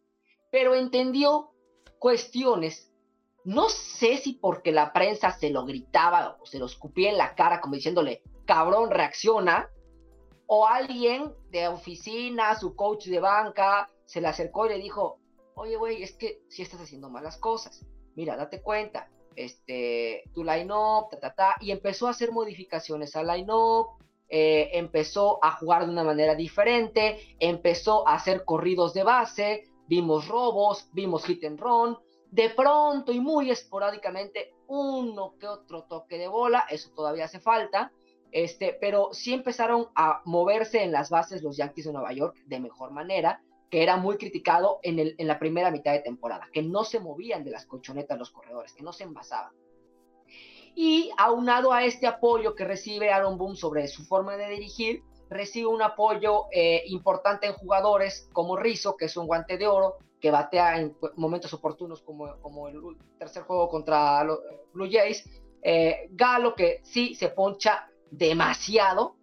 pero 0.50 0.76
entendió 0.76 1.52
cuestiones, 2.00 2.94
no 3.44 3.68
sé 3.68 4.18
si 4.18 4.34
porque 4.34 4.72
la 4.72 4.94
prensa 4.94 5.32
se 5.32 5.50
lo 5.50 5.66
gritaba 5.66 6.38
o 6.42 6.46
se 6.46 6.58
lo 6.58 6.68
escupía 6.68 7.10
en 7.10 7.18
la 7.18 7.36
cara 7.36 7.60
como 7.60 7.76
diciéndole, 7.76 8.22
cabrón, 8.46 8.92
reacciona, 8.92 9.70
o 10.46 10.66
alguien 10.66 11.34
de 11.50 11.68
oficina, 11.68 12.58
su 12.58 12.78
coach 12.78 13.08
de 13.08 13.20
banca, 13.20 13.90
se 14.08 14.22
le 14.22 14.28
acercó 14.28 14.66
y 14.66 14.70
le 14.70 14.80
dijo, 14.80 15.20
oye, 15.54 15.76
güey, 15.76 16.02
es 16.02 16.14
que 16.14 16.42
si 16.48 16.64
estás 16.64 16.82
haciendo 16.82 17.10
malas 17.10 17.38
cosas, 17.38 17.86
mira, 18.16 18.36
date 18.36 18.62
cuenta, 18.62 19.10
este, 19.36 20.24
tu 20.34 20.44
line-up, 20.44 21.10
ta, 21.12 21.20
ta, 21.20 21.36
ta, 21.36 21.56
y 21.60 21.70
empezó 21.72 22.08
a 22.08 22.12
hacer 22.12 22.32
modificaciones 22.32 23.16
al 23.16 23.28
line-up, 23.28 24.00
eh, 24.30 24.72
empezó 24.74 25.40
a 25.44 25.52
jugar 25.52 25.86
de 25.86 25.92
una 25.92 26.04
manera 26.04 26.36
diferente, 26.36 27.20
empezó 27.40 28.08
a 28.08 28.16
hacer 28.16 28.44
corridos 28.46 28.94
de 28.94 29.04
base, 29.04 29.64
vimos 29.88 30.28
robos, 30.28 30.90
vimos 30.94 31.24
hit 31.26 31.46
and 31.46 31.60
run, 31.60 31.98
de 32.32 32.50
pronto 32.50 33.12
y 33.12 33.20
muy 33.20 33.52
esporádicamente 33.52 34.54
uno 34.68 35.36
que 35.40 35.48
otro 35.48 35.84
toque 35.84 36.18
de 36.18 36.28
bola, 36.28 36.66
eso 36.70 36.92
todavía 36.94 37.26
hace 37.26 37.40
falta, 37.40 37.92
este, 38.32 38.78
pero 38.82 39.14
sí 39.14 39.34
empezaron 39.34 39.88
a 39.96 40.22
moverse 40.26 40.84
en 40.84 40.92
las 40.92 41.10
bases 41.10 41.42
los 41.42 41.56
Yankees 41.56 41.86
de 41.86 41.94
Nueva 41.94 42.12
York 42.12 42.36
de 42.46 42.60
mejor 42.60 42.92
manera, 42.92 43.42
que 43.70 43.84
era 43.84 43.98
muy 43.98 44.18
criticado 44.18 44.80
en, 44.84 45.00
el, 45.00 45.16
en 45.18 45.28
la 45.28 45.40
primera 45.40 45.72
mitad 45.72 45.92
de 45.92 46.00
temporada, 46.00 46.48
que 46.54 46.62
no 46.62 46.84
se 46.84 47.00
movían 47.00 47.44
de 47.44 47.52
las 47.52 47.66
colchonetas 47.66 48.18
los 48.18 48.32
corredores, 48.32 48.74
que 48.74 48.84
no 48.84 48.94
se 48.94 49.04
envasaban. 49.04 49.52
Y 50.76 51.12
aunado 51.18 51.74
a 51.74 51.84
este 51.84 52.08
apoyo 52.08 52.56
que 52.56 52.64
recibe 52.64 53.12
Aaron 53.12 53.38
Boone 53.38 53.56
sobre 53.56 53.88
su 53.88 54.06
forma 54.06 54.38
de 54.38 54.50
dirigir, 54.50 55.02
recibe 55.30 55.68
un 55.68 55.82
apoyo 55.82 56.46
eh, 56.52 56.84
importante 56.88 57.48
en 57.48 57.54
jugadores 57.54 58.30
como 58.32 58.56
Rizzo, 58.56 58.96
que 58.96 59.06
es 59.06 59.18
un 59.18 59.28
guante 59.28 59.58
de 59.58 59.68
oro, 59.68 59.98
que 60.22 60.32
batea 60.32 60.80
en 60.80 60.96
momentos 61.16 61.54
oportunos 61.54 62.02
como, 62.02 62.40
como 62.42 62.70
el 62.70 62.80
tercer 63.20 63.44
juego 63.44 63.68
contra 63.70 64.24
los 64.24 64.40
Blue 64.74 64.88
Jays. 64.90 65.28
Eh, 65.62 66.08
Galo, 66.12 66.56
que 66.56 66.80
sí 66.84 67.16
se 67.16 67.30
poncha 67.30 67.90
demasiado, 68.10 69.16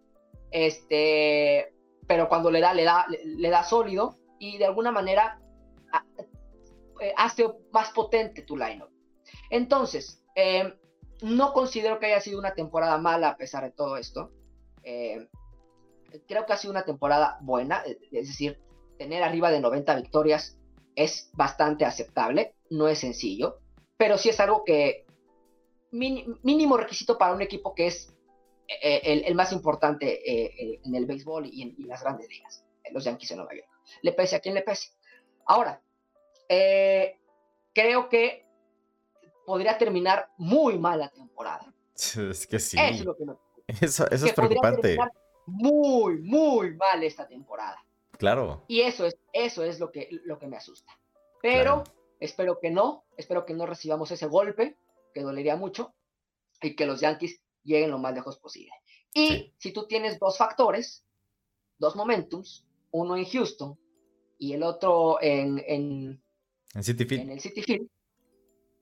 este, 0.51 1.73
pero 2.07 2.29
cuando 2.29 2.51
le 2.51 2.61
da, 2.61 2.75
le 2.75 2.85
da, 2.85 3.07
le 3.09 3.49
da 3.49 3.65
sólido 3.65 4.17
y 4.45 4.59
de 4.59 4.67
alguna 4.67 4.93
manera 4.93 5.41
eh, 7.01 7.13
hace 7.17 7.47
más 7.73 7.91
potente 7.91 8.43
tu 8.43 8.57
lineup. 8.57 8.91
Entonces, 9.51 10.23
em, 10.35 10.75
no 11.23 11.53
considero 11.53 11.99
que 11.99 12.07
haya 12.07 12.21
sido 12.21 12.39
una 12.39 12.55
temporada 12.55 12.99
mala 12.99 13.31
a 13.31 13.37
pesar 13.37 13.65
de 13.65 13.71
todo 13.71 13.97
esto. 13.97 14.33
Em, 14.83 15.29
creo 16.29 16.45
que 16.45 16.53
ha 16.53 16.57
sido 16.59 16.73
una 16.73 16.85
temporada 16.85 17.39
buena, 17.41 17.83
eh, 17.87 17.99
es 18.13 18.29
decir, 18.29 18.61
tener 18.99 19.23
arriba 19.23 19.51
de 19.51 19.61
90 19.61 19.95
victorias 19.97 20.59
es 20.95 21.31
bastante 21.33 21.85
aceptable, 21.85 22.55
no 22.71 22.87
es 22.87 22.99
sencillo, 22.99 23.59
pero 23.97 24.19
sí 24.19 24.29
es 24.29 24.39
algo 24.41 24.63
que 24.65 25.07
mínimo 25.91 26.77
requisito 26.77 27.17
para 27.17 27.33
un 27.33 27.43
equipo 27.43 27.75
que 27.75 27.87
es 27.87 28.15
eh, 28.69 29.23
el, 29.27 29.35
más 29.35 29.53
importante 29.53 30.21
en 30.85 30.95
el 30.95 31.07
béisbol 31.07 31.47
y 31.47 31.63
en 31.63 31.89
las 31.89 32.03
grandes 32.03 32.29
ligas, 32.29 32.65
los 32.93 33.05
Yankees 33.05 33.31
de 33.31 33.37
Nueva 33.37 33.55
York 33.55 33.74
le 34.03 34.13
pese 34.13 34.37
a 34.37 34.41
quien 34.41 34.55
le 34.55 34.63
pese. 34.63 34.93
Ahora, 35.47 35.81
eh, 36.49 37.19
creo 37.73 38.09
que 38.09 38.47
podría 39.47 39.77
terminar 39.79 40.31
muy 40.39 40.79
mal 40.79 40.99
la 41.01 41.09
temporada. 41.09 41.73
Es 41.95 42.47
que 42.47 42.59
sí. 42.59 42.77
Eso 42.79 43.01
es 43.01 43.05
lo 43.05 43.17
que 43.17 43.25
me 43.25 43.35
Eso, 43.81 44.11
eso 44.11 44.27
es 44.27 44.33
preocupante. 44.33 44.99
Muy, 45.47 46.19
muy 46.21 46.75
mal 46.75 47.03
esta 47.03 47.27
temporada. 47.27 47.85
Claro. 48.19 48.65
Y 48.69 48.81
eso 48.81 49.07
es, 49.07 49.17
eso 49.33 49.65
es 49.65 49.81
lo 49.81 49.91
que, 49.91 50.09
lo 50.25 50.39
que 50.39 50.47
me 50.47 50.57
asusta. 50.57 50.99
Pero 51.43 51.85
espero 52.21 52.59
que 52.61 52.71
no, 52.71 53.05
espero 53.17 53.45
que 53.45 53.55
no 53.55 53.67
recibamos 53.67 54.11
ese 54.11 54.27
golpe, 54.27 54.77
que 55.13 55.21
dolería 55.21 55.57
mucho, 55.57 55.95
y 56.63 56.75
que 56.75 56.87
los 56.87 57.01
Yankees 57.01 57.41
lleguen 57.63 57.91
lo 57.91 57.99
más 57.99 58.15
lejos 58.15 58.39
posible. 58.39 58.73
Y 59.13 59.53
si 59.59 59.73
tú 59.73 59.87
tienes 59.87 60.19
dos 60.19 60.39
factores, 60.39 61.05
dos 61.79 61.97
momentums, 61.97 62.67
uno 62.95 63.17
en 63.17 63.25
Houston 63.25 63.77
y 64.39 64.53
el 64.53 64.63
otro 64.63 65.19
en, 65.21 65.63
en, 65.67 66.23
City 66.81 67.05
Field. 67.05 67.23
en 67.23 67.31
el 67.31 67.41
City 67.41 67.63
Field, 67.63 67.89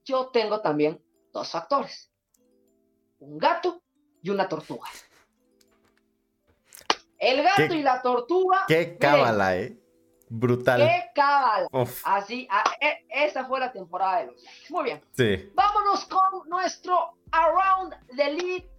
yo 0.05 0.27
tengo 0.27 0.61
también 0.61 1.03
dos 1.31 1.49
factores. 1.49 2.11
Un 3.19 3.39
gato 3.39 3.81
y 4.21 4.29
una 4.29 4.47
tortuga. 4.47 4.87
El 7.17 7.41
gato 7.41 7.73
y 7.73 7.81
la 7.81 8.01
tortuga. 8.01 8.65
Qué 8.67 8.97
cábala, 8.97 9.57
eh. 9.57 9.79
Brutal. 10.29 10.81
Qué 10.81 11.05
cábala. 11.15 11.67
Así, 12.03 12.47
e, 12.81 13.05
esa 13.09 13.45
fue 13.45 13.59
la 13.59 13.71
temporada 13.71 14.19
de 14.19 14.25
los 14.27 14.43
Muy 14.69 14.83
bien. 14.83 15.01
Sí. 15.13 15.51
Vámonos 15.55 16.05
con 16.05 16.47
nuestro 16.49 17.17
Around 17.31 17.95
the 18.15 18.31
League. 18.31 18.69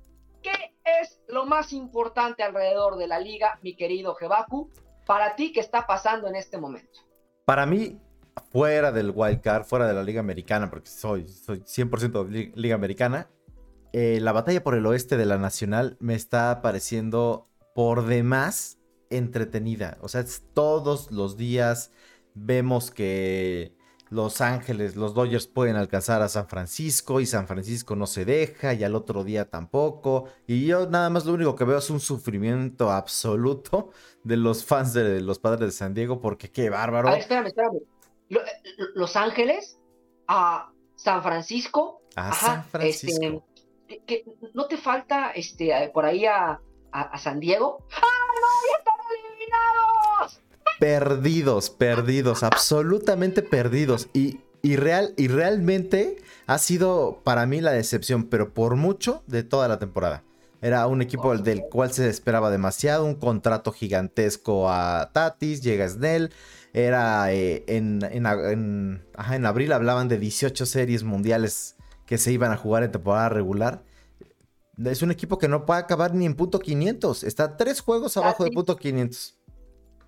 ¿Qué 0.43 0.77
es 1.01 1.21
lo 1.27 1.47
más 1.47 1.73
importante 1.73 2.43
alrededor 2.43 2.97
de 2.97 3.09
la 3.09 3.19
liga, 3.19 3.59
mi 3.63 3.75
querido 3.75 4.15
Jebaku? 4.15 4.71
Para 5.07 5.37
ti 5.37 5.53
qué 5.53 5.61
está 5.61 5.87
pasando 5.87 6.29
en 6.29 6.37
este 6.37 6.59
momento? 6.59 7.01
Para 7.45 7.67
mí, 7.67 7.99
fuera 8.51 8.93
del 8.93 9.13
wild 9.15 9.41
card, 9.41 9.65
fuera 9.65 9.87
de 9.87 9.95
la 9.95 10.03
Liga 10.03 10.21
Americana, 10.21 10.71
porque 10.71 10.89
soy, 10.89 11.29
soy 11.29 11.61
100% 11.61 12.55
Liga 12.55 12.75
Americana, 12.75 13.29
eh, 13.93 14.19
la 14.21 14.33
batalla 14.33 14.63
por 14.63 14.75
el 14.75 14.87
oeste 14.87 15.17
de 15.17 15.27
la 15.27 15.39
Nacional 15.39 15.97
me 16.01 16.15
está 16.15 16.61
pareciendo 16.63 17.49
por 17.75 18.07
demás 18.07 18.79
entretenida. 19.11 19.99
O 20.01 20.09
sea, 20.09 20.25
todos 20.53 21.13
los 21.13 21.37
días 21.37 21.93
vemos 22.35 22.91
que 22.91 23.77
los 24.15 24.41
Ángeles, 24.41 24.95
los 24.95 25.13
Dodgers 25.13 25.49
pueden 25.49 25.75
alcanzar 25.75 26.23
a 26.23 26.29
San 26.29 26.47
Francisco 26.47 27.21
y 27.21 27.27
San 27.27 27.49
Francisco 27.49 27.97
no 27.97 28.07
se 28.07 28.25
deja 28.25 28.73
y 28.73 28.85
al 28.85 28.95
otro 28.95 29.25
día 29.25 29.51
tampoco. 29.51 30.27
Y 30.47 30.67
yo 30.67 30.89
nada 30.89 31.11
más 31.11 31.27
lo 31.27 31.35
único 31.35 31.57
que 31.57 31.65
veo 31.65 31.79
es 31.79 31.91
un 31.91 31.99
sufrimiento 31.99 32.93
absoluto 32.93 33.91
de 34.23 34.37
los 34.37 34.65
fans 34.65 34.95
de 34.95 35.21
los 35.21 35.41
padres 35.41 35.61
de 35.61 35.73
San 35.73 35.95
Diego 35.95 36.21
porque 36.21 36.51
qué 36.51 36.71
bárbaro. 36.71 37.09
A 37.09 37.13
ver, 37.13 37.21
espérame, 37.21 37.47
espérame. 37.49 37.81
Los 38.95 39.17
Ángeles 39.17 39.79
a 40.29 40.71
San 40.95 41.23
Francisco. 41.23 42.01
A 42.15 42.33
San 42.33 42.61
este, 42.61 42.71
Francisco. 42.71 43.45
que, 44.07 44.25
¿No 44.55 44.67
te 44.67 44.77
falta 44.77 45.33
este, 45.33 45.91
por 45.93 46.05
ahí 46.05 46.25
a, 46.25 46.61
a 46.93 47.19
San 47.19 47.41
Diego? 47.41 47.85
¡Ah, 47.97 48.01
no! 48.41 48.84
Perdidos, 50.81 51.71
perdidos, 51.71 52.43
absolutamente 52.43 53.43
perdidos. 53.43 54.09
Y, 54.13 54.41
y, 54.63 54.77
real, 54.77 55.15
y 55.17 55.29
realmente 55.29 56.17
ha 56.47 56.59
sido 56.59 57.21
para 57.25 57.47
mí 57.47 57.61
la 57.61 57.73
decepción, 57.73 58.25
pero 58.25 58.53
por 58.53 58.77
mucho 58.77 59.23
de 59.27 59.43
toda 59.43 59.69
la 59.69 59.79
temporada. 59.79 60.23
Era 60.61 60.87
un 60.87 61.03
equipo 61.03 61.37
del 61.37 61.63
cual 61.71 61.93
se 61.93 62.09
esperaba 62.09 62.51
demasiado, 62.51 63.05
un 63.05 63.17
contrato 63.17 63.71
gigantesco 63.71 64.71
a 64.71 65.11
Tatis, 65.13 65.61
llega 65.61 65.87
Snell. 65.87 66.33
Era 66.73 67.31
eh, 67.35 67.65
en, 67.67 68.01
en, 68.03 68.27
en 68.27 69.47
abril 69.47 69.73
hablaban 69.73 70.09
de 70.09 70.19
18 70.19 70.65
series 70.65 71.05
mundiales 71.05 71.77
que 72.07 72.17
se 72.17 72.33
iban 72.33 72.51
a 72.51 72.57
jugar 72.57 72.83
en 72.83 72.93
temporada 72.93 73.29
regular. 73.29 73.83
Es 74.83 75.03
un 75.03 75.11
equipo 75.11 75.39
que 75.39 75.49
no 75.49 75.67
puede 75.67 75.81
acabar 75.81 76.15
ni 76.15 76.25
en 76.25 76.35
punto 76.35 76.59
500. 76.59 77.25
Está 77.25 77.59
tres 77.59 77.81
juegos 77.81 78.17
abajo 78.17 78.45
de 78.45 78.51
punto 78.51 78.77
500. 78.77 79.37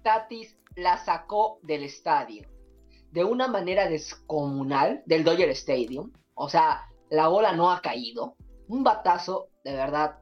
Tatis 0.03 0.57
la 0.77 0.99
sacó 0.99 1.59
del 1.63 1.83
estadio 1.83 2.49
de 3.11 3.25
una 3.25 3.49
manera 3.49 3.89
descomunal 3.89 5.03
del 5.07 5.25
Dodger 5.25 5.49
Stadium. 5.51 6.13
O 6.35 6.49
sea, 6.49 6.85
la 7.09 7.29
bola 7.29 7.53
no 7.53 7.71
ha 7.71 7.81
caído. 7.81 8.37
Un 8.69 8.85
batazo, 8.85 9.49
de 9.65 9.75
verdad, 9.75 10.19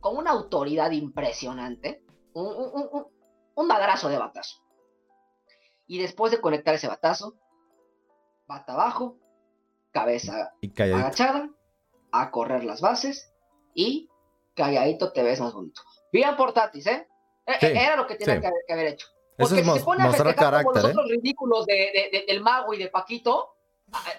con 0.00 0.16
una 0.16 0.30
autoridad 0.30 0.90
impresionante. 0.90 2.02
Un, 2.32 3.06
un, 3.54 3.66
madrazo 3.66 4.08
de 4.08 4.16
batazo. 4.16 4.64
Y 5.86 5.98
después 5.98 6.32
de 6.32 6.40
conectar 6.40 6.74
ese 6.74 6.88
batazo, 6.88 7.34
bata 8.46 8.72
abajo, 8.72 9.18
cabeza 9.90 10.54
agachada, 10.78 11.50
a 12.10 12.30
correr 12.30 12.64
las 12.64 12.80
bases 12.80 13.34
y 13.74 14.08
calladito 14.54 15.12
te 15.12 15.22
ves 15.22 15.40
más 15.40 15.52
bonito. 15.52 15.82
Bien 16.10 16.36
por 16.36 16.54
Tatis, 16.54 16.86
¿eh? 16.86 17.06
E, 17.60 17.66
e, 17.66 17.84
era 17.84 17.96
lo 17.96 18.06
que 18.06 18.16
tenía 18.16 18.40
que, 18.40 18.72
haber, 18.72 18.86
hecho. 18.86 19.08
Porque 19.36 19.64
si 19.64 19.70
se 19.70 19.80
pone 19.80 20.02
a 20.02 20.12
festejar 20.12 20.64
como 20.64 20.74
los 20.74 20.84
¿eh? 20.84 20.88
otros 20.88 21.08
ridículos 21.08 21.66
de, 21.66 22.24
del 22.26 22.40
mago 22.40 22.74
y 22.74 22.78
de 22.78 22.88
Paquito, 22.88 23.54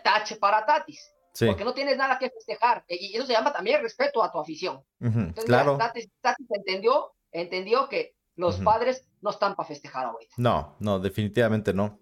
tache 0.03 0.35
para 0.37 0.65
Tatis. 0.65 1.13
Porque 1.39 1.63
no 1.63 1.73
tienes 1.73 1.97
nada 1.97 2.19
que 2.19 2.29
festejar. 2.29 2.83
Y 2.87 3.15
eso 3.15 3.25
se 3.25 3.33
llama 3.33 3.53
también 3.53 3.81
respeto 3.81 4.23
a 4.23 4.31
tu 4.31 4.39
afición. 4.39 4.83
Entonces, 4.99 5.45
claro. 5.45 5.77
Tatis, 5.77 6.09
entendió, 6.49 7.13
entendió 7.31 7.87
que 7.87 8.15
los 8.35 8.57
padres 8.57 9.07
no 9.21 9.29
están 9.29 9.55
para 9.55 9.67
festejar 9.67 10.05
ahorita. 10.05 10.33
No, 10.37 10.75
no, 10.79 10.99
definitivamente 10.99 11.73
no. 11.73 11.99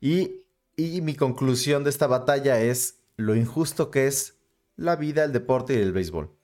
Y, 0.00 0.42
y 0.76 1.00
mi 1.00 1.14
conclusión 1.14 1.84
de 1.84 1.90
esta 1.90 2.06
batalla 2.06 2.60
es 2.60 3.02
lo 3.16 3.34
injusto 3.34 3.90
que 3.90 4.06
es 4.06 4.38
la 4.76 4.96
vida, 4.96 5.24
el 5.24 5.32
deporte 5.32 5.74
y 5.74 5.78
el 5.78 5.92
béisbol. 5.92 6.36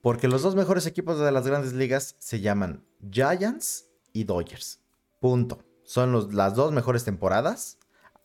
Porque 0.00 0.28
los 0.28 0.42
dos 0.42 0.54
mejores 0.54 0.86
equipos 0.86 1.18
de 1.18 1.32
las 1.32 1.46
grandes 1.46 1.72
ligas 1.72 2.16
se 2.18 2.40
llaman 2.40 2.86
Giants 3.10 3.86
y 4.12 4.24
Dodgers. 4.24 4.80
Punto. 5.20 5.64
Son 5.84 6.36
las 6.36 6.54
dos 6.54 6.72
mejores 6.72 7.04
temporadas. 7.04 7.78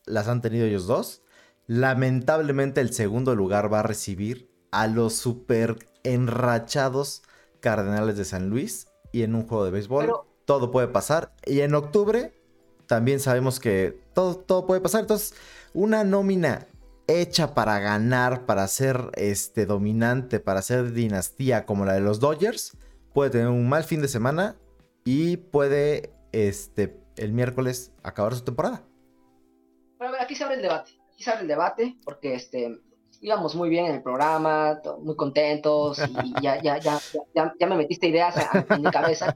Las 0.06 0.28
han 0.28 0.42
tenido 0.42 0.66
ellos 0.66 0.86
dos. 0.86 1.22
Lamentablemente 1.66 2.80
el 2.80 2.92
segundo 2.92 3.34
lugar 3.34 3.72
va 3.72 3.80
a 3.80 3.84
recibir 3.84 4.50
a 4.70 4.86
los 4.86 5.14
super 5.14 5.78
enrachados 6.02 7.22
Cardenales 7.60 8.16
de 8.16 8.24
San 8.24 8.50
Luis. 8.50 8.88
Y 9.12 9.22
en 9.22 9.34
un 9.34 9.46
juego 9.46 9.64
de 9.64 9.70
béisbol 9.70 10.12
todo 10.44 10.70
puede 10.70 10.88
pasar. 10.88 11.32
Y 11.46 11.60
en 11.60 11.74
octubre 11.74 12.34
también 12.86 13.20
sabemos 13.20 13.60
que 13.60 13.98
todo, 14.12 14.36
todo 14.36 14.66
puede 14.66 14.80
pasar. 14.80 15.02
Entonces, 15.02 15.34
una 15.72 16.04
nómina 16.04 16.66
hecha 17.06 17.54
para 17.54 17.78
ganar, 17.80 18.46
para 18.46 18.66
ser 18.68 19.10
este, 19.14 19.66
dominante, 19.66 20.40
para 20.40 20.62
ser 20.62 20.92
dinastía 20.92 21.66
como 21.66 21.84
la 21.84 21.94
de 21.94 22.00
los 22.00 22.20
Dodgers, 22.20 22.76
puede 23.12 23.30
tener 23.30 23.48
un 23.48 23.68
mal 23.68 23.84
fin 23.84 24.02
de 24.02 24.08
semana 24.08 24.56
y 25.04 25.36
puede 25.36 26.14
este, 26.32 27.00
el 27.16 27.32
miércoles 27.32 27.92
acabar 28.02 28.34
su 28.34 28.42
temporada. 28.42 28.82
Bueno, 29.98 30.08
a 30.08 30.12
ver, 30.12 30.22
aquí 30.22 30.34
se 30.34 30.44
abre 30.44 30.56
el 30.56 30.62
debate. 30.62 30.92
Aquí 31.12 31.22
se 31.22 31.30
abre 31.30 31.42
el 31.42 31.48
debate 31.48 31.96
porque 32.04 32.34
este, 32.34 32.80
íbamos 33.20 33.54
muy 33.54 33.68
bien 33.68 33.86
en 33.86 33.94
el 33.94 34.02
programa, 34.02 34.80
muy 35.00 35.16
contentos 35.16 35.98
y 35.98 36.34
ya, 36.42 36.60
ya, 36.62 36.78
ya, 36.78 36.98
ya, 37.34 37.66
me 37.66 37.76
metiste 37.76 38.08
ideas 38.08 38.34
en 38.70 38.82
mi 38.82 38.90
cabeza. 38.90 39.34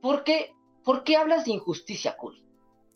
¿Por, 0.00 0.24
qué, 0.24 0.54
¿Por 0.84 1.02
qué 1.02 1.16
hablas 1.16 1.44
de 1.46 1.52
injusticia, 1.52 2.16
Cool? 2.16 2.42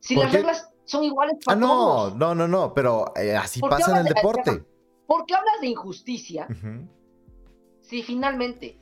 Si 0.00 0.16
las 0.16 0.32
reglas 0.32 0.68
son 0.84 1.04
iguales 1.04 1.36
para 1.44 1.56
ah, 1.56 1.60
no, 1.60 2.10
No, 2.10 2.34
no, 2.34 2.48
no, 2.48 2.74
pero 2.74 3.12
eh, 3.16 3.36
así 3.36 3.60
pasa 3.60 3.92
en 3.92 4.06
el 4.06 4.12
deporte. 4.12 4.64
¿Por 5.06 5.26
qué 5.26 5.34
hablas 5.34 5.60
de 5.60 5.68
injusticia 5.68 6.48
si 7.82 8.02
finalmente, 8.02 8.80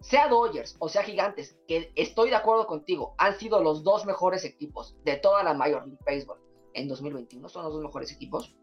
sea 0.00 0.28
Dodgers 0.28 0.76
o 0.78 0.88
sea 0.88 1.02
Gigantes, 1.02 1.56
que 1.66 1.92
estoy 1.94 2.30
de 2.30 2.36
acuerdo 2.36 2.66
contigo, 2.66 3.14
han 3.18 3.38
sido 3.38 3.62
los 3.62 3.84
dos 3.84 4.06
mejores 4.06 4.44
equipos 4.44 4.96
de 5.04 5.16
toda 5.16 5.42
la 5.42 5.54
Major 5.54 5.86
League 5.86 6.02
Baseball 6.06 6.40
en 6.74 6.88
2021, 6.88 7.48
son 7.48 7.64
los 7.64 7.72
dos 7.72 7.82
mejores 7.82 8.12
equipos, 8.12 8.54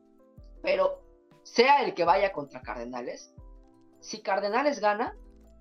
pero 0.62 1.02
sea 1.44 1.84
el 1.84 1.94
que 1.94 2.06
vaya 2.06 2.32
contra 2.32 2.62
Cardenales, 2.62 3.34
si 4.00 4.22
Cardenales 4.22 4.80
gana, 4.80 5.16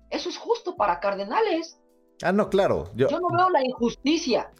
eso 0.09 0.29
es 0.29 0.37
justo 0.37 0.75
para 0.75 0.99
Cardenales. 0.99 1.79
Ah, 2.23 2.31
no, 2.31 2.49
claro. 2.49 2.91
Yo, 2.95 3.09
yo 3.09 3.19
no 3.19 3.29
veo 3.29 3.49
la 3.49 3.63
injusticia. 3.63 4.51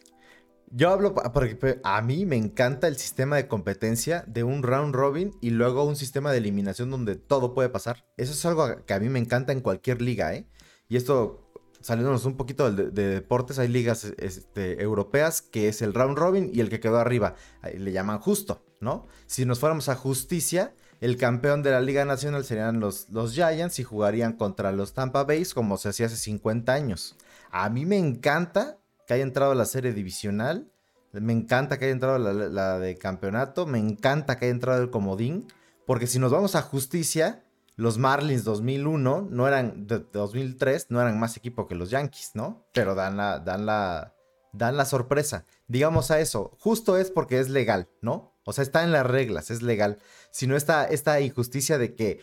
Yo 0.69 0.89
hablo 0.89 1.15
porque 1.15 1.79
a 1.83 2.01
mí 2.01 2.25
me 2.25 2.35
encanta 2.35 2.87
el 2.87 2.97
sistema 2.97 3.37
de 3.37 3.47
competencia 3.47 4.25
de 4.27 4.43
un 4.43 4.63
round 4.63 4.93
robin 4.93 5.31
y 5.41 5.51
luego 5.51 5.85
un 5.85 5.95
sistema 5.95 6.31
de 6.31 6.39
eliminación 6.39 6.91
donde 6.91 7.15
todo 7.15 7.53
puede 7.53 7.69
pasar. 7.69 8.05
Eso 8.17 8.33
es 8.33 8.45
algo 8.45 8.85
que 8.85 8.93
a 8.93 8.99
mí 8.99 9.07
me 9.07 9.19
encanta 9.19 9.53
en 9.53 9.61
cualquier 9.61 10.01
liga, 10.01 10.35
¿eh? 10.35 10.45
Y 10.89 10.97
esto, 10.97 11.51
saliéndonos 11.81 12.25
un 12.25 12.37
poquito 12.37 12.71
de, 12.71 12.91
deportes, 12.91 13.59
hay 13.59 13.67
ligas 13.67 14.05
este, 14.17 14.81
europeas 14.81 15.41
que 15.41 15.67
es 15.67 15.81
el 15.81 15.93
round 15.93 16.17
robin 16.17 16.49
y 16.53 16.61
el 16.61 16.69
que 16.69 16.79
quedó 16.79 16.97
arriba. 16.97 17.35
le 17.63 17.91
llaman 17.91 18.19
justo, 18.19 18.63
¿no? 18.79 19.07
Si 19.25 19.45
nos 19.45 19.59
fuéramos 19.59 19.89
a 19.89 19.95
justicia, 19.95 20.73
el 20.99 21.17
campeón 21.17 21.61
de 21.61 21.71
la 21.71 21.81
Liga 21.81 22.05
Nacional 22.05 22.43
serían 22.43 22.79
los, 22.79 23.09
los 23.09 23.33
Giants 23.33 23.79
y 23.79 23.83
jugarían 23.83 24.33
contra 24.33 24.71
los 24.71 24.93
Tampa 24.93 25.23
Bay 25.23 25.45
como 25.53 25.77
se 25.77 25.89
hacía 25.89 26.07
hace 26.07 26.15
50 26.15 26.73
años. 26.73 27.15
A 27.51 27.69
mí 27.69 27.85
me 27.85 27.97
encanta 27.97 28.77
que 29.05 29.13
haya 29.13 29.23
entrado 29.23 29.53
la 29.53 29.65
serie 29.65 29.93
divisional. 29.93 30.71
Me 31.13 31.33
encanta 31.33 31.77
que 31.77 31.85
haya 31.85 31.93
entrado 31.93 32.17
la 32.17 32.79
de 32.79 32.97
campeonato. 32.97 33.65
Me 33.65 33.79
encanta 33.79 34.37
que 34.37 34.45
haya 34.45 34.53
entrado 34.53 34.81
el 34.81 34.89
comodín. 34.89 35.47
Porque 35.85 36.07
si 36.07 36.19
nos 36.19 36.31
vamos 36.31 36.55
a 36.55 36.61
justicia, 36.61 37.43
los 37.77 37.99
Marlins 37.99 38.43
2001 38.43 39.27
no 39.29 39.47
eran, 39.47 39.85
de 39.85 39.99
2003 39.99 40.87
no 40.89 40.99
eran 40.99 41.19
más 41.19 41.37
equipo 41.37 41.67
que 41.67 41.75
los 41.75 41.91
Yankees, 41.91 42.31
¿no? 42.33 42.65
Pero 42.73 42.95
dan 42.95 43.17
la, 43.17 43.39
dan 43.39 43.67
la, 43.67 44.15
dan 44.51 44.75
la 44.75 44.85
sorpresa. 44.85 45.45
Digamos 45.67 46.09
a 46.09 46.19
eso, 46.19 46.57
justo 46.59 46.97
es 46.97 47.11
porque 47.11 47.39
es 47.39 47.49
legal, 47.49 47.87
¿no? 48.01 48.33
O 48.45 48.51
sea, 48.51 48.63
está 48.63 48.83
en 48.83 48.91
las 48.91 49.05
reglas, 49.05 49.51
es 49.51 49.61
legal. 49.61 49.99
Si 50.31 50.47
no 50.47 50.55
está 50.55 50.85
esta 50.85 51.21
injusticia 51.21 51.77
de 51.77 51.93
que 51.93 52.19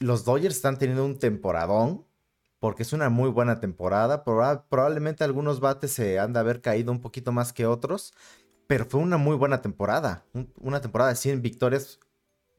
los 0.00 0.24
Dodgers 0.24 0.56
están 0.56 0.78
teniendo 0.78 1.04
un 1.04 1.18
temporadón, 1.18 2.04
porque 2.58 2.82
es 2.82 2.92
una 2.92 3.08
muy 3.08 3.30
buena 3.30 3.60
temporada. 3.60 4.24
probablemente 4.24 5.22
algunos 5.22 5.60
bates 5.60 5.92
se 5.92 6.18
han 6.18 6.32
de 6.32 6.40
haber 6.40 6.60
caído 6.60 6.90
un 6.90 7.00
poquito 7.00 7.30
más 7.30 7.52
que 7.52 7.66
otros, 7.66 8.14
pero 8.66 8.84
fue 8.84 8.98
una 8.98 9.16
muy 9.16 9.36
buena 9.36 9.62
temporada. 9.62 10.24
una 10.56 10.80
temporada 10.80 11.10
de 11.10 11.16
100 11.16 11.40
victorias 11.40 12.00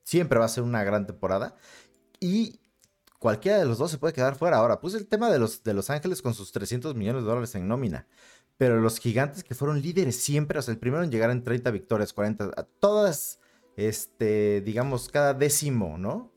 siempre 0.03 0.39
va 0.39 0.45
a 0.45 0.49
ser 0.49 0.63
una 0.63 0.83
gran 0.85 1.05
temporada. 1.05 1.55
Y 2.19 2.59
cualquiera 3.19 3.59
de 3.59 3.65
los 3.65 3.77
dos 3.77 3.91
se 3.91 3.97
puede 3.97 4.13
quedar 4.13 4.35
fuera. 4.35 4.57
Ahora, 4.57 4.79
puse 4.79 4.97
el 4.97 5.07
tema 5.07 5.29
de 5.29 5.39
los, 5.39 5.63
de 5.63 5.73
los 5.73 5.89
Ángeles 5.89 6.21
con 6.21 6.33
sus 6.33 6.51
300 6.51 6.95
millones 6.95 7.23
de 7.23 7.29
dólares 7.29 7.55
en 7.55 7.67
nómina. 7.67 8.07
Pero 8.57 8.81
los 8.81 8.99
gigantes 8.99 9.43
que 9.43 9.55
fueron 9.55 9.81
líderes 9.81 10.17
siempre, 10.17 10.59
o 10.59 10.61
sea, 10.61 10.73
el 10.73 10.79
primero 10.79 11.03
en 11.03 11.11
llegar 11.11 11.31
en 11.31 11.43
30 11.43 11.71
victorias, 11.71 12.11
40, 12.11 12.51
a 12.55 12.63
todas, 12.63 13.39
este, 13.77 14.61
digamos, 14.61 15.07
cada 15.09 15.33
décimo, 15.33 15.97
¿no? 15.97 16.33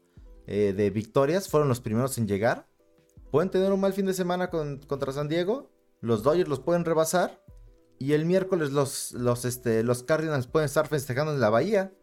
Eh, 0.46 0.72
de 0.76 0.90
victorias 0.90 1.48
fueron 1.48 1.68
los 1.68 1.80
primeros 1.80 2.18
en 2.18 2.26
llegar 2.28 2.66
pueden 3.32 3.50
tener 3.50 3.72
un 3.72 3.80
mal 3.80 3.94
fin 3.94 4.04
de 4.04 4.14
semana 4.14 4.50
contra 4.50 5.10
San 5.10 5.26
Diego, 5.26 5.70
los 6.02 6.22
Dodgers 6.22 6.50
los 6.50 6.60
pueden 6.60 6.84
rebasar 6.84 7.42
y 7.98 8.12
el 8.12 8.26
miércoles 8.26 8.72
los, 8.72 9.12
los, 9.12 9.46
este, 9.46 9.82
los 9.82 10.02
Cardinals 10.02 10.46
pueden 10.46 10.66
estar 10.66 10.86
festejando 10.86 11.32
en 11.32 11.40
la 11.40 11.48
bahía. 11.48 11.94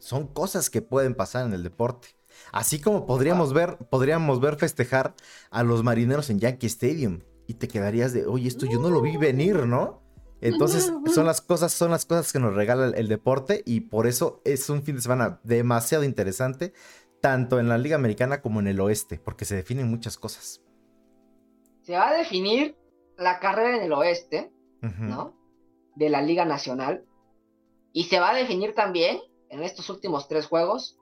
Son 0.00 0.26
cosas 0.26 0.70
que 0.70 0.82
pueden 0.82 1.14
pasar 1.14 1.46
en 1.46 1.52
el 1.54 1.62
deporte. 1.62 2.08
Así 2.52 2.80
como 2.80 3.06
podríamos 3.06 3.52
ver, 3.52 3.78
podríamos 3.90 4.40
ver 4.40 4.56
festejar 4.56 5.14
a 5.50 5.62
los 5.62 5.82
marineros 5.82 6.30
en 6.30 6.40
Yankee 6.40 6.66
Stadium. 6.66 7.20
Y 7.46 7.54
te 7.54 7.68
quedarías 7.68 8.12
de, 8.12 8.26
oye, 8.26 8.48
esto 8.48 8.66
yo 8.66 8.78
no 8.78 8.90
lo 8.90 9.00
vi 9.00 9.16
venir, 9.16 9.66
¿no? 9.66 10.00
Entonces, 10.40 10.92
son 11.14 11.26
las 11.26 11.40
cosas, 11.40 11.72
son 11.72 11.90
las 11.90 12.04
cosas 12.04 12.32
que 12.32 12.40
nos 12.40 12.54
regala 12.54 12.86
el, 12.86 12.94
el, 12.94 13.08
deporte. 13.08 13.62
Y 13.64 13.82
por 13.82 14.06
eso 14.06 14.40
es 14.44 14.68
un 14.70 14.82
fin 14.82 14.96
de 14.96 15.02
semana 15.02 15.40
demasiado 15.44 16.02
interesante, 16.04 16.72
tanto 17.20 17.60
en 17.60 17.68
la 17.68 17.78
Liga 17.78 17.96
Americana 17.96 18.42
como 18.42 18.60
en 18.60 18.66
el 18.66 18.80
oeste, 18.80 19.20
porque 19.22 19.44
se 19.44 19.54
definen 19.54 19.88
muchas 19.88 20.16
cosas 20.16 20.62
se 21.82 21.92
va 21.92 22.08
a 22.08 22.14
definir 22.14 22.76
la 23.16 23.38
carrera 23.38 23.76
en 23.76 23.82
el 23.82 23.92
oeste, 23.92 24.52
¿no? 24.80 25.36
De 25.94 26.08
la 26.08 26.22
Liga 26.22 26.44
Nacional. 26.44 27.04
Y 27.92 28.04
se 28.04 28.18
va 28.18 28.30
a 28.30 28.34
definir 28.34 28.74
también 28.74 29.20
en 29.50 29.62
estos 29.62 29.90
últimos 29.90 30.28
tres 30.28 30.46
juegos 30.46 30.98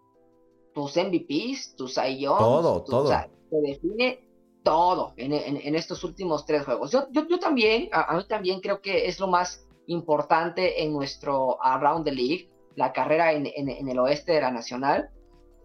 tus 0.80 0.96
MVPs, 0.96 1.76
tus 1.76 1.96
Young. 1.96 2.38
Todo, 2.38 2.82
todo. 2.82 3.04
O 3.04 3.08
sea, 3.08 3.28
se 3.50 3.60
define 3.60 4.20
todo 4.62 5.12
en, 5.16 5.74
estos 5.74 6.04
últimos 6.04 6.46
tres 6.46 6.64
juegos. 6.64 6.90
Yo, 6.92 7.06
yo, 7.10 7.38
también, 7.38 7.88
a, 7.92 8.16
mí 8.16 8.24
también 8.28 8.60
creo 8.60 8.80
que 8.80 9.06
es 9.06 9.20
lo 9.20 9.26
más 9.26 9.66
importante 9.86 10.82
en 10.82 10.92
nuestro 10.92 11.62
Around 11.62 12.04
the 12.04 12.12
League, 12.12 12.48
la 12.76 12.92
carrera 12.92 13.32
en, 13.32 13.46
el 13.46 13.98
oeste 13.98 14.32
de 14.32 14.40
la 14.40 14.50
Nacional. 14.50 15.10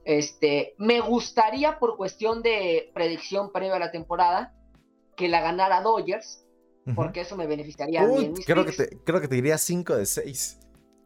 Este, 0.03 0.75
me 0.77 0.99
gustaría 0.99 1.79
por 1.79 1.97
cuestión 1.97 2.41
de 2.41 2.91
predicción 2.93 3.51
previa 3.51 3.75
a 3.75 3.79
la 3.79 3.91
temporada, 3.91 4.53
que 5.15 5.27
la 5.27 5.41
ganara 5.41 5.81
Dodgers, 5.81 6.45
porque 6.93 7.21
eso 7.21 7.35
me 7.35 7.47
beneficiaría 7.47 8.01
a 8.01 8.05
mí 8.05 8.31
creo, 8.45 8.63
que 8.63 8.71
te, 8.71 8.99
creo 9.03 9.19
que 9.19 9.27
te 9.27 9.37
iría 9.37 9.57
5 9.57 9.95
de 9.95 10.05
6. 10.05 10.59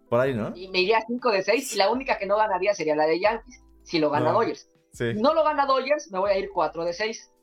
Por 0.10 0.20
ahí, 0.20 0.34
¿no? 0.34 0.52
Y 0.56 0.68
me 0.70 0.82
iría 0.82 1.00
5 1.08 1.32
de 1.32 1.44
6 1.44 1.76
y 1.76 1.78
la 1.78 1.92
única 1.92 2.18
que 2.18 2.26
no 2.26 2.36
ganaría 2.36 2.74
sería 2.74 2.96
la 2.96 3.06
de 3.06 3.20
Yankees, 3.20 3.62
si 3.84 4.00
lo 4.00 4.10
gana 4.10 4.32
Dodgers. 4.32 4.70
Si 4.92 5.14
no 5.16 5.34
lo 5.34 5.44
gana 5.44 5.66
Dodgers, 5.66 6.12
me 6.12 6.20
voy 6.20 6.32
a 6.32 6.38
ir 6.38 6.50
4 6.50 6.86
de 6.86 6.94
6. 6.94 7.34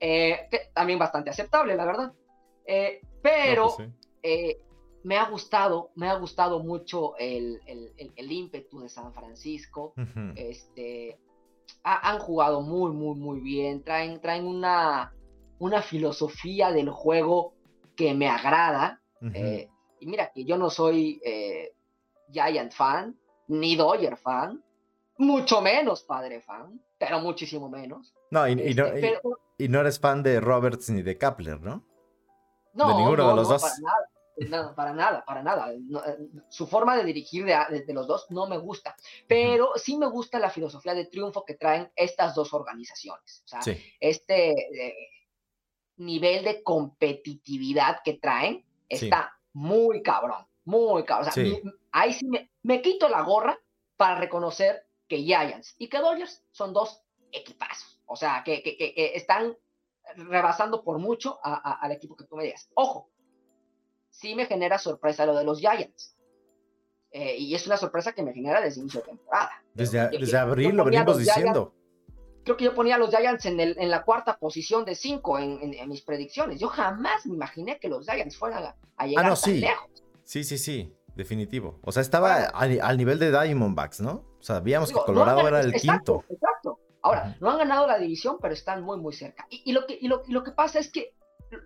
Eh, 0.00 0.48
también 0.74 0.98
bastante 0.98 1.30
aceptable, 1.30 1.74
la 1.74 1.84
verdad. 1.84 2.12
Eh, 2.66 3.00
pero 3.22 3.74
pues 3.76 3.88
eh, 4.22 4.60
me 5.04 5.16
ha 5.16 5.28
gustado, 5.28 5.90
me 5.94 6.08
ha 6.08 6.14
gustado 6.14 6.62
mucho 6.62 7.16
el, 7.18 7.60
el, 7.66 8.32
ímpetu 8.32 8.80
de 8.80 8.88
San 8.88 9.12
Francisco. 9.12 9.94
Este, 10.36 11.18
han 11.82 12.18
jugado 12.18 12.60
muy, 12.60 12.92
muy, 12.92 13.16
muy 13.16 13.40
bien. 13.40 13.82
Traen, 13.82 14.20
traen 14.20 14.46
una, 14.46 15.14
una 15.58 15.82
filosofía 15.82 16.72
del 16.72 16.90
juego 16.90 17.54
que 17.96 18.14
me 18.14 18.28
agrada. 18.28 19.00
Eh, 19.34 19.68
y 20.00 20.06
mira 20.06 20.30
que 20.32 20.44
yo 20.44 20.56
no 20.56 20.70
soy 20.70 21.20
eh, 21.24 21.72
Giant 22.30 22.72
fan, 22.72 23.18
ni 23.48 23.74
Dodger 23.74 24.16
fan, 24.16 24.62
mucho 25.18 25.60
menos 25.60 26.02
padre 26.02 26.40
fan, 26.40 26.80
pero 26.98 27.20
muchísimo 27.20 27.68
menos. 27.68 28.14
No, 28.30 28.46
y, 28.48 28.54
no, 28.56 28.62
Este, 28.86 29.00
pero- 29.00 29.40
y 29.58 29.68
no 29.68 29.80
eres 29.80 29.98
fan 30.00 30.22
de 30.22 30.40
Roberts 30.40 30.88
ni 30.90 31.02
de 31.02 31.18
Kapler, 31.18 31.60
¿no? 31.60 31.84
no, 32.74 32.96
ninguno 32.98 33.24
no, 33.24 33.28
de 33.30 33.34
los 33.36 33.48
no, 33.48 33.54
dos. 33.54 33.62
Para 33.62 33.74
nada, 33.80 34.08
no, 34.68 34.74
para 34.76 34.92
nada, 34.92 35.24
para 35.24 35.42
nada. 35.42 35.72
No, 35.80 35.98
eh, 36.04 36.16
su 36.48 36.66
forma 36.68 36.96
de 36.96 37.02
dirigir 37.04 37.44
de, 37.44 37.56
de- 37.70 37.84
de 37.84 37.92
los 37.92 38.06
dos 38.06 38.26
no 38.30 38.46
me 38.46 38.56
gusta, 38.58 38.94
pero 39.26 39.72
sí 39.76 39.96
me 39.98 40.06
gusta 40.06 40.38
la 40.38 40.48
filosofía 40.50 40.94
de 40.94 41.06
triunfo 41.06 41.44
que 41.44 41.54
traen 41.54 41.90
estas 41.96 42.34
dos 42.36 42.54
organizaciones. 42.54 43.42
O 43.46 43.48
sea, 43.48 43.62
Sí. 43.62 43.76
este 43.98 44.50
eh, 44.52 44.94
nivel 45.96 46.44
de 46.44 46.62
competitividad 46.62 47.98
que 48.04 48.14
traen 48.14 48.64
Sí. 48.88 49.06
está 49.06 49.32
muy 49.52 50.02
cabrón, 50.02 50.46
muy 50.64 51.04
cabrón. 51.04 51.28
O 51.30 51.32
sea, 51.32 51.44
Sí. 51.44 51.60
mi- 51.64 51.72
ahí 51.90 52.12
sí 52.12 52.26
me, 52.28 52.50
me 52.62 52.80
quito 52.80 53.08
la 53.08 53.22
gorra 53.22 53.58
para 53.96 54.20
reconocer 54.20 54.86
que 55.08 55.18
Giants 55.22 55.74
y 55.78 55.88
que 55.88 55.98
Dodgers 55.98 56.44
son 56.52 56.72
dos 56.72 57.02
equipazos. 57.32 58.00
O 58.06 58.16
sea, 58.16 58.42
que, 58.44 58.62
que- 58.62 59.12
están 59.14 59.56
rebasando 60.16 60.82
por 60.82 60.98
mucho 60.98 61.38
a- 61.42 61.54
a- 61.54 61.80
al 61.80 61.92
equipo 61.92 62.16
que 62.16 62.24
tú 62.24 62.36
me 62.36 62.44
digas. 62.44 62.70
Ojo, 62.74 63.10
sí 64.10 64.34
me 64.34 64.46
genera 64.46 64.78
sorpresa 64.78 65.26
lo 65.26 65.34
de 65.36 65.44
los 65.44 65.60
Giants. 65.60 66.16
Eh, 67.10 67.36
y 67.38 67.54
es 67.54 67.66
una 67.66 67.76
sorpresa 67.78 68.12
que 68.12 68.22
me 68.22 68.32
genera 68.34 68.60
desde 68.60 68.80
inicio 68.80 69.00
de 69.00 69.06
temporada. 69.08 69.50
Desde, 69.74 69.98
abril 70.36 70.76
lo 70.76 70.84
venimos 70.84 71.16
Giants- 71.16 71.18
diciendo. 71.36 71.74
creo 72.44 72.56
que 72.56 72.64
yo 72.64 72.74
ponía 72.74 72.94
a 72.96 72.98
los 72.98 73.10
Giants 73.14 73.44
en, 73.46 73.60
el, 73.60 73.76
en 73.78 73.90
la 73.90 74.04
cuarta 74.04 74.38
posición 74.38 74.84
de 74.84 74.94
cinco 74.94 75.38
en, 75.38 75.58
en- 75.62 75.74
en 75.74 75.88
mis 75.88 76.02
predicciones. 76.02 76.58
Yo 76.60 76.68
jamás 76.68 77.24
me 77.26 77.34
imaginé 77.34 77.78
que 77.78 77.88
los 77.88 78.06
Giants 78.06 78.36
fueran 78.36 78.64
a, 78.64 78.76
a 78.96 79.06
llegar 79.06 79.24
Ah, 79.26 79.28
no, 79.30 79.34
tan 79.34 79.42
sí. 79.54 79.60
lejos. 79.60 79.90
Sí, 80.24 80.44
sí, 80.44 80.58
sí, 80.58 80.92
definitivo. 81.18 81.78
O 81.84 81.92
sea, 81.92 82.00
estaba 82.00 82.44
al, 82.44 82.80
al 82.80 82.96
nivel 82.96 83.18
de 83.18 83.30
Diamondbacks, 83.30 84.00
¿no? 84.00 84.24
O 84.38 84.42
sea, 84.42 84.56
sabíamos 84.56 84.88
Digo, 84.88 85.00
que 85.00 85.06
Colorado 85.06 85.46
era 85.46 85.60
el 85.60 85.74
exacto, 85.74 86.20
quinto. 86.20 86.34
Exacto. 86.34 86.78
Ahora, 87.02 87.36
no 87.40 87.50
han 87.50 87.58
ganado 87.58 87.86
la 87.86 87.98
división, 87.98 88.38
pero 88.40 88.54
están 88.54 88.82
muy, 88.82 88.96
muy 88.98 89.12
cerca. 89.12 89.46
Y, 89.50 89.62
y 89.66 89.72
lo, 89.72 89.86
que, 89.86 89.98
y, 90.00 90.08
lo, 90.08 90.22
y 90.26 90.32
lo 90.32 90.42
que 90.42 90.52
pasa 90.52 90.78
es 90.78 90.90
que 90.90 91.12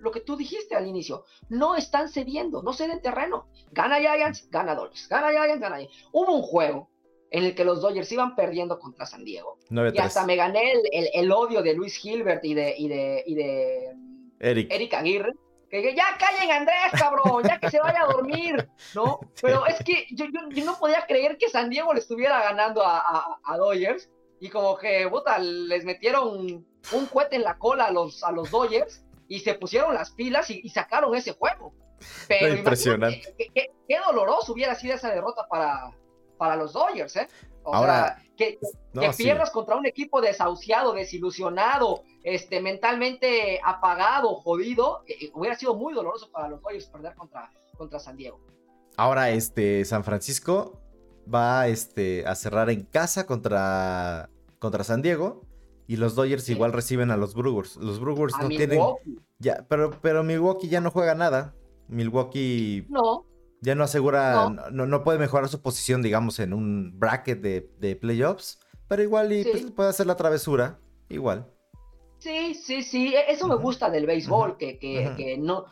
lo 0.00 0.10
que 0.10 0.20
tú 0.20 0.36
dijiste 0.36 0.74
al 0.76 0.86
inicio, 0.86 1.24
no 1.48 1.74
están 1.76 2.08
cediendo, 2.08 2.62
no 2.62 2.72
ceden 2.72 3.00
terreno. 3.02 3.46
Gana 3.72 3.98
Giants, 3.98 4.48
gana 4.50 4.74
Dodgers. 4.74 5.08
Gana 5.08 5.30
Giants, 5.30 5.60
gana 5.60 5.76
Giants. 5.76 5.94
Hubo 6.12 6.34
un 6.34 6.42
juego 6.42 6.88
en 7.30 7.44
el 7.44 7.54
que 7.54 7.64
los 7.64 7.80
Dodgers 7.80 8.10
iban 8.12 8.36
perdiendo 8.36 8.78
contra 8.78 9.06
San 9.06 9.24
Diego. 9.24 9.58
Y 9.70 9.74
9-3. 9.74 10.00
hasta 10.00 10.24
me 10.26 10.36
gané 10.36 10.72
el, 10.72 10.80
el- 10.92 11.08
el 11.14 11.32
odio 11.32 11.62
de 11.62 11.74
Luis 11.74 11.96
Gilbert 11.96 12.44
y 12.44 12.54
de, 12.54 12.74
y 12.78 12.88
de, 12.88 13.24
y 13.26 13.34
de 13.34 13.96
Eric. 14.38 14.72
Eric 14.72 14.94
Aguirre, 14.94 15.32
que 15.80 15.94
ya 15.94 16.18
callen 16.18 16.50
Andrés, 16.50 16.92
cabrón, 16.98 17.42
ya 17.44 17.58
que 17.58 17.70
se 17.70 17.80
vaya 17.80 18.02
a 18.02 18.12
dormir, 18.12 18.68
¿no? 18.94 19.20
Pero 19.40 19.64
es 19.66 19.82
que 19.84 20.06
yo, 20.10 20.26
yo, 20.26 20.40
yo 20.50 20.64
no 20.64 20.78
podía 20.78 21.06
creer 21.06 21.38
que 21.38 21.48
San 21.48 21.70
Diego 21.70 21.94
le 21.94 22.00
estuviera 22.00 22.42
ganando 22.42 22.84
a, 22.84 22.98
a, 22.98 23.38
a 23.42 23.56
Dodgers 23.56 24.10
y 24.40 24.50
como 24.50 24.76
que, 24.76 25.08
puta, 25.08 25.38
les 25.38 25.84
metieron 25.84 26.66
un 26.92 27.06
cohete 27.06 27.36
en 27.36 27.44
la 27.44 27.56
cola 27.58 27.86
a 27.86 27.90
los, 27.90 28.22
a 28.22 28.32
los 28.32 28.50
Dodgers 28.50 29.02
y 29.28 29.40
se 29.40 29.54
pusieron 29.54 29.94
las 29.94 30.10
pilas 30.10 30.50
y, 30.50 30.60
y 30.62 30.68
sacaron 30.68 31.14
ese 31.14 31.32
juego. 31.32 31.72
Pero 32.28 32.54
impresionante. 32.54 33.34
qué 33.54 33.98
doloroso 34.04 34.52
hubiera 34.52 34.74
sido 34.74 34.94
esa 34.94 35.10
derrota 35.10 35.46
para, 35.48 35.92
para 36.36 36.56
los 36.56 36.72
Dodgers, 36.72 37.16
¿eh? 37.16 37.28
O 37.64 37.74
Ahora, 37.74 38.16
sea, 38.16 38.24
que, 38.36 38.58
No, 38.92 39.02
que 39.02 39.12
sí. 39.12 39.24
pierdas 39.24 39.50
contra 39.50 39.76
un 39.76 39.86
equipo 39.86 40.20
desahuciado, 40.20 40.92
desilusionado, 40.92 42.02
este, 42.24 42.60
mentalmente 42.60 43.60
apagado, 43.64 44.34
jodido, 44.36 45.02
eh, 45.06 45.14
eh, 45.26 45.30
hubiera 45.34 45.56
sido 45.56 45.74
muy 45.74 45.94
doloroso 45.94 46.30
para 46.30 46.48
los 46.48 46.60
Dodgers 46.62 46.86
perder 46.86 47.14
contra, 47.14 47.50
contra 47.76 47.98
San 47.98 48.16
Diego. 48.16 48.40
Ahora, 48.96 49.30
este, 49.30 49.84
San 49.84 50.04
Francisco 50.04 50.80
va 51.32 51.68
este, 51.68 52.26
a 52.26 52.34
cerrar 52.34 52.68
en 52.70 52.82
casa 52.84 53.26
contra, 53.26 54.28
contra 54.58 54.84
San 54.84 55.02
Diego. 55.02 55.42
Y 55.88 55.96
los 55.96 56.14
Dodgers 56.14 56.44
Sí. 56.44 56.52
igual 56.52 56.72
reciben 56.72 57.10
a 57.10 57.16
los 57.16 57.34
Brewers. 57.34 57.76
Los 57.76 58.00
Brewers 58.00 58.34
A 58.34 58.42
no 58.42 58.48
tienen. 58.48 58.80
Ya, 59.38 59.66
pero, 59.68 59.90
pero 60.00 60.22
Milwaukee 60.22 60.68
ya 60.68 60.80
no 60.80 60.90
juega 60.90 61.14
nada. 61.14 61.54
Milwaukee 61.88 62.86
no, 62.88 63.26
ya 63.62 63.74
no 63.74 63.84
asegura. 63.84 64.50
No. 64.70 64.86
No, 64.86 65.02
puede 65.02 65.18
mejorar 65.18 65.48
su 65.48 65.62
posición, 65.62 66.02
digamos, 66.02 66.38
en 66.40 66.52
un 66.52 66.98
bracket 66.98 67.40
de, 67.40 67.70
de 67.78 67.96
playoffs. 67.96 68.60
Pero 68.88 69.02
igual 69.02 69.32
y 69.32 69.42
Sí. 69.44 69.48
pues, 69.50 69.70
puede 69.70 69.88
hacer 69.88 70.06
la 70.06 70.16
travesura. 70.16 70.78
Igual. 71.08 71.46
sí, 72.18 72.54
sí, 72.54 72.82
sí, 72.82 73.14
e- 73.14 73.32
eso 73.32 73.48
me 73.48 73.56
gusta 73.56 73.88
del 73.90 74.06
béisbol, 74.06 74.56
que, 74.56 74.78
que, 74.78 75.12
que 75.16 75.36
no, 75.38 75.64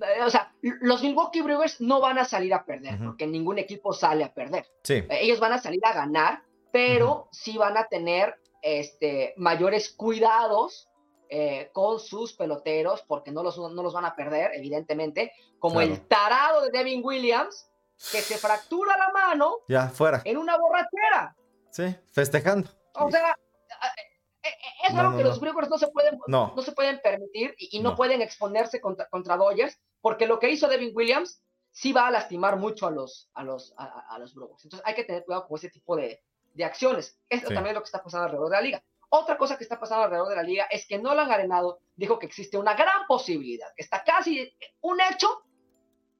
eh, 0.00 0.22
o 0.24 0.30
sea, 0.30 0.52
los 0.62 1.02
Milwaukee 1.02 1.42
Brewers 1.42 1.80
no 1.80 2.00
van 2.00 2.18
a 2.18 2.24
salir 2.24 2.54
a 2.54 2.64
perder, 2.64 2.98
porque 3.04 3.26
ningún 3.26 3.58
equipo 3.58 3.92
sale 3.92 4.24
a 4.24 4.32
perder. 4.32 4.64
Sí. 4.84 4.94
Eh, 4.94 5.08
Ellos 5.22 5.38
van 5.40 5.52
a 5.52 5.58
salir 5.60 5.80
a 5.84 5.92
ganar, 5.92 6.42
pero 6.72 7.28
sí 7.32 7.58
van 7.58 7.76
a 7.76 7.84
tener 7.88 8.36
este, 8.62 9.34
mayores 9.36 9.90
cuidados 9.90 10.88
eh, 11.28 11.70
con 11.72 12.00
sus 12.00 12.32
peloteros, 12.34 13.02
porque 13.02 13.30
no 13.30 13.42
los, 13.42 13.58
no 13.58 13.82
los 13.82 13.92
van 13.94 14.04
a 14.04 14.14
perder, 14.16 14.52
evidentemente, 14.54 15.32
como 15.58 15.76
Claro. 15.76 15.92
el 15.92 16.06
tarado 16.08 16.62
de 16.62 16.70
Devin 16.70 17.02
Williams, 17.04 17.70
que 18.12 18.20
se 18.20 18.38
fractura 18.38 18.96
la 18.96 19.10
mano 19.10 19.58
Ya, 19.68 19.88
fuera. 19.88 20.22
en 20.24 20.36
una 20.36 20.56
borrachera. 20.56 21.36
Sí, 21.70 21.94
festejando. 22.12 22.70
O 22.94 23.10
sea, 23.10 23.30
eh, 23.30 24.48
eh, 24.48 24.48
es 24.88 24.94
No, 24.94 25.00
algo 25.00 25.12
no, 25.12 25.18
que 25.18 25.24
los 25.24 25.40
Brewers 25.40 25.68
no 25.68 25.78
se 25.78 25.88
pueden, 25.88 26.18
No. 26.26 26.52
no 26.56 26.62
se 26.62 26.72
pueden 26.72 27.00
permitir 27.00 27.54
y, 27.58 27.76
y 27.78 27.80
no, 27.80 27.94
pueden 27.94 28.22
exponerse 28.22 28.80
contra, 28.80 29.06
contra 29.08 29.36
Dodgers, 29.36 29.78
porque 30.00 30.26
lo 30.26 30.38
que 30.38 30.50
hizo 30.50 30.68
Devin 30.68 30.92
Williams 30.94 31.42
sí 31.70 31.92
va 31.92 32.06
a 32.06 32.10
lastimar 32.10 32.56
mucho 32.56 32.86
a 32.86 32.90
los, 32.90 33.30
a 33.34 33.42
los, 33.44 33.74
a, 33.76 33.84
a- 33.84 34.14
a 34.14 34.18
los 34.18 34.34
Brewers. 34.34 34.64
Entonces 34.64 34.86
hay 34.86 34.94
que 34.94 35.04
tener 35.04 35.24
cuidado 35.24 35.46
con 35.46 35.58
ese 35.58 35.68
tipo 35.70 35.94
de, 35.96 36.22
de 36.54 36.64
acciones. 36.64 37.18
Esto 37.28 37.48
Sí. 37.48 37.54
también 37.54 37.72
es 37.72 37.74
lo 37.74 37.82
que 37.82 37.86
está 37.86 38.02
pasando 38.02 38.24
alrededor 38.24 38.50
de 38.50 38.56
la 38.56 38.62
liga. 38.62 38.84
Otra 39.10 39.38
cosa 39.38 39.56
que 39.56 39.64
está 39.64 39.80
pasando 39.80 40.04
alrededor 40.04 40.28
de 40.28 40.36
la 40.36 40.42
liga 40.42 40.66
es 40.70 40.86
que 40.86 40.98
Nolan 40.98 41.30
Arenado 41.30 41.80
dijo 41.96 42.18
que 42.18 42.26
existe 42.26 42.58
una 42.58 42.74
gran 42.74 43.06
posibilidad, 43.06 43.68
está 43.76 44.04
casi 44.04 44.52
un 44.82 44.98
hecho, 45.00 45.44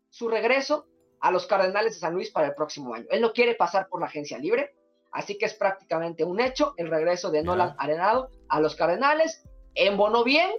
su 0.09 0.28
regreso 0.28 0.86
a 1.20 1.30
los 1.30 1.47
Cardenales 1.47 1.95
de 1.95 2.01
San 2.01 2.14
Luis 2.14 2.30
para 2.30 2.49
el 2.49 2.55
próximo 2.55 2.95
año. 2.95 3.07
Él 3.11 3.20
no 3.20 3.32
quiere 3.32 3.55
pasar 3.55 3.89
por 3.89 4.01
la 4.01 4.07
agencia 4.07 4.39
libre, 4.39 4.74
así 5.12 5.36
que 5.36 5.45
es 5.45 5.55
prácticamente 5.55 6.24
un 6.24 6.41
hecho 6.41 6.72
el 6.76 6.89
regreso 6.89 7.30
de. 7.30 7.43
Nolan 7.43 7.74
Arenado 7.78 8.30
a 8.49 8.61
los 8.61 8.74
Cardenales. 8.74 9.45
Embonó 9.74 10.24
bien, 10.24 10.51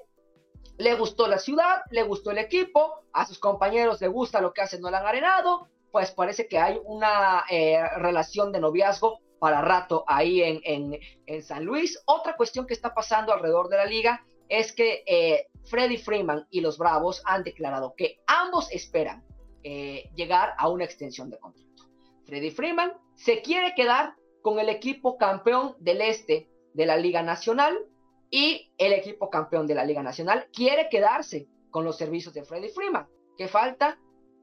le 0.77 0.95
gustó 0.95 1.27
la 1.27 1.39
ciudad, 1.39 1.81
le 1.89 2.03
gustó 2.03 2.31
el 2.31 2.37
equipo, 2.37 3.03
a 3.11 3.25
sus 3.25 3.39
compañeros 3.39 3.99
le 4.01 4.07
gusta 4.07 4.39
lo 4.39 4.53
que 4.53 4.61
hace 4.61 4.79
Nolan 4.79 5.05
Arenado, 5.05 5.67
pues 5.91 6.11
parece 6.11 6.47
que 6.47 6.59
hay 6.59 6.79
una 6.85 7.43
eh, 7.49 7.81
relación 7.97 8.51
de 8.51 8.59
noviazgo 8.59 9.19
para 9.39 9.61
rato 9.61 10.03
ahí 10.07 10.41
en, 10.41 10.61
en, 10.63 10.99
en 11.25 11.41
San 11.43 11.63
Luis. 11.63 12.01
Otra 12.05 12.35
cuestión 12.35 12.67
que 12.67 12.73
está 12.73 12.93
pasando 12.93 13.33
alrededor 13.33 13.69
de 13.69 13.77
la 13.77 13.85
liga 13.85 14.23
es 14.49 14.73
que 14.73 15.03
eh, 15.05 15.47
Freddy 15.65 15.97
Freeman 15.97 16.47
y 16.49 16.61
los 16.61 16.77
Bravos 16.77 17.21
han 17.25 17.43
declarado 17.43 17.93
que 17.95 18.19
ambos 18.27 18.71
esperan 18.71 19.23
eh, 19.63 20.09
llegar 20.15 20.53
a 20.57 20.69
una 20.69 20.85
extensión 20.85 21.29
de 21.29 21.37
contrato. 21.37 21.89
Freddy 22.25 22.51
Freeman 22.51 22.93
se 23.15 23.41
quiere 23.41 23.73
quedar 23.75 24.15
con 24.41 24.59
el 24.59 24.69
equipo 24.69 25.17
campeón 25.17 25.75
del 25.79 26.01
este 26.01 26.49
de 26.73 26.85
la 26.85 26.97
Liga 26.97 27.21
Nacional 27.21 27.77
y 28.31 28.71
el 28.77 28.93
equipo 28.93 29.29
campeón 29.29 29.67
de 29.67 29.75
la 29.75 29.83
Liga 29.83 30.03
Nacional 30.03 30.47
quiere 30.53 30.89
quedarse 30.89 31.47
con 31.71 31.83
los 31.83 31.97
servicios 31.97 32.33
de 32.33 32.43
Freddy 32.43 32.69
Freeman. 32.69 33.07
¿Qué 33.37 33.47
falta? 33.47 33.99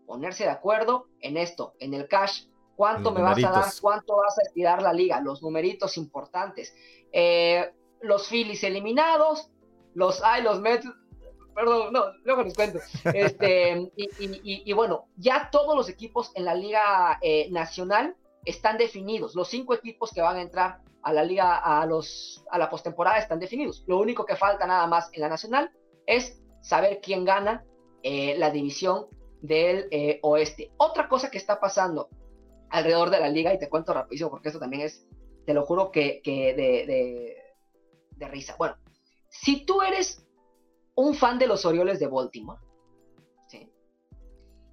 Ponerse 0.06 0.44
de 0.44 0.50
acuerdo 0.50 1.08
en 1.20 1.36
esto, 1.36 1.74
en 1.80 1.94
el 1.94 2.08
cash. 2.08 2.44
¿Cuánto 2.76 3.10
Los 3.10 3.14
me 3.14 3.22
vas 3.22 3.38
a 3.38 3.50
dar? 3.50 3.64
¿Cuánto 3.80 4.16
vas 4.16 4.38
a 4.38 4.42
estirar 4.42 4.82
la 4.82 4.92
liga? 4.92 5.20
Los 5.20 5.42
numeritos 5.42 5.96
importantes. 5.96 6.74
Eh, 7.12 7.72
los 8.02 8.28
Phillies 8.28 8.62
eliminados, 8.64 9.50
los 9.94 10.22
ay, 10.22 10.42
los 10.42 10.60
Mets, 10.60 10.86
perdón, 11.54 11.92
no, 11.92 12.04
luego 12.24 12.42
les 12.42 12.54
cuento. 12.54 12.78
Este, 13.14 13.90
y, 13.96 14.04
y- 14.18 14.40
y- 14.44 14.62
y 14.66 14.72
bueno, 14.74 15.06
ya 15.16 15.48
todos 15.50 15.74
los 15.74 15.88
equipos 15.88 16.30
en 16.34 16.44
la 16.44 16.54
Liga 16.54 17.18
eh, 17.22 17.48
Nacional 17.50 18.14
están 18.44 18.76
definidos. 18.76 19.34
Los 19.34 19.48
cinco 19.48 19.72
equipos 19.74 20.12
que 20.12 20.20
van 20.20 20.36
a 20.36 20.42
entrar 20.42 20.80
a 21.02 21.12
la 21.12 21.22
liga, 21.24 21.56
a, 21.56 21.86
los, 21.86 22.44
a 22.50 22.58
la 22.58 22.68
postemporada 22.68 23.18
están 23.18 23.38
definidos. 23.38 23.84
Lo 23.86 23.98
único 23.98 24.26
que 24.26 24.36
falta 24.36 24.66
nada 24.66 24.86
más 24.86 25.08
en 25.14 25.20
la 25.22 25.28
Nacional 25.28 25.70
es 26.06 26.42
saber 26.60 27.00
quién 27.00 27.24
gana 27.24 27.64
eh, 28.02 28.36
la 28.38 28.50
división 28.50 29.06
del 29.40 29.86
eh, 29.90 30.18
oeste. 30.22 30.72
Otra 30.76 31.08
cosa 31.08 31.30
que 31.30 31.38
está 31.38 31.58
pasando 31.60 32.08
alrededor 32.70 33.10
de 33.10 33.20
la 33.20 33.28
liga, 33.28 33.52
y 33.54 33.58
te 33.58 33.68
cuento 33.68 33.94
rapidísimo 33.94 34.30
porque 34.30 34.48
esto 34.48 34.60
también 34.60 34.82
es, 34.82 35.06
te 35.44 35.54
lo 35.54 35.64
juro 35.64 35.90
que, 35.90 36.20
que 36.22 36.54
de, 36.54 37.36
de, 38.16 38.28
risa. 38.28 38.56
Bueno, 38.58 38.76
si 39.28 39.64
tú 39.64 39.82
eres 39.82 40.26
un 40.94 41.14
fan 41.14 41.38
de 41.38 41.46
los 41.46 41.64
Orioles 41.64 41.98
de 41.98 42.06
Baltimore, 42.06 42.60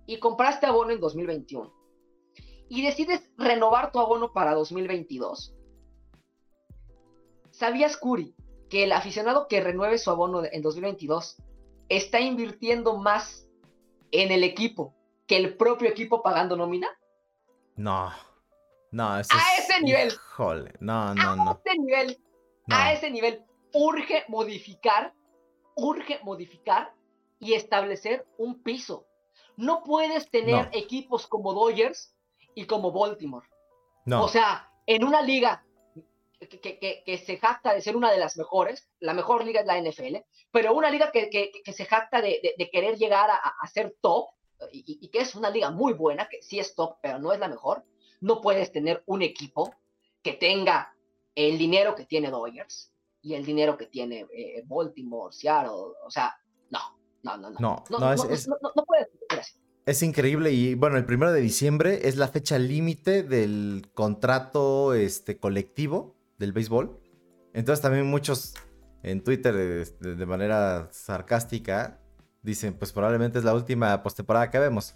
y 0.05 0.19
compraste 0.19 0.65
abono 0.65 0.91
en 0.91 0.99
2021, 0.99 1.73
y 2.69 2.85
decides 2.85 3.21
renovar 3.37 3.91
tu 3.91 3.99
abono 3.99 4.33
para 4.33 4.53
2022, 4.53 5.55
¿sabías, 7.51 7.95
Curi, 7.97 8.35
que 8.69 8.83
el 8.83 8.91
aficionado 8.91 9.47
que 9.47 9.61
renueve 9.61 9.97
su 9.97 10.09
abono 10.09 10.43
en 10.43 10.61
2022 10.61 11.37
está 11.89 12.19
invirtiendo 12.19 12.97
más 12.97 13.47
en 14.11 14.31
el 14.31 14.43
equipo 14.43 14.95
que 15.27 15.37
el 15.37 15.55
propio 15.55 15.89
equipo 15.89 16.21
pagando 16.21 16.55
nómina? 16.55 16.87
No. 17.75 18.11
No, 18.91 19.09
a 19.09 19.21
ese 19.21 19.81
nivel. 19.81 20.09
Híjole, 20.09 20.73
no, 20.79 21.15
no, 21.15 21.35
no. 21.35 21.51
A 21.51 21.61
ese 21.65 21.79
nivel. 21.79 22.17
A 22.69 22.93
ese 22.93 23.09
nivel. 23.09 23.43
Urge 23.73 24.23
modificar, 24.27 25.13
urge 25.75 26.19
modificar 26.23 26.93
y 27.39 27.53
establecer 27.53 28.27
un 28.37 28.61
piso. 28.61 29.07
No 29.57 29.83
puedes 29.83 30.29
tener 30.29 30.69
equipos 30.73 31.27
como 31.27 31.53
Dodgers 31.53 32.15
y 32.53 32.65
como 32.65 32.91
Baltimore. 32.91 33.47
No. 34.05 34.23
O 34.23 34.27
sea, 34.27 34.69
en 34.85 35.03
una 35.03 35.21
liga 35.21 35.65
que, 36.47 37.21
se 37.25 37.37
jacta 37.37 37.73
de 37.73 37.81
ser 37.81 37.95
una 37.95 38.11
de 38.11 38.17
las 38.17 38.37
mejores, 38.37 38.89
la 38.99 39.13
mejor 39.13 39.45
liga 39.45 39.61
es 39.61 39.65
la 39.65 39.79
NFL, 39.79 40.17
pero 40.51 40.73
una 40.73 40.89
liga 40.89 41.11
que, 41.11 41.51
se 41.65 41.85
jacta 41.85 42.21
de, 42.21 42.69
querer 42.71 42.97
llegar 42.97 43.29
a, 43.29 43.67
ser 43.67 43.95
top, 44.01 44.29
y, 44.71 45.07
que 45.09 45.19
es 45.19 45.35
una 45.35 45.49
liga 45.49 45.71
muy 45.71 45.93
buena, 45.93 46.27
que 46.29 46.41
sí 46.41 46.59
es 46.59 46.75
top, 46.75 46.97
pero 47.01 47.19
no 47.19 47.33
es 47.33 47.39
la 47.39 47.47
mejor, 47.47 47.83
no 48.21 48.41
puedes 48.41 48.71
tener 48.71 49.03
un 49.05 49.21
equipo 49.21 49.75
que 50.21 50.33
tenga 50.33 50.95
el 51.35 51.57
dinero 51.57 51.95
que 51.95 52.05
tiene 52.05 52.29
Dodgers 52.29 52.91
y 53.21 53.33
el 53.33 53.45
dinero 53.45 53.77
que 53.77 53.87
tiene 53.87 54.27
eh, 54.33 54.63
Baltimore, 54.65 55.33
Seattle, 55.33 55.95
o 56.05 56.09
sea, 56.09 56.35
no, 56.69 56.79
no, 57.23 57.37
no, 57.37 57.49
no. 57.51 57.59
No, 57.59 57.83
no, 57.89 57.99
no, 57.99 58.13
es, 58.13 58.47
no, 58.47 58.57
no 58.75 58.85
puedes 58.85 59.07
Es 59.85 60.03
increíble 60.03 60.51
y 60.51 60.75
bueno, 60.75 60.97
el 60.97 61.05
primero 61.05 61.31
de 61.31 61.41
diciembre 61.41 62.07
es 62.07 62.17
la 62.17 62.27
fecha 62.27 62.59
límite 62.59 63.23
del 63.23 63.89
contrato 63.93 64.93
este, 64.93 65.37
colectivo 65.37 66.15
del 66.37 66.53
béisbol. 66.53 66.99
Entonces 67.53 67.81
también 67.81 68.07
muchos 68.07 68.55
en 69.03 69.23
Twitter 69.23 69.53
de, 69.99 70.25
manera 70.25 70.89
sarcástica 70.91 71.99
dicen, 72.43 72.75
pues 72.75 72.91
probablemente 72.91 73.39
es 73.39 73.45
la 73.45 73.53
última 73.55 74.03
postemporada 74.03 74.49
que 74.51 74.59
vemos. 74.59 74.95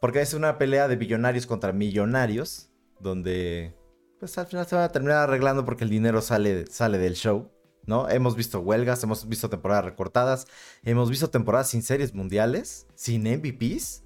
Porque 0.00 0.20
es 0.20 0.34
una 0.34 0.58
pelea 0.58 0.88
de 0.88 0.96
billonarios 0.96 1.46
contra 1.46 1.72
millonarios, 1.72 2.70
donde 3.00 3.74
pues 4.18 4.36
al 4.38 4.46
final 4.46 4.66
se 4.66 4.76
van 4.76 4.84
a 4.84 4.88
terminar 4.92 5.16
arreglando 5.18 5.64
porque 5.64 5.84
el 5.84 5.90
dinero 5.90 6.20
sale, 6.20 6.66
sale 6.66 6.98
del 6.98 7.14
show. 7.14 7.50
¿no? 7.86 8.08
Hemos 8.08 8.36
visto 8.36 8.60
huelgas, 8.60 9.02
hemos 9.02 9.28
visto 9.28 9.50
temporadas 9.50 9.84
recortadas, 9.84 10.46
hemos 10.82 11.10
visto 11.10 11.30
temporadas 11.30 11.70
sin 11.70 11.82
series 11.82 12.14
mundiales, 12.14 12.86
sin 12.94 13.22
MVPs. 13.24 14.04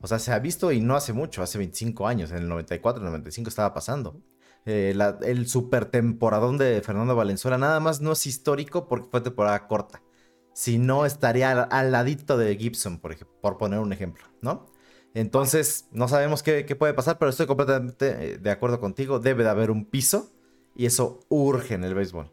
O 0.00 0.06
sea, 0.06 0.18
se 0.18 0.32
ha 0.32 0.38
visto 0.38 0.70
y 0.70 0.80
no 0.80 0.96
hace 0.96 1.14
mucho, 1.14 1.42
hace 1.42 1.56
25 1.58 2.06
años, 2.06 2.30
en 2.30 2.38
el 2.38 2.48
94, 2.48 3.02
95 3.02 3.48
estaba 3.48 3.72
pasando. 3.72 4.20
Eh, 4.66 4.94
el 5.22 5.48
super 5.48 5.86
temporadón 5.86 6.58
de 6.58 6.80
Fernando 6.82 7.16
Valenzuela 7.16 7.58
nada 7.58 7.80
más 7.80 8.00
no 8.00 8.12
es 8.12 8.26
histórico 8.26 8.86
porque 8.86 9.08
fue 9.10 9.20
temporada 9.20 9.66
corta. 9.66 10.02
Si 10.54 10.78
no, 10.78 11.04
estaría 11.04 11.50
al, 11.50 11.92
ladito 11.92 12.38
de 12.38 12.56
Gibson, 12.56 12.98
por, 12.98 13.14
por 13.40 13.58
poner 13.58 13.80
un 13.80 13.92
ejemplo, 13.92 14.24
¿no? 14.40 14.66
Entonces, 15.14 15.88
no 15.92 16.08
sabemos 16.08 16.42
qué, 16.42 16.64
puede 16.76 16.94
pasar, 16.94 17.18
pero 17.18 17.30
estoy 17.30 17.46
completamente 17.46 18.32
eh, 18.32 18.38
de 18.38 18.50
acuerdo 18.50 18.80
contigo. 18.80 19.18
Debe 19.20 19.44
de 19.44 19.50
haber 19.50 19.70
un 19.70 19.84
piso 19.84 20.30
y 20.74 20.86
eso 20.86 21.20
urge 21.28 21.74
en 21.74 21.84
el 21.84 21.94
béisbol. 21.94 22.32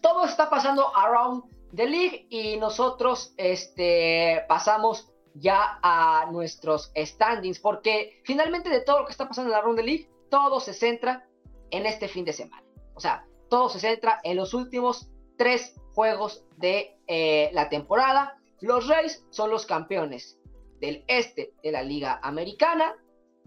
Todo 0.00 0.26
está 0.26 0.50
pasando 0.50 0.94
around 0.94 1.44
the 1.74 1.86
league 1.86 2.26
y 2.28 2.56
nosotros 2.58 3.34
este, 3.36 4.44
pasamos 4.48 5.12
ya 5.34 5.78
a 5.82 6.28
nuestros 6.30 6.92
standings 6.94 7.58
porque 7.58 8.20
finalmente 8.24 8.68
de 8.68 8.80
todo 8.80 9.00
lo 9.00 9.06
que 9.06 9.12
está 9.12 9.26
pasando 9.26 9.50
en 9.50 9.56
la 9.56 9.62
Round 9.62 9.78
the 9.78 9.84
League 9.84 10.08
todo 10.30 10.60
se 10.60 10.74
centra 10.74 11.26
en 11.70 11.86
este 11.86 12.06
fin 12.06 12.24
de 12.24 12.32
semana. 12.32 12.62
O 12.94 13.00
sea, 13.00 13.26
todo 13.48 13.68
se 13.68 13.80
centra 13.80 14.20
en 14.22 14.36
los 14.36 14.54
últimos 14.54 15.08
tres 15.36 15.74
juegos 15.94 16.43
de 16.56 16.96
eh, 17.06 17.50
la 17.52 17.68
temporada. 17.68 18.38
Los 18.60 18.86
Rays 18.88 19.24
son 19.30 19.50
los 19.50 19.66
campeones 19.66 20.38
del 20.80 21.04
este 21.06 21.52
de 21.62 21.72
la 21.72 21.82
Liga 21.82 22.20
Americana. 22.22 22.94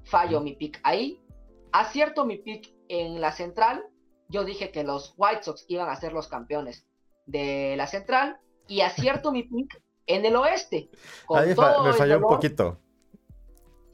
Fallo 0.03 0.41
mi 0.41 0.53
pick 0.55 0.79
ahí. 0.83 1.21
Acierto 1.71 2.25
mi 2.25 2.37
pick 2.37 2.73
en 2.87 3.19
la 3.21 3.31
central. 3.31 3.83
Yo 4.29 4.43
dije 4.43 4.71
que 4.71 4.83
los 4.83 5.13
White 5.17 5.43
Sox 5.43 5.65
iban 5.67 5.89
a 5.89 5.95
ser 5.95 6.13
los 6.13 6.27
campeones 6.27 6.85
de 7.25 7.75
la 7.77 7.87
central. 7.87 8.39
Y 8.67 8.81
acierto 8.81 9.31
mi 9.31 9.43
pick 9.43 9.81
en 10.05 10.25
el 10.25 10.35
oeste. 10.35 10.89
Ahí 11.29 11.49
me 11.49 11.93
falló 11.93 12.17
un 12.17 12.23
poquito. 12.23 12.79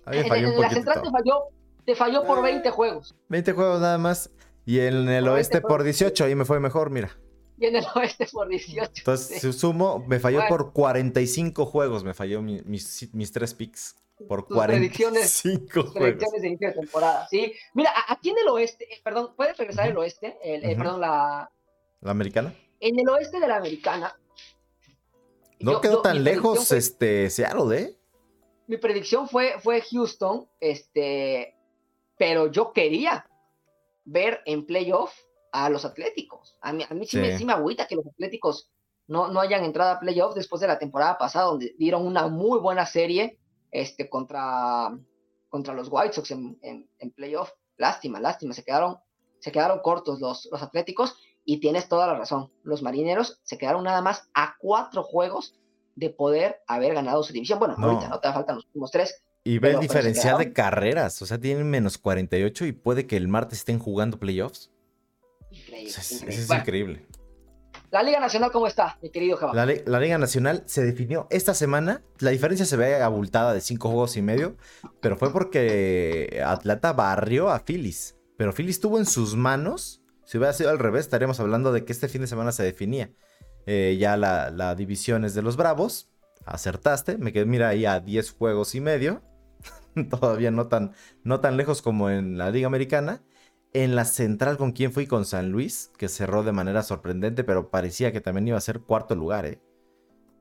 Ahí 0.06 0.28
falló 0.28 0.50
en, 0.50 0.56
un 0.56 0.62
la 0.62 0.70
central 0.70 1.02
te 1.02 1.10
falló 1.10 1.44
te 1.86 1.96
falló 1.96 2.24
por 2.24 2.42
20 2.42 2.68
ah. 2.68 2.72
juegos. 2.72 3.16
20 3.30 3.54
juegos 3.54 3.82
nada 3.82 3.98
más. 3.98 4.32
Y 4.66 4.80
en 4.80 5.10
el 5.10 5.28
oeste 5.28 5.60
por 5.60 5.84
18, 5.84 6.24
ahí 6.24 6.36
me 6.36 6.46
fue 6.46 6.60
mejor, 6.60 6.90
mira. 6.90 7.18
Y 7.58 7.66
en 7.66 7.76
el 7.76 7.86
oeste 7.96 8.28
por 8.32 8.48
18. 8.48 8.92
Entonces, 8.98 9.42
si 9.42 9.54
sumo, 9.54 10.04
me 10.08 10.20
falló 10.20 10.42
por 10.48 10.74
45 10.74 11.66
juegos, 11.66 12.04
me 12.04 12.14
falló 12.14 12.42
mis, 12.42 12.66
mis, 13.14 13.32
tres 13.32 13.54
picks. 13.54 13.96
Por 14.28 14.48
45 14.48 15.72
juegos. 15.72 15.94
predicciones 15.94 16.42
de 16.42 16.48
inicio 16.48 16.68
de 16.70 16.74
temporada, 16.74 17.28
sí. 17.30 17.54
Mira, 17.74 17.92
aquí 18.08 18.30
en 18.30 18.38
el 18.38 18.48
oeste, 18.50 18.86
eh, 18.86 19.02
perdón, 19.04 19.34
¿puedes 19.36 19.58
regresar 19.58 19.90
el 19.90 19.98
oeste? 19.98 20.38
El, 20.44 20.78
Perdón, 20.78 21.02
la... 21.02 21.52
¿La 22.02 22.12
americana? 22.12 22.54
En 22.80 23.00
el 23.00 23.10
oeste 23.10 23.40
de 23.40 23.48
la 23.48 23.58
americana. 23.58 24.16
No 25.60 25.82
quedó 25.82 26.02
tan 26.02 26.24
lejos 26.24 26.72
este 26.72 27.30
Seattle, 27.30 27.78
¿eh? 27.78 27.98
Mi 28.68 28.78
predicción 28.78 29.28
fue, 29.28 29.60
fue 29.60 29.82
Houston, 29.82 30.48
este, 30.60 31.56
pero 32.18 32.52
yo 32.52 32.72
quería 32.72 33.26
ver 34.06 34.42
en 34.46 34.66
playoff 34.66 35.14
a 35.54 35.70
los 35.70 35.86
Atléticos. 35.86 36.58
A 36.62 36.74
mí, 36.74 36.84
a 36.90 36.94
mí 36.94 37.06
sí, 37.06 37.18
Me, 37.18 37.38
sí, 37.38 37.48
agüita 37.48 37.88
que 37.88 37.96
los 37.96 38.08
Atléticos 38.08 38.72
no, 39.08 39.28
no 39.30 39.40
hayan 39.40 39.64
entrado 39.64 39.92
a 39.92 40.00
playoff 40.00 40.34
después 40.34 40.60
de 40.60 40.68
la 40.68 40.80
temporada 40.80 41.18
pasada, 41.18 41.46
donde 41.46 41.76
dieron 41.78 42.06
una 42.06 42.28
muy 42.28 42.60
buena 42.60 42.86
serie 42.86 43.40
este, 43.72 44.10
contra, 44.10 44.98
contra 45.50 45.76
los 45.76 45.90
White 45.92 46.14
Sox 46.14 46.32
en, 46.32 46.58
en, 46.62 47.12
playoff. 47.12 47.52
Lástima, 47.78 48.20
lástima, 48.20 48.54
se 48.54 48.64
quedaron, 48.64 48.98
se 49.40 49.52
quedaron 49.52 49.80
cortos 49.80 50.20
los, 50.20 50.50
los 50.52 50.64
Atléticos 50.64 51.16
y 51.46 51.60
tienes 51.60 51.88
toda 51.88 52.08
la 52.08 52.16
razón. 52.16 52.52
Los 52.64 52.82
marineros 52.82 53.40
se 53.44 53.60
quedaron 53.60 53.84
nada 53.84 54.02
más 54.02 54.30
a 54.34 54.56
cuatro 54.60 55.04
juegos 55.04 55.60
de 55.96 56.10
poder 56.10 56.64
haber 56.66 56.96
ganado 56.96 57.22
su 57.22 57.32
división. 57.32 57.60
Bueno, 57.60 57.76
ahorita 57.78 58.10
no 58.10 58.20
te 58.20 58.34
faltan 58.34 58.56
los 58.56 58.66
últimos 58.66 58.90
tres, 58.90 59.24
y 59.46 59.60
ve 59.60 59.72
el 59.72 59.80
diferencial 59.82 60.38
de 60.38 60.54
carreras. 60.54 61.22
O 61.22 61.26
sea, 61.26 61.38
tienen 61.38 61.70
menos 61.70 61.98
48 61.98 62.66
y 62.66 62.72
puede 62.72 63.06
que 63.06 63.18
el 63.18 63.28
martes 63.28 63.60
estén 63.60 63.78
jugando 63.78 64.18
playoffs. 64.18 64.72
Increíble. 65.82 66.30
es, 66.30 66.50
increíble. 66.50 67.06
La 67.92 68.02
Liga 68.02 68.20
Nacional, 68.20 68.52
¿cómo 68.52 68.66
está, 68.66 68.98
mi 69.02 69.12
querido 69.12 69.38
Java? 69.38 69.54
La, 69.54 70.00
Liga 70.00 70.18
Nacional 70.18 70.64
se 70.66 70.84
definió 70.84 71.28
esta 71.30 71.54
semana. 71.54 72.02
La 72.20 72.32
diferencia 72.32 72.66
se 72.66 72.76
ve 72.76 73.02
abultada 73.02 73.54
de 73.54 73.62
cinco 73.62 73.90
juegos 73.90 74.18
y 74.18 74.22
medio, 74.22 74.58
pero 75.00 75.16
fue 75.16 75.32
porque 75.32 76.42
Atlanta 76.44 76.94
barrió 76.94 77.50
a 77.50 77.60
Phillies. 77.60 78.16
Pero 78.36 78.52
Phillies 78.52 78.80
tuvo 78.80 78.98
en 78.98 79.06
sus 79.06 79.36
manos. 79.36 80.02
Si 80.26 80.38
hubiera 80.38 80.54
sido 80.54 80.72
al 80.72 80.80
revés, 80.80 81.02
estaríamos 81.02 81.40
hablando 81.40 81.72
de 81.72 81.86
que 81.86 81.92
este 81.92 82.08
fin 82.08 82.22
de 82.22 82.28
semana 82.28 82.52
se 82.52 82.64
definía. 82.64 83.12
Eh, 83.68 83.98
ya 84.00 84.18
la, 84.18 84.50
la 84.50 84.74
división 84.74 85.24
es 85.24 85.36
de 85.36 85.44
los 85.44 85.56
Bravos. 85.56 86.10
Acertaste. 86.46 87.18
Me 87.20 87.32
quedé, 87.32 87.46
mira, 87.46 87.70
ahí 87.70 87.86
a 87.86 88.00
10 88.00 88.32
juegos 88.32 88.74
y 88.74 88.82
medio. 88.82 89.22
todavía 90.10 90.52
no 90.52 90.68
tan, 90.68 90.94
no 91.24 91.40
tan 91.40 91.58
lejos 91.58 91.82
como 91.82 92.10
en 92.10 92.38
la 92.38 92.50
Liga 92.50 92.68
Americana. 92.68 93.22
En 93.74 93.96
la 93.96 94.06
central, 94.06 94.58
¿con 94.58 94.72
quién 94.72 94.92
fui? 94.92 95.08
Con 95.08 95.26
San 95.26 95.52
Luis, 95.52 95.92
que 95.98 96.08
cerró 96.08 96.44
de 96.44 96.52
manera 96.52 96.84
sorprendente, 96.84 97.44
pero 97.44 97.72
parecía 97.72 98.12
que 98.12 98.22
también 98.22 98.48
iba 98.48 98.58
a 98.58 98.62
ser 98.62 98.82
cuarto 98.82 99.16
lugar. 99.16 99.48
¿eh? 99.48 99.60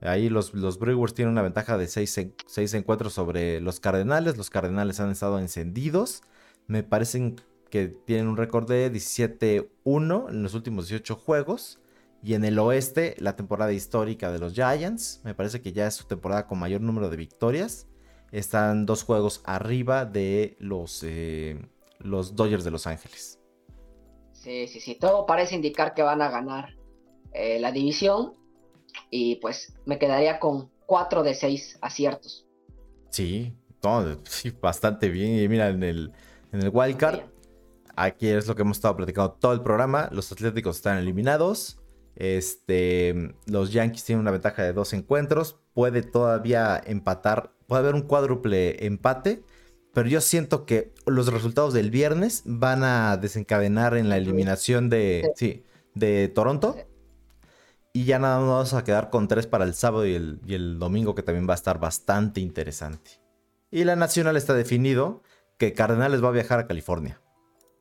Ahí 0.03 0.29
los, 0.29 0.53
los 0.53 0.79
Brewers 0.79 1.15
tienen 1.15 1.33
una 1.33 1.41
ventaja 1.41 1.79
de 1.79 1.89
6 1.89 2.75
encuentros 2.75 3.15
sobre 3.15 3.61
los 3.63 3.81
Cardenales. 3.81 4.37
Los 4.37 4.51
Cardenales 4.51 5.01
han 5.01 5.11
estado 5.11 5.39
encendidos. 5.39 6.23
Me 6.67 6.83
parecen 6.83 7.41
que 7.71 7.89
tienen 7.89 8.29
un 8.29 8.37
récord 8.37 8.69
de 8.69 8.93
17-1 8.93 10.29
en 10.29 10.43
los 10.43 10.53
últimos 10.53 10.89
18 10.89 11.17
juegos. 11.17 11.81
Y 12.23 12.35
en 12.35 12.45
el 12.45 12.59
oeste, 12.59 13.17
la 13.19 13.35
temporada 13.35 13.73
histórica 13.73 14.31
de 14.31 14.41
los 14.41 14.53
Giants. 14.53 15.23
Me 15.25 15.35
parece 15.35 15.63
que 15.63 15.73
ya 15.73 15.87
es 15.87 15.95
su 15.95 16.05
temporada 16.05 16.47
con 16.47 16.59
mayor 16.59 16.83
número 16.83 17.09
de 17.09 17.17
victorias 17.17 17.87
están 18.33 18.87
dos 18.87 19.05
juegos 19.05 19.43
arriba 19.45 20.07
de 20.07 20.57
los, 20.59 21.03
eh, 21.05 21.61
los 22.03 22.35
Dodgers 22.35 22.65
de 22.65 22.71
Los 22.71 22.87
Ángeles. 22.87 23.39
Sí, 24.33 24.67
sí, 24.69 24.81
sí, 24.81 24.97
todo 24.97 25.27
parece 25.27 25.55
indicar 25.55 25.95
que 25.95 26.03
van 26.03 26.21
a 26.21 26.31
ganar 26.31 26.77
eh, 27.33 27.61
la 27.61 27.71
división 27.71 28.35
y 29.11 29.37
pues 29.37 29.75
me 29.87 29.99
quedaría 29.99 30.41
con 30.41 30.71
cuatro 30.87 31.23
de 31.23 31.35
seis 31.35 31.79
aciertos. 31.81 32.47
Sí, 33.11 33.55
sí 34.25 34.53
bastante 34.61 35.09
bien. 35.09 35.39
Y 35.39 35.49
mira, 35.49 35.69
en 35.69 35.83
el, 35.83 36.13
en 36.53 36.63
el 36.63 36.71
wildcard, 36.73 37.21
aquí 37.95 38.29
es 38.29 38.47
lo 38.49 38.55
que 38.55 38.63
hemos 38.63 38.79
estado 38.79 38.97
platicando 38.97 39.33
todo 39.33 39.53
el 39.53 39.63
programa. 39.63 40.09
Los 40.13 40.33
Atléticos 40.33 40.77
están 40.77 40.99
eliminados. 40.99 41.79
Este, 42.17 43.35
los 43.47 43.73
Yankees 43.73 44.05
tienen 44.05 44.21
una 44.21 44.31
ventaja 44.31 44.63
de 44.63 44.73
dos 44.73 44.93
encuentros. 44.93 45.61
Puede 45.73 46.03
todavía 46.03 46.83
empatar 46.85 47.53
puede 47.73 47.85
haber 47.85 47.95
un 47.95 48.03
cuádruple 48.03 48.85
empate, 48.85 49.43
pero 49.93 50.09
yo 50.09 50.21
siento 50.21 50.65
que 50.65 50.93
los 51.07 51.31
resultados 51.33 51.75
del 51.75 51.91
viernes 51.91 52.43
van 52.47 52.83
a 52.83 53.17
desencadenar 53.19 53.97
en 53.97 54.09
la 54.09 54.17
eliminación 54.17 54.89
de, 54.89 55.31
sí, 55.37 55.65
de 55.95 56.29
Toronto. 56.29 56.77
Y 57.93 58.07
ya 58.07 58.19
nada 58.19 58.39
más 58.39 58.49
vamos 58.49 58.75
a 58.75 58.85
quedar 58.85 59.11
con 59.11 59.29
tres 59.29 59.47
para 59.47 59.65
el 59.65 59.75
sábado 59.75 60.07
y 60.07 60.15
el, 60.15 60.79
domingo, 60.79 61.15
que 61.15 61.23
también 61.23 61.47
va 61.47 61.53
a 61.53 61.57
estar 61.57 61.79
bastante 61.79 62.41
interesante. 62.41 63.21
Y 63.71 63.85
la 63.85 63.97
nacional 63.97 64.37
está 64.37 64.55
definido. 64.55 65.23
que 65.59 65.75
Cardenales 65.75 66.25
va 66.25 66.29
a 66.29 66.33
viajar 66.33 66.59
a 66.59 66.67
California. 66.67 67.21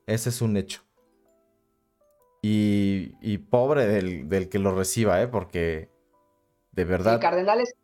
Ese 0.05 0.29
es 0.29 0.41
un 0.41 0.57
hecho. 0.57 0.83
Y, 2.41 3.37
pobre 3.49 3.85
del, 3.85 4.49
que 4.49 4.59
lo 4.59 4.75
reciba, 4.75 5.21
¿eh? 5.21 5.27
Porque 5.27 5.89
de 6.71 6.85
verdad. 6.85 7.21
Cardenales. 7.21 7.75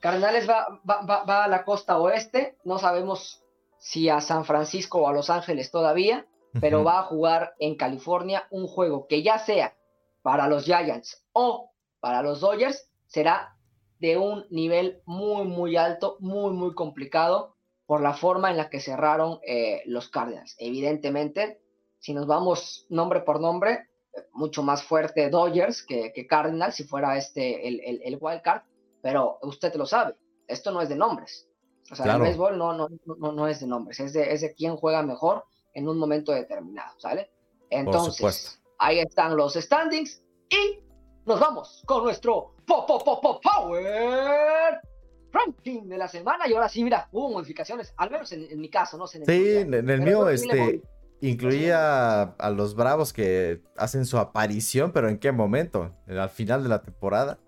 Cardenales 0.00 0.48
va, 0.48 0.80
va, 0.84 1.44
a 1.44 1.48
la 1.48 1.64
costa 1.64 1.98
oeste. 1.98 2.56
No 2.64 2.78
sabemos 2.78 3.44
si 3.80 4.08
a 4.08 4.20
San 4.20 4.44
Francisco 4.44 5.00
o 5.00 5.08
a 5.08 5.12
Los 5.12 5.30
Ángeles 5.30 5.70
todavía, 5.70 6.26
pero 6.60 6.84
va 6.84 7.00
a 7.00 7.04
jugar 7.04 7.54
en 7.58 7.76
California 7.76 8.46
un 8.50 8.66
juego 8.66 9.06
que 9.08 9.22
ya 9.22 9.38
sea 9.38 9.76
para 10.22 10.48
los 10.48 10.64
Giants 10.64 11.24
o 11.32 11.72
para 12.00 12.22
los 12.22 12.40
Dodgers, 12.40 12.90
será 13.06 13.56
de 13.98 14.16
un 14.16 14.46
nivel 14.50 15.02
muy, 15.04 15.46
muy 15.46 15.76
alto, 15.76 16.16
muy, 16.20 16.52
muy 16.52 16.74
complicado 16.74 17.56
por 17.86 18.02
la 18.02 18.14
forma 18.14 18.50
en 18.50 18.56
la 18.56 18.70
que 18.70 18.80
cerraron 18.80 19.40
eh, 19.46 19.82
los 19.86 20.08
Cardinals. 20.08 20.56
Evidentemente, 20.58 21.60
si 21.98 22.14
nos 22.14 22.26
vamos 22.26 22.86
nombre 22.88 23.20
por 23.20 23.40
nombre, 23.40 23.88
mucho 24.32 24.62
más 24.62 24.82
fuerte 24.82 25.30
Dodgers 25.30 25.82
que, 25.82 26.12
que 26.12 26.26
Cardinals, 26.26 26.74
si 26.74 26.84
fuera 26.84 27.16
este 27.16 27.66
el, 27.68 27.80
el, 27.80 28.00
el, 28.04 28.18
wild 28.20 28.42
card, 28.42 28.62
pero 29.02 29.38
usted 29.42 29.74
lo 29.74 29.86
sabe, 29.86 30.14
esto 30.46 30.70
no 30.70 30.80
es 30.80 30.88
de 30.88 30.96
nombres. 30.96 31.49
O 31.90 31.94
sea, 31.94 32.14
el 32.14 32.22
béisbol 32.22 32.56
no, 32.56 32.72
no, 32.72 32.88
no, 33.18 33.32
no, 33.32 33.48
es 33.48 33.60
de 33.60 33.66
nombres, 33.66 33.98
es 34.00 34.12
de, 34.12 34.32
es 34.32 34.42
de 34.42 34.54
quién 34.54 34.76
juega 34.76 35.02
mejor 35.02 35.44
en 35.74 35.88
un 35.88 35.98
momento 35.98 36.32
determinado, 36.32 36.98
¿sale? 36.98 37.30
Entonces, 37.68 38.60
ahí 38.78 39.00
están 39.00 39.36
los 39.36 39.54
standings 39.54 40.22
y 40.48 40.80
nos 41.26 41.40
vamos 41.40 41.82
con 41.86 42.04
nuestro 42.04 42.54
po, 42.66 42.86
po, 42.86 43.20
po, 43.20 43.40
Power 43.40 44.80
Ranking 45.32 45.88
de 45.88 45.96
la 45.96 46.08
semana. 46.08 46.48
Y 46.48 46.54
ahora 46.54 46.68
sí, 46.68 46.82
mira, 46.82 47.08
hubo 47.12 47.30
modificaciones, 47.30 47.94
al 47.96 48.10
menos 48.10 48.32
en, 48.32 48.60
mi 48.60 48.68
caso, 48.68 48.98
no 48.98 49.06
sé. 49.06 49.18
En 49.18 49.22
el 49.22 49.28
sí, 49.28 49.76
en 49.76 49.90
el 49.90 50.00
mío, 50.00 50.28
este, 50.28 50.82
incluía 51.20 52.22
a 52.22 52.50
los 52.50 52.74
Bravos 52.74 53.12
que 53.12 53.62
hacen 53.76 54.06
su 54.06 54.18
aparición, 54.18 54.92
pero 54.92 55.08
¿en 55.08 55.18
qué 55.18 55.30
momento? 55.32 55.94
Al 56.08 56.30
final 56.30 56.62
de 56.62 56.68
la 56.68 56.82
temporada. 56.82 57.38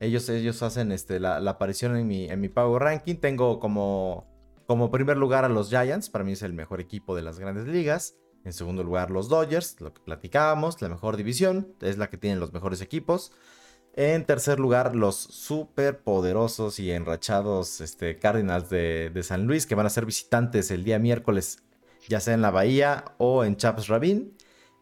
Ellos, 0.00 0.28
ellos 0.30 0.62
hacen 0.62 0.92
este, 0.92 1.20
la, 1.20 1.36
aparición 1.36 1.96
en 1.96 2.06
mi, 2.06 2.24
en 2.24 2.40
mi 2.40 2.48
Power 2.48 2.82
Ranking. 2.82 3.16
Tengo 3.16 3.60
como, 3.60 4.26
como 4.66 4.90
primer 4.90 5.18
lugar 5.18 5.44
a 5.44 5.48
los 5.48 5.68
Giants. 5.68 6.08
Para 6.08 6.24
mí 6.24 6.32
es 6.32 6.42
el 6.42 6.54
mejor 6.54 6.80
equipo 6.80 7.14
de 7.14 7.22
las 7.22 7.38
grandes 7.38 7.66
ligas. 7.66 8.16
En 8.44 8.54
segundo 8.54 8.82
lugar, 8.82 9.10
los 9.10 9.28
Dodgers, 9.28 9.80
lo 9.80 9.92
que 9.92 10.00
platicábamos, 10.00 10.80
la 10.80 10.88
mejor 10.88 11.18
división, 11.18 11.74
es 11.82 11.98
la 11.98 12.08
que 12.08 12.16
tienen 12.16 12.40
los 12.40 12.52
mejores 12.52 12.80
equipos. 12.80 13.32
En 13.94 14.24
tercer 14.24 14.58
lugar, 14.58 14.94
los 14.94 15.16
super 15.16 15.98
poderosos 15.98 16.78
y 16.78 16.90
enrachados 16.92 17.80
este, 17.80 18.18
Cardinals 18.18 18.70
de, 18.70 19.20
San 19.22 19.46
Luis, 19.46 19.66
que 19.66 19.74
van 19.74 19.86
a 19.86 19.90
ser 19.90 20.06
visitantes 20.06 20.70
el 20.70 20.84
día 20.84 20.98
miércoles, 20.98 21.58
ya 22.08 22.20
sea 22.20 22.34
en 22.34 22.40
la 22.40 22.50
Bahía 22.50 23.04
o 23.18 23.44
en 23.44 23.56
Chaps 23.56 23.88
Ravine. 23.88 24.30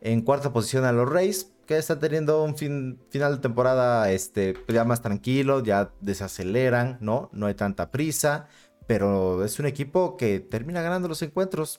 En 0.01 0.23
cuarta 0.23 0.53
posición 0.53 0.85
a 0.85 0.93
los 0.93 1.09
Rays, 1.09 1.53
que 1.69 1.77
están 1.77 2.01
teniendo 2.01 2.43
un 2.43 2.57
fin, 2.57 2.99
final 3.11 3.37
de 3.37 3.43
temporada 3.43 4.11
este, 4.11 4.55
ya 4.69 4.85
más 4.85 5.03
tranquilo, 5.03 5.62
ya 5.62 5.93
desaceleran, 6.01 6.97
¿no? 7.03 7.29
No 7.35 7.47
hay 7.47 7.53
tanta 7.53 7.91
prisa, 7.91 8.49
pero 8.87 9.45
es 9.45 9.59
un 9.61 9.66
equipo 9.66 10.16
que 10.16 10.41
termina 10.41 10.81
ganando 10.81 11.09
los 11.09 11.21
encuentros. 11.21 11.79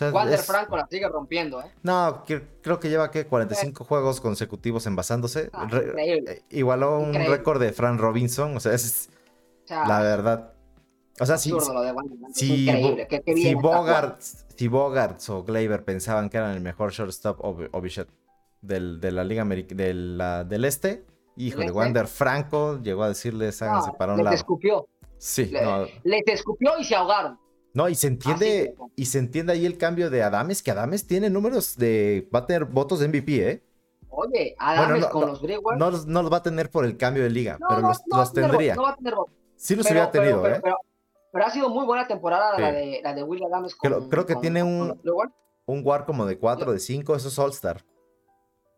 Wander 0.00 0.38
Franco 0.38 0.74
la 0.74 0.86
sigue 0.90 1.06
rompiendo, 1.06 1.60
¿eh? 1.60 1.70
No, 1.82 2.24
creo 2.62 2.80
que 2.80 2.88
lleva 2.88 3.10
que 3.10 3.26
45 3.26 3.84
juegos 3.84 4.22
consecutivos 4.22 4.86
envasándose. 4.86 5.50
Ah, 5.52 5.68
eh, 5.70 6.42
igualó 6.48 6.98
un 6.98 7.12
récord 7.12 7.60
de 7.60 7.74
Fran 7.74 7.98
Robinson, 7.98 8.56
o 8.56 8.60
sea, 8.60 8.72
es 8.72 9.10
la 9.68 10.00
verdad. 10.00 10.54
O 11.20 11.26
sea, 11.26 11.36
si, 11.36 11.52
si, 12.32 12.66
si, 13.36 13.54
Bogarts, 13.54 15.28
o 15.28 15.44
Gleyber 15.44 15.84
pensaban 15.84 16.30
que 16.30 16.38
eran 16.38 16.52
el 16.52 16.62
mejor 16.62 16.92
shortstop 16.92 17.38
o, 17.44 17.80
Bichette 17.82 18.08
del, 18.60 19.00
de 19.00 19.10
la 19.12 19.24
Liga 19.24 19.44
del 19.44 20.64
Este, 20.64 21.04
hijo 21.36 21.60
de 21.60 21.70
Wander 21.70 22.06
Franco 22.06 22.80
llegó 22.80 23.02
a 23.02 23.08
decirles 23.08 23.60
háganse 23.62 23.92
para 23.98 24.12
un 24.12 24.18
lado. 24.18 24.30
Les 24.30 24.40
escupió. 24.40 24.88
Sí, 25.18 25.52
les 26.04 26.22
escupió 26.26 26.78
y 26.78 26.84
se 26.84 26.94
ahogaron. 26.94 27.38
No, 27.72 27.88
y 27.88 27.94
se 27.94 28.08
entiende, 28.08 28.74
y 28.96 29.06
se 29.06 29.18
entiende 29.18 29.52
ahí 29.52 29.64
el 29.64 29.78
cambio 29.78 30.10
de 30.10 30.22
Adames, 30.22 30.62
que 30.62 30.70
Adames 30.72 31.06
tiene 31.06 31.30
números 31.30 31.76
de. 31.76 32.28
va 32.34 32.40
a 32.40 32.46
tener 32.46 32.64
votos 32.64 32.98
de 32.98 33.08
MVP, 33.08 33.48
¿eh? 33.48 33.62
Oye, 34.08 34.56
Adames 34.58 35.06
con 35.06 35.28
los 35.28 35.40
Brewers. 35.40 35.78
No, 35.78 35.90
no, 35.90 36.22
los 36.22 36.32
va 36.32 36.38
a 36.38 36.42
tener 36.42 36.70
por 36.70 36.84
el 36.84 36.96
cambio 36.96 37.22
de 37.22 37.30
liga, 37.30 37.58
pero 37.68 37.80
los, 37.80 38.00
los 38.06 38.32
tendría. 38.32 38.74
no 38.74 38.82
va 38.82 38.90
a 38.90 38.96
tener 38.96 39.14
votos. 39.14 39.34
Sí 39.54 39.76
los 39.76 39.86
hubiera 39.86 40.10
tenido, 40.10 40.46
¿eh? 40.48 40.60
Pero, 41.32 41.46
ha 41.46 41.50
sido 41.50 41.68
muy 41.68 41.86
buena 41.86 42.08
temporada 42.08 42.58
la, 42.58 42.72
de, 42.72 43.00
la 43.04 43.14
de 43.14 43.22
Will 43.22 43.44
Adames 43.44 43.76
con, 43.76 44.08
Creo, 44.08 44.26
que 44.26 44.34
tiene 44.36 44.64
un, 44.64 45.00
un 45.66 45.82
war 45.84 46.04
como 46.04 46.26
de 46.26 46.38
4, 46.38 46.72
de 46.72 46.80
5, 46.80 47.14
eso 47.14 47.28
es 47.28 47.38
All-Star. 47.38 47.84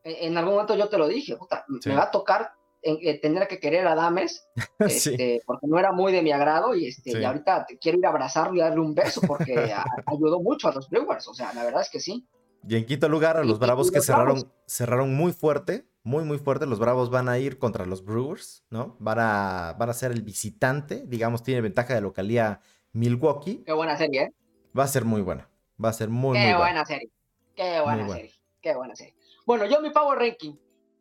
En, 0.05 0.37
algún 0.37 0.55
momento 0.55 0.75
yo 0.75 0.89
te 0.89 0.99
lo 0.99 1.07
dije, 1.09 1.37
puta, 1.37 1.65
me 1.69 1.95
va 1.95 2.05
a 2.05 2.11
tocar 2.11 2.53
eh, 2.83 3.21
tener 3.21 3.47
que 3.47 3.61
querer 3.61 3.87
a 3.87 3.95
Dames, 3.95 4.49
este, 4.81 5.43
porque 5.47 5.67
no 5.69 5.79
era 5.79 5.93
muy 5.93 6.13
de 6.13 6.23
mi 6.23 6.33
agrado 6.33 6.75
y, 6.75 6.89
este, 6.89 7.19
y 7.19 7.25
ahorita 7.25 7.67
quiero 7.81 7.99
ir 7.99 8.07
a 8.07 8.09
abrazarlo 8.09 8.57
y 8.57 8.61
darle 8.61 8.81
un 8.81 8.95
beso 8.95 9.21
porque 9.21 9.55
ayudó 10.07 10.41
mucho 10.41 10.69
a 10.69 10.73
los 10.73 10.91
Brewers, 10.91 11.29
o 11.29 11.35
sea, 11.35 11.53
la 11.53 11.65
verdad 11.65 11.83
es 11.83 11.91
que 11.91 12.01
sí. 12.01 12.27
Y 12.67 12.77
en 12.77 12.87
quinto 12.87 13.09
lugar, 13.09 13.37
a 13.37 13.45
los 13.45 13.59
Bravos 13.59 13.91
que 13.91 14.01
cerraron, 14.01 14.51
cerraron 14.67 15.15
muy 15.15 15.33
fuerte, 15.33 15.85
muy, 16.05 16.25
muy 16.25 16.39
fuerte. 16.39 16.67
Los 16.67 16.79
Bravos 16.79 17.11
van 17.11 17.29
a 17.29 17.39
ir 17.39 17.59
contra 17.59 17.87
los 17.87 18.05
Brewers, 18.05 18.65
¿no? 18.71 18.97
Van 19.01 19.19
a, 19.19 19.75
van 19.79 19.91
a 19.91 19.93
ser 19.93 20.13
el 20.13 20.23
visitante, 20.23 21.03
digamos, 21.07 21.43
tiene 21.43 21.61
ventaja 21.61 21.95
de 21.95 22.01
localía 22.01 22.61
Milwaukee. 22.93 23.65
Qué 23.65 23.73
buena 23.73 23.97
serie, 23.97 24.23
¿eh? 24.23 24.35
Va 24.79 24.85
a 24.85 24.89
ser 24.89 25.05
muy 25.05 25.23
buena. 25.23 25.49
Va 25.83 25.89
a 25.89 25.93
ser 25.93 26.09
muy, 26.09 26.39
Qué 26.39 26.47
muy 26.47 26.55
buena. 26.55 26.85
serie. 26.85 27.11
Qué 27.57 27.81
buena 27.81 28.09
serie. 28.09 28.33
Qué 28.61 28.75
buena 28.75 28.95
serie. 28.95 29.15
Bueno, 29.45 29.67
yo 29.67 29.81
mi 29.81 29.91
Power 29.91 30.19
Ranking. 30.19 30.55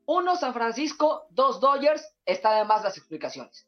Uno, 0.05 0.35
San 0.35 0.53
Francisco, 0.53 1.27
dos, 1.29 1.59
Dodgers, 1.59 2.15
está 2.25 2.55
además 2.55 2.83
las 2.83 2.97
explicaciones. 2.97 3.67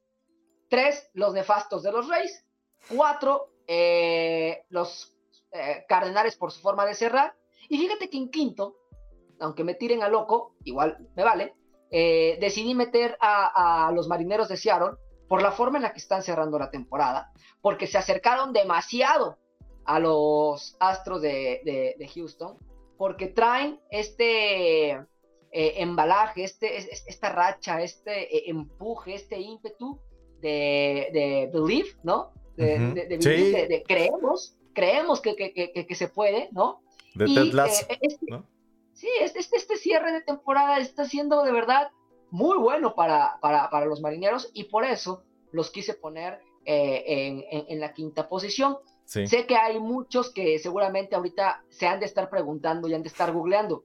Tres, 0.69 1.09
los 1.13 1.33
nefastos 1.33 1.83
de 1.83 1.91
los 1.91 2.07
Reyes. 2.07 2.43
Cuatro, 2.89 3.49
eh, 3.67 4.65
los 4.69 5.15
eh, 5.51 5.85
Cardenales 5.87 6.35
por 6.35 6.51
su 6.51 6.59
forma 6.59 6.85
de 6.85 6.95
cerrar. 6.95 7.35
Y 7.69 7.77
fíjate 7.77 8.09
que 8.09 8.17
en 8.17 8.31
quinto, 8.31 8.77
aunque 9.39 9.63
me 9.63 9.75
tiren 9.75 10.01
a 10.01 10.09
loco, 10.09 10.55
igual 10.63 10.97
me 11.15 11.23
vale, 11.23 11.53
eh, 11.91 12.37
decidí 12.41 12.73
meter 12.73 13.15
a, 13.21 13.91
los 13.93 14.07
marineros 14.07 14.49
de 14.49 14.57
Seattle 14.57 14.97
por 15.29 15.41
la 15.41 15.51
forma 15.51 15.77
en 15.77 15.83
la 15.83 15.93
que 15.93 15.99
están 15.99 16.23
cerrando 16.23 16.57
la 16.57 16.71
temporada, 16.71 17.31
porque 17.61 17.87
se 17.87 17.99
acercaron 17.99 18.51
demasiado 18.51 19.37
a 19.85 19.99
los 19.99 20.75
Astros 20.79 21.21
de 21.21 22.11
Houston, 22.13 22.57
porque 23.03 23.27
traen 23.27 23.81
este 23.89 24.91
eh, 24.91 25.07
embalaje, 25.51 26.45
este, 26.45 26.77
esta 26.77 27.33
racha, 27.33 27.81
este 27.81 28.33
eh, 28.33 28.43
empuje, 28.49 29.15
este 29.15 29.41
ímpetu 29.41 29.99
de, 30.39 31.09
de 31.11 31.49
believe, 31.51 31.89
¿no? 32.03 32.31
De, 32.55 32.79
de, 32.79 33.83
creemos, 33.85 34.55
creemos 34.71 35.19
que, 35.19 35.35
que, 35.35 35.51
que, 35.85 35.95
se 35.95 36.07
puede, 36.07 36.47
¿no? 36.53 36.81
De 37.15 37.25
y, 37.27 37.37
eh, 37.37 37.51
este, 37.99 38.41
Sí, 38.93 39.09
este, 39.19 39.39
este, 39.39 39.57
este, 39.57 39.75
cierre 39.75 40.13
de 40.13 40.21
temporada 40.21 40.77
está 40.77 41.03
siendo 41.03 41.43
de 41.43 41.51
verdad 41.51 41.91
muy 42.31 42.57
bueno 42.57 42.95
para, 42.95 43.37
para, 43.41 43.69
para 43.69 43.85
los 43.85 43.99
marineros 43.99 44.49
y 44.53 44.63
por 44.63 44.85
eso 44.85 45.25
los 45.51 45.71
quise 45.71 45.93
poner 45.93 46.39
en, 46.63 47.43
en, 47.49 47.81
la 47.81 47.91
quinta 47.91 48.29
posición. 48.29 48.77
Sé 49.05 49.45
que 49.45 49.55
hay 49.55 49.79
muchos 49.79 50.33
que 50.33 50.57
seguramente 50.59 51.15
ahorita 51.15 51.63
se 51.69 51.87
han 51.87 51.99
de 51.99 52.05
estar 52.05 52.29
preguntando 52.29 52.87
y 52.87 52.93
han 52.93 53.03
de 53.03 53.09
estar 53.09 53.31
googleando. 53.31 53.83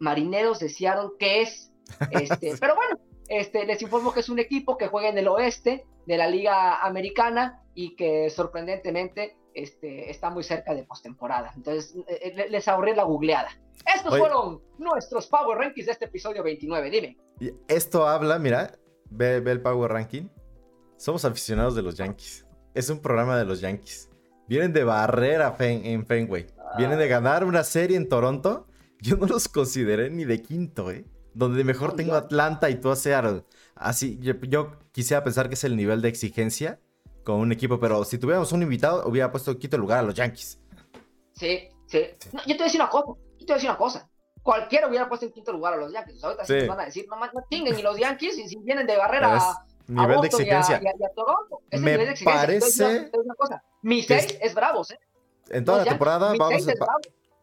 Marineros 0.00 0.58
de 0.58 0.68
Seattle, 0.68 1.10
¿qué 1.18 1.42
es? 1.42 1.72
Este, 2.10 2.56
pero 2.60 2.74
bueno, 2.74 2.98
este, 3.28 3.66
les 3.66 3.80
informo 3.82 4.12
que 4.12 4.20
es 4.20 4.28
un 4.28 4.38
equipo 4.38 4.76
que 4.76 4.88
juega 4.88 5.08
en 5.08 5.18
el 5.18 5.28
oeste 5.28 5.86
de 6.06 6.16
la 6.16 6.28
Liga 6.28 6.82
Americana 6.82 7.62
y 7.74 7.94
que 7.94 8.30
sorprendentemente 8.30 9.36
este, 9.54 10.10
está 10.10 10.30
muy 10.30 10.42
cerca 10.42 10.74
de 10.74 10.84
postemporada. 10.84 11.52
Entonces, 11.54 11.94
eh, 12.08 12.48
les 12.48 12.68
ahorré 12.68 12.96
la 12.96 13.04
googleada. 13.04 13.50
Estos 13.94 14.18
fueron 14.18 14.60
nuestros 14.78 15.26
Power 15.26 15.58
Rankings 15.58 15.86
de 15.86 15.92
este 15.92 16.06
episodio 16.06 16.42
29. 16.42 16.90
Dime. 16.90 17.16
Esto 17.68 18.06
habla, 18.06 18.38
mira, 18.38 18.78
ve, 19.10 19.40
ve 19.40 19.52
el 19.52 19.62
Power 19.62 19.92
Ranking. 19.92 20.28
Somos 20.96 21.24
aficionados 21.24 21.74
de 21.74 21.82
los 21.82 21.96
Yankees. 21.96 22.46
Es 22.74 22.90
un 22.90 23.00
programa 23.00 23.38
de 23.38 23.44
los 23.44 23.60
Yankees. 23.60 24.07
Vienen 24.48 24.72
de 24.72 24.84
barrera 24.84 25.54
en 25.58 26.06
Fenway. 26.06 26.46
Vienen 26.76 26.98
de 26.98 27.08
ganar 27.08 27.44
una 27.44 27.64
serie 27.64 27.96
en 27.96 28.08
Toronto 28.08 28.66
yo 29.00 29.16
no 29.16 29.26
los 29.26 29.48
consideré 29.48 30.10
ni 30.10 30.24
de 30.24 30.42
quinto, 30.42 30.90
¿eh? 30.90 31.04
Donde 31.34 31.62
mejor 31.62 31.94
tengo 31.94 32.14
Atlanta 32.14 32.68
y 32.68 32.76
tú 32.76 32.90
a 32.90 32.96
Seattle. 32.96 33.44
Así, 33.76 34.18
yo, 34.20 34.72
quisiera 34.90 35.22
pensar 35.22 35.48
que 35.48 35.54
es 35.54 35.64
el 35.64 35.76
nivel 35.76 36.02
de 36.02 36.08
exigencia 36.08 36.80
con 37.24 37.36
un 37.36 37.52
equipo, 37.52 37.78
pero 37.78 38.04
si 38.04 38.18
tuviéramos 38.18 38.50
un 38.52 38.62
invitado, 38.62 39.06
hubiera 39.06 39.30
puesto 39.30 39.56
quinto 39.56 39.78
lugar 39.78 39.98
a 39.98 40.02
los 40.02 40.14
Yankees. 40.14 40.58
Sí, 41.34 41.68
sí. 41.86 42.06
yo 42.32 42.40
te 42.40 42.54
voy 42.54 42.62
a 42.62 42.64
decir 42.64 42.80
una 42.80 42.90
cosa. 42.90 43.06
Yo 43.38 43.38
te 43.38 43.44
voy 43.44 43.52
a 43.52 43.54
decir 43.54 43.70
una 43.70 43.78
cosa. 43.78 44.10
Cualquiera 44.42 44.88
hubiera 44.88 45.08
puesto 45.08 45.26
en 45.26 45.32
quinto 45.32 45.52
lugar 45.52 45.74
a 45.74 45.76
los 45.76 45.92
Yankees. 45.92 46.24
Ahorita 46.24 46.44
sí. 46.44 46.54
nos 46.54 46.68
van 46.68 46.80
a 46.80 46.84
decir, 46.86 47.06
no, 47.08 47.16
no 47.16 47.44
chinguen, 47.50 47.78
y 47.78 47.82
los 47.82 47.98
Yankees, 47.98 48.38
y 48.38 48.48
si 48.48 48.56
vienen 48.58 48.86
de 48.86 48.96
barrera 48.96 49.38
nivel 49.88 50.20
de 50.20 50.26
exigencia. 50.28 50.80
Me 51.72 52.14
parece. 52.24 53.10
Mi 53.82 54.02
6 54.02 54.38
es 54.40 54.54
bravos, 54.54 54.90
¿eh? 54.90 55.00
En 55.50 55.64
toda 55.64 55.78
la 55.78 55.84
temporada 55.84 56.34
vamos 56.38 56.68
a, 56.68 56.72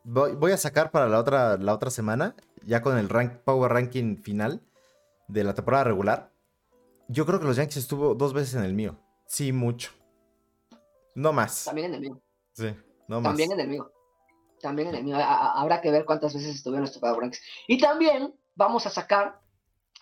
voy, 0.04 0.52
a 0.52 0.58
sacar 0.58 0.92
para 0.92 1.08
la 1.08 1.20
otra, 1.20 1.58
la 1.58 1.74
otra 1.74 1.90
semana, 1.90 2.36
ya 2.64 2.82
con 2.82 2.98
el 2.98 3.10
rank, 3.10 3.38
Power 3.44 3.72
Ranking 3.72 4.18
final 4.18 4.62
de 5.28 5.44
la 5.44 5.54
temporada 5.54 5.86
regular. 5.86 6.32
Yo 7.08 7.26
creo 7.26 7.40
que 7.40 7.46
los 7.46 7.56
Yankees 7.56 7.78
estuvo 7.78 8.14
dos 8.16 8.34
veces 8.34 8.56
en 8.56 8.64
el 8.64 8.74
mío. 8.74 8.98
Sí, 9.26 9.52
mucho. 9.52 9.92
No 11.16 11.34
más. 11.34 11.66
También 11.66 11.88
en 11.88 11.96
el 11.96 12.02
mío. 12.02 12.22
Sí, 12.54 12.76
no 13.08 13.22
más. 13.22 13.32
También 13.32 13.52
en 13.54 13.60
el 13.60 13.68
mío. 13.68 13.92
También 14.62 14.90
en 14.90 14.96
el 14.96 15.04
mío. 15.04 15.18
Habrá 15.18 15.82
que 15.82 15.92
ver 15.92 16.06
cuántas 16.06 16.34
veces 16.34 16.66
en 16.66 16.76
nuestro 16.76 17.02
Power 17.02 17.20
Rankings. 17.22 17.42
Y 17.68 17.80
también 17.80 18.34
vamos 18.56 18.86
a 18.86 18.90
sacar 18.90 19.40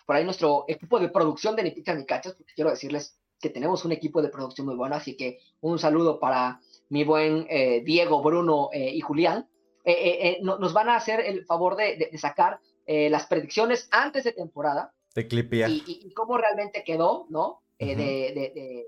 por 0.06 0.16
ahí 0.16 0.24
nuestro 0.24 0.64
equipo 0.68 1.00
de 1.00 1.08
producción 1.08 1.56
de 1.56 1.62
Ni 1.62 1.70
Pichas 1.70 1.96
Ni 1.96 2.04
Cachas, 2.04 2.34
porque 2.34 2.52
quiero 2.54 2.70
decirles 2.70 3.18
que 3.40 3.50
tenemos 3.50 3.84
un 3.84 3.92
equipo 3.92 4.22
de 4.22 4.28
producción 4.28 4.66
muy 4.66 4.76
bueno, 4.76 4.96
así 4.96 5.16
que 5.16 5.38
un 5.60 5.78
saludo 5.78 6.18
para 6.18 6.60
mi 6.88 7.04
buen 7.04 7.46
eh, 7.50 7.82
Diego, 7.84 8.22
Bruno 8.22 8.70
eh, 8.72 8.90
y 8.90 9.00
Julián. 9.00 9.48
Eh, 9.86 10.38
nos 10.42 10.72
van 10.72 10.88
a 10.88 10.96
hacer 10.96 11.20
el 11.20 11.44
favor 11.44 11.76
de, 11.76 12.10
sacar 12.16 12.58
las 12.86 13.26
predicciones 13.26 13.86
antes 13.90 14.24
de 14.24 14.32
temporada. 14.32 14.94
De 15.14 15.28
Clipia. 15.28 15.68
Y, 15.68 15.82
y, 15.86 16.14
cómo 16.14 16.38
realmente 16.38 16.82
quedó, 16.84 17.26
¿no? 17.28 17.60
de, 17.78 18.86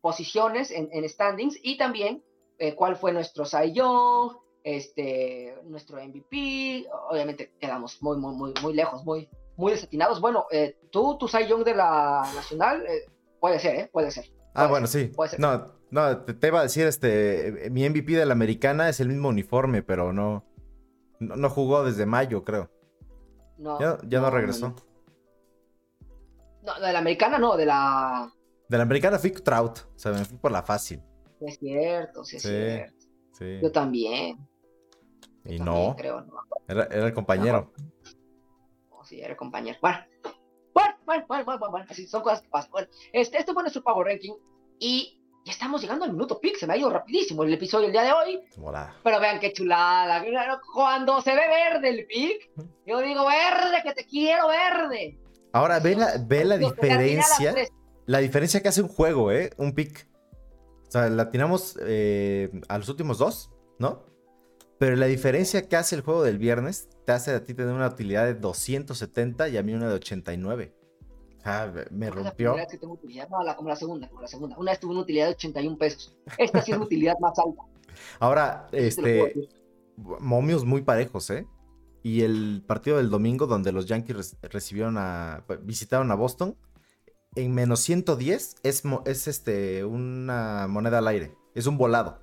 posiciones 0.00 0.70
en, 0.70 1.08
standings 1.08 1.58
y 1.60 1.76
también 1.76 2.22
cuál 2.76 2.94
fue 2.94 3.12
nuestro 3.12 3.44
Cy 3.44 3.72
este, 4.76 5.54
nuestro 5.64 5.96
MVP, 5.96 6.86
obviamente 7.10 7.54
quedamos 7.58 8.02
muy, 8.02 8.18
muy, 8.18 8.34
muy, 8.34 8.52
muy 8.62 8.74
lejos, 8.74 9.04
muy, 9.04 9.28
muy 9.56 9.72
desatinados. 9.72 10.20
Bueno, 10.20 10.46
eh, 10.50 10.78
tú, 10.90 11.16
tu 11.16 11.26
Cy 11.26 11.46
Young 11.48 11.64
de 11.64 11.74
la 11.74 12.30
Nacional, 12.34 12.84
eh, 12.86 13.10
puede 13.40 13.58
ser, 13.58 13.76
¿eh? 13.76 13.90
Puede 13.90 14.10
ser. 14.10 14.26
ah, 14.54 14.66
bueno, 14.66 14.86
sí. 14.86 15.10
No, 15.38 15.66
no, 15.90 16.18
te, 16.22 16.46
iba 16.46 16.60
a 16.60 16.64
decir, 16.64 16.86
este, 16.86 17.68
mi 17.70 17.88
MVP 17.88 18.12
de 18.12 18.26
la 18.26 18.32
Americana 18.32 18.90
es 18.90 19.00
el 19.00 19.08
mismo 19.08 19.30
uniforme, 19.30 19.82
pero 19.82 20.12
no, 20.12 20.44
no, 21.18 21.48
jugó 21.48 21.84
desde 21.84 22.04
mayo, 22.04 22.44
creo. 22.44 22.70
No. 23.56 23.78
Ya, 23.80 24.20
no, 24.20 24.30
regresó. 24.30 24.74
No, 26.62 26.74
de 26.74 26.92
la 26.92 26.98
Americana 26.98 27.38
no, 27.38 27.56
de 27.56 27.64
la... 27.64 28.30
De 28.68 28.76
la 28.76 28.82
Americana 28.82 29.18
fui 29.18 29.30
Trout, 29.30 29.78
o 29.78 29.98
sea, 29.98 30.12
me 30.12 30.24
fui 30.26 30.36
por 30.36 30.52
la 30.52 30.62
fácil. 30.62 31.02
Es 31.40 31.58
cierto, 31.58 32.22
sí 32.22 32.36
es 32.36 32.42
cierto. 32.42 32.98
Yo 33.62 33.72
también. 33.72 34.47
Y 35.44 35.58
no. 35.58 35.94
Creo, 35.96 36.22
no. 36.22 36.40
Era, 36.66 36.84
el 36.84 37.14
compañero. 37.14 37.72
Oh, 38.90 39.04
sí, 39.04 39.20
era 39.20 39.30
el 39.30 39.36
compañero. 39.36 39.78
Bueno. 39.80 39.98
Bueno, 40.74 41.24
bueno, 41.26 41.44
bueno, 41.44 41.70
bueno, 41.70 41.86
Así 41.88 42.06
son 42.06 42.22
cosas 42.22 42.42
que 42.42 42.48
pasan. 42.48 42.70
Bueno, 42.70 42.88
este, 43.12 43.38
este 43.38 43.52
fue 43.52 43.62
nuestro 43.62 43.82
Power 43.82 44.06
Ranking. 44.06 44.34
Y 44.78 45.18
ya 45.44 45.52
estamos 45.52 45.80
llegando 45.80 46.04
al 46.04 46.12
minuto 46.12 46.38
pick. 46.38 46.56
Se 46.56 46.66
me 46.66 46.74
ha 46.74 46.76
ido 46.76 46.90
rapidísimo 46.90 47.42
el 47.44 47.54
episodio 47.54 47.84
del 47.84 47.92
día 47.92 48.02
de 48.02 48.12
hoy. 48.12 48.40
Pero 49.02 49.20
vean 49.20 49.40
qué 49.40 49.52
chulada. 49.52 50.22
Cuando 50.74 51.22
se 51.22 51.34
ve 51.34 51.48
verde 51.48 51.88
el 51.88 52.06
pick, 52.06 52.50
yo 52.86 53.00
digo, 53.00 53.26
verde, 53.26 53.82
que 53.82 53.94
te 53.94 54.04
quiero 54.04 54.48
verde. 54.48 55.18
Ahora, 55.52 55.80
ve 55.80 55.96
la, 55.96 56.18
ve 56.20 56.44
la 56.44 56.58
diferencia. 56.58 57.54
La 58.04 58.18
diferencia 58.18 58.62
que 58.62 58.68
hace 58.68 58.82
un 58.82 58.88
juego, 58.88 59.32
¿eh? 59.32 59.50
Un 59.56 59.74
pick. 59.74 60.08
O 60.86 60.90
sea, 60.90 61.08
la 61.08 61.30
tiramos 61.30 61.78
eh, 61.82 62.50
a 62.68 62.78
los 62.78 62.88
últimos 62.88 63.18
dos, 63.18 63.50
¿no? 63.78 64.04
Pero 64.78 64.96
la 64.96 65.06
diferencia 65.06 65.68
que 65.68 65.76
hace 65.76 65.96
el 65.96 66.02
juego 66.02 66.22
del 66.22 66.38
viernes 66.38 66.88
te 67.04 67.12
hace 67.12 67.32
a 67.32 67.42
ti 67.42 67.54
tener 67.54 67.74
una 67.74 67.88
utilidad 67.88 68.24
de 68.24 68.34
270 68.34 69.48
y 69.48 69.56
a 69.56 69.62
mí 69.62 69.74
una 69.74 69.88
de 69.88 69.94
89. 69.94 70.74
O 71.36 71.40
sea, 71.40 71.72
me 71.90 72.10
rompió. 72.10 72.56
La 72.56 72.66
que 72.66 72.78
tengo 72.78 72.94
utilidad, 72.94 73.28
no, 73.28 73.42
la, 73.42 73.56
como 73.56 73.68
la 73.68 73.76
segunda, 73.76 74.08
como 74.08 74.22
la 74.22 74.28
segunda. 74.28 74.56
Una 74.56 74.72
vez 74.72 74.80
tuve 74.80 74.92
una 74.92 75.00
utilidad 75.00 75.26
de 75.26 75.32
81 75.32 75.78
pesos. 75.78 76.16
Esta 76.38 76.62
sí 76.62 76.70
es 76.70 76.76
una 76.76 76.86
utilidad 76.86 77.18
más 77.20 77.38
alta. 77.38 77.62
Ahora, 78.20 78.68
este. 78.72 79.48
Momios 79.96 80.64
muy 80.64 80.82
parejos, 80.82 81.28
¿eh? 81.30 81.46
Y 82.04 82.22
el 82.22 82.62
partido 82.64 82.98
del 82.98 83.10
domingo, 83.10 83.48
donde 83.48 83.72
los 83.72 83.86
Yankees 83.86 84.36
recibieron 84.42 84.96
a. 84.96 85.44
visitaron 85.62 86.10
a 86.12 86.14
Boston 86.14 86.56
en 87.34 87.54
menos 87.54 87.80
110 87.80 88.56
es, 88.62 88.82
es 89.04 89.28
este, 89.28 89.84
una 89.84 90.66
moneda 90.68 90.98
al 90.98 91.08
aire. 91.08 91.34
Es 91.54 91.66
un 91.66 91.78
volado. 91.78 92.20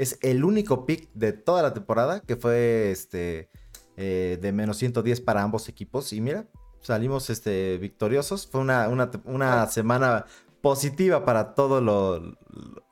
Es 0.00 0.18
el 0.22 0.46
único 0.46 0.86
pick 0.86 1.10
de 1.12 1.34
toda 1.34 1.60
la 1.60 1.74
temporada 1.74 2.20
que 2.20 2.34
fue 2.36 2.90
este, 2.90 3.50
eh, 3.98 4.38
de 4.40 4.50
menos 4.50 4.78
110 4.78 5.20
para 5.20 5.42
ambos 5.42 5.68
equipos. 5.68 6.14
Y 6.14 6.22
mira, 6.22 6.46
salimos 6.80 7.28
este, 7.28 7.76
victoriosos. 7.76 8.46
Fue 8.46 8.62
una, 8.62 8.88
una, 8.88 9.66
semana 9.66 10.24
positiva 10.62 11.26
para 11.26 11.54
todo 11.54 11.82
lo, 11.82 12.34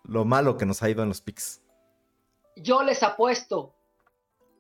lo, 0.05 0.25
malo 0.27 0.59
que 0.59 0.67
nos 0.67 0.83
ha 0.83 0.91
ido 0.91 1.03
en 1.03 1.09
los 1.09 1.23
picks. 1.23 1.63
Yo 2.57 2.83
les 2.83 3.03
apuesto 3.03 3.75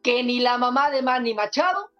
que 0.02 0.22
ni 0.22 0.40
la 0.40 0.56
mamá 0.56 0.90
de 0.90 1.02
Manny 1.02 1.34
Machado 1.34 1.90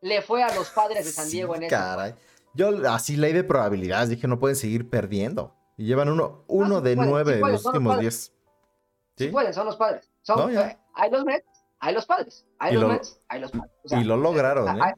le 0.00 0.22
fue 0.22 0.44
a 0.44 0.54
los 0.54 0.70
padres 0.70 1.06
de 1.06 1.10
San 1.10 1.28
Diego 1.28 1.56
en 1.56 1.64
ese. 1.64 1.74
Caray. 1.74 2.14
Yo 2.54 2.88
así 2.88 3.16
ley 3.16 3.32
de 3.32 3.42
probabilidades 3.42 4.10
dije 4.10 4.28
no 4.28 4.38
pueden 4.38 4.54
seguir 4.54 4.88
perdiendo. 4.88 5.56
Y 5.76 5.86
llevan 5.86 6.08
uno, 6.08 6.44
uno 6.46 6.80
de 6.80 6.94
nueve 6.94 7.40
en 7.40 7.52
los 7.52 7.64
últimos 7.64 7.98
diez. 7.98 8.32
¿Sí? 9.18 9.28
pueden, 9.28 9.52
son 9.52 9.66
los 9.66 9.76
padres. 9.76 10.10
Son, 10.22 10.56
eh, 10.56 10.78
hay 10.94 11.10
los 11.10 11.24
Mets, 11.24 11.46
hay 11.80 11.94
los 11.94 12.06
padres. 12.06 12.46
Hay 12.58 12.74
los 12.74 12.88
Mets, 12.88 13.20
hay 13.28 13.40
los 13.40 13.50
padres. 13.50 13.72
y 13.90 14.04
lo 14.04 14.16
lograron, 14.16 14.80
¿eh? 14.80 14.94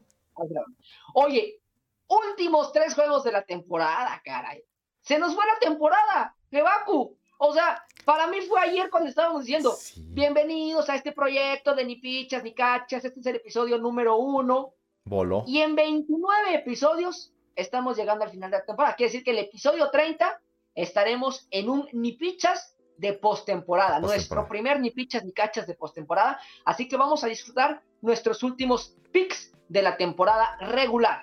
Oye, 1.15 1.61
últimos 2.09 2.73
tres 2.73 2.95
juegos 2.95 3.25
de 3.25 3.33
la 3.33 3.43
temporada, 3.43 4.21
caray. 4.25 4.63
Se 5.01 5.19
nos 5.19 5.35
fue 5.35 5.45
la 5.47 5.59
temporada, 5.59 6.37
Nebaku. 6.51 7.17
O 7.39 7.55
sea, 7.55 7.83
para 8.05 8.27
mí 8.27 8.43
fue 8.43 8.61
ayer 8.61 8.91
cuando 8.91 9.09
estábamos 9.09 9.45
diciendo, 9.45 9.75
bienvenidos 9.97 10.91
a 10.91 10.95
este 10.95 11.13
proyecto 11.13 11.75
de 11.75 11.85
ni 11.85 11.97
pichas 11.97 12.45
ni 12.45 12.55
cachas, 12.55 13.05
este 13.05 13.21
es 13.21 13.27
el 13.27 13.37
episodio 13.37 13.79
número 13.79 14.17
uno. 14.17 14.75
Voló. 15.05 15.45
Y 15.47 15.61
en 15.61 15.75
29 15.75 16.55
episodios 16.55 17.33
estamos 17.57 17.97
llegando 17.97 18.25
al 18.25 18.31
final 18.31 18.51
de 18.51 18.59
la 18.59 18.67
temporada. 18.67 18.95
Quiere 18.95 19.11
decir 19.11 19.25
que 19.25 19.31
el 19.31 19.39
episodio 19.39 19.91
30 19.91 20.41
estaremos 20.75 21.49
en 21.51 21.71
un 21.71 21.89
ni 21.93 22.13
pichas 22.13 22.70
de 23.01 23.15
postemporada, 23.15 23.99
nuestro 23.99 24.47
primer 24.47 24.79
ni 24.79 24.91
pichas 24.91 25.25
ni 25.25 25.33
cachas 25.33 25.67
de 25.67 25.75
postemporada. 25.75 26.39
Así 26.65 26.87
que 26.87 26.97
vamos 26.97 27.25
a 27.25 27.29
disfrutar 27.29 27.83
nuestros 28.03 28.43
últimos 28.43 28.95
picks 29.11 29.53
de 29.69 29.83
la 29.83 29.97
temporada 29.97 30.57
regular. 30.61 31.23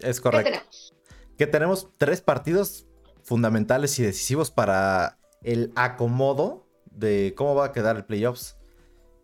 Es 0.00 0.20
correcto. 0.20 0.50
¿Qué 0.50 0.56
tenemos? 0.56 0.94
Que 1.38 1.46
tenemos 1.46 1.88
tres 1.98 2.20
partidos 2.20 2.86
fundamentales 3.22 3.98
y 4.00 4.02
decisivos 4.02 4.50
para 4.50 5.18
el 5.42 5.72
acomodo 5.76 6.66
de 6.90 7.34
cómo 7.36 7.54
va 7.54 7.66
a 7.66 7.72
quedar 7.72 7.96
el 7.96 8.04
playoffs. 8.04 8.56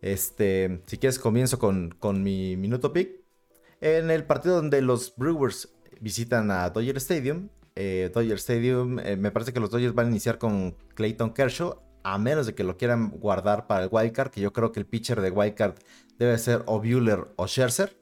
Este, 0.01 0.81
si 0.87 0.97
quieres 0.97 1.19
comienzo 1.19 1.59
con, 1.59 1.91
con 1.91 2.23
mi 2.23 2.55
minuto 2.55 2.93
pick. 2.93 3.19
En 3.81 4.11
el 4.11 4.25
partido 4.25 4.55
donde 4.55 4.81
los 4.81 5.13
Brewers 5.15 5.73
visitan 5.99 6.51
a 6.51 6.69
Dodger 6.69 6.97
Stadium. 6.97 7.49
Eh, 7.81 8.11
Dodger 8.13 8.35
Stadium, 8.35 8.99
eh, 8.99 9.15
me 9.15 9.31
parece 9.31 9.53
que 9.53 9.61
los 9.61 9.69
Dodgers 9.69 9.95
van 9.95 10.07
a 10.07 10.09
iniciar 10.09 10.37
con 10.37 10.75
Clayton 10.95 11.33
Kershaw, 11.33 11.81
a 12.03 12.17
menos 12.17 12.45
de 12.45 12.53
que 12.53 12.65
lo 12.65 12.75
quieran 12.75 13.09
guardar 13.09 13.67
para 13.67 13.83
el 13.83 13.89
wildcard, 13.89 14.31
que 14.31 14.41
yo 14.41 14.51
creo 14.51 14.73
que 14.73 14.81
el 14.81 14.85
pitcher 14.85 15.21
de 15.21 15.31
wildcard 15.31 15.75
debe 16.17 16.37
ser 16.39 16.61
o 16.65 16.79
Bueller 16.79 17.29
o 17.37 17.47
Scherzer. 17.47 17.97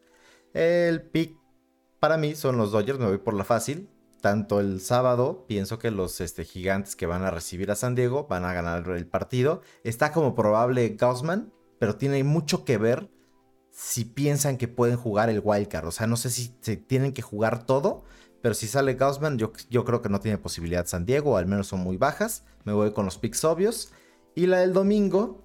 El 0.56 1.04
pick 1.04 1.38
para 2.00 2.18
mí 2.18 2.34
son 2.34 2.58
los 2.58 2.72
Dodgers, 2.72 2.98
me 2.98 3.06
voy 3.06 3.20
por 3.20 3.36
la 3.36 3.44
fácil. 3.44 3.88
Tanto 4.20 4.60
el 4.60 4.82
sábado, 4.82 5.46
pienso 5.48 5.78
que 5.78 5.92
los 5.92 6.22
este, 6.22 6.44
gigantes 6.44 6.96
que 6.96 7.06
van 7.06 7.24
a 7.24 7.30
recibir 7.30 7.70
a 7.70 7.76
San 7.76 7.94
Diego 7.94 8.26
van 8.28 8.46
a 8.46 8.54
ganar 8.54 8.90
el 8.90 9.06
partido. 9.06 9.62
Está 9.84 10.12
como 10.12 10.34
probable 10.34 10.90
Gaussman, 10.98 11.54
pero 11.78 11.98
tiene 11.98 12.24
mucho 12.24 12.66
que 12.66 12.80
ver 12.80 13.12
si 13.70 14.06
piensan 14.06 14.58
que 14.58 14.68
pueden 14.68 14.98
jugar 14.98 15.30
el 15.30 15.40
wildcard. 15.44 15.86
O 15.86 15.92
sea, 15.92 16.08
no 16.08 16.18
sé 16.18 16.32
si 16.32 16.56
se 16.62 16.78
tienen 16.78 17.14
que 17.14 17.22
jugar 17.22 17.68
todo, 17.68 18.06
pero 18.48 18.56
si 18.56 18.66
sale 18.66 18.94
Gaussman, 18.94 19.38
yo, 19.38 19.52
yo 19.70 19.84
creo 19.84 20.02
que 20.02 20.08
no 20.08 20.22
tiene 20.22 20.38
posibilidad 20.38 20.86
San 20.86 21.06
Diego, 21.06 21.36
al 21.36 21.48
menos 21.48 21.68
son 21.68 21.82
muy 21.82 21.98
bajas. 21.98 22.46
Me 22.64 22.72
voy 22.72 22.94
con 22.94 23.04
los 23.04 23.18
picks 23.18 23.44
obvios. 23.44 23.92
Y 24.36 24.46
la 24.46 24.60
del 24.60 24.72
domingo, 24.72 25.44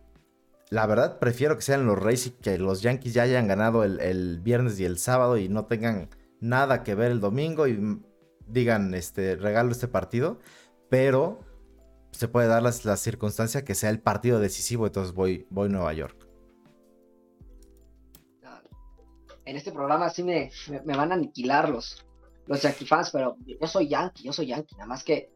la 0.71 0.87
verdad, 0.87 1.19
prefiero 1.19 1.57
que 1.57 1.63
sean 1.63 1.85
los 1.85 1.99
Rays 1.99 2.29
y 2.29 2.31
que 2.31 2.59
los 2.59 2.81
Yankees 2.81 3.13
ya 3.13 3.25
hayan 3.25 3.49
ganado 3.49 3.83
el, 3.83 4.39
viernes 4.39 4.79
y 4.79 4.85
el 4.85 5.01
sábado 5.01 5.37
y 5.37 5.49
no 5.49 5.65
tengan 5.65 6.11
nada 6.39 6.85
que 6.85 6.95
ver 6.95 7.11
el 7.11 7.19
domingo 7.19 7.67
y 7.67 8.01
digan, 8.47 8.95
este, 8.95 9.35
regalo 9.35 9.73
este 9.73 9.89
partido. 9.89 10.39
Pero 10.89 11.41
se 12.13 12.29
puede 12.29 12.47
dar 12.47 12.63
la, 12.63 12.71
circunstancia 12.71 13.65
que 13.65 13.75
sea 13.75 13.91
el 13.91 13.99
partido 13.99 14.39
decisivo, 14.39 14.87
entonces 14.87 15.13
voy, 15.13 15.49
voy 15.51 15.67
a 15.67 15.73
Nueva 15.73 15.93
York 15.93 16.29
en 19.45 19.57
este 19.57 19.73
programa 19.73 20.09
sí 20.09 20.23
me, 20.23 20.51
me, 20.85 20.97
van 20.97 21.11
a 21.11 21.15
aniquilar 21.15 21.69
los, 22.47 22.63
Yankee 22.63 22.87
fans, 22.87 23.11
pero 23.11 23.37
yo 23.47 23.67
soy 23.67 23.89
Yankee, 23.89 24.25
yo 24.25 24.33
soy 24.33 24.47
Yankee, 24.47 24.75
nada 24.77 24.87
más 24.89 25.05
que 25.05 25.31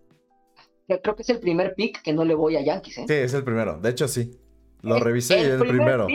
creo 0.86 1.16
que 1.16 1.22
es 1.22 1.30
el 1.30 1.40
primer 1.40 1.74
pick 1.74 2.00
que 2.02 2.12
no 2.12 2.24
le 2.24 2.34
voy 2.34 2.56
a 2.56 2.60
Yankees, 2.60 2.98
¿eh? 2.98 3.04
Sí, 3.08 3.14
es 3.14 3.34
el 3.34 3.44
primero, 3.44 3.78
de 3.80 3.90
hecho 3.90 4.06
sí. 4.06 4.38
Lo 4.82 5.00
revisé 5.00 5.38
y 5.38 5.40
es 5.40 5.48
el 5.48 5.66
primero. 5.66 6.06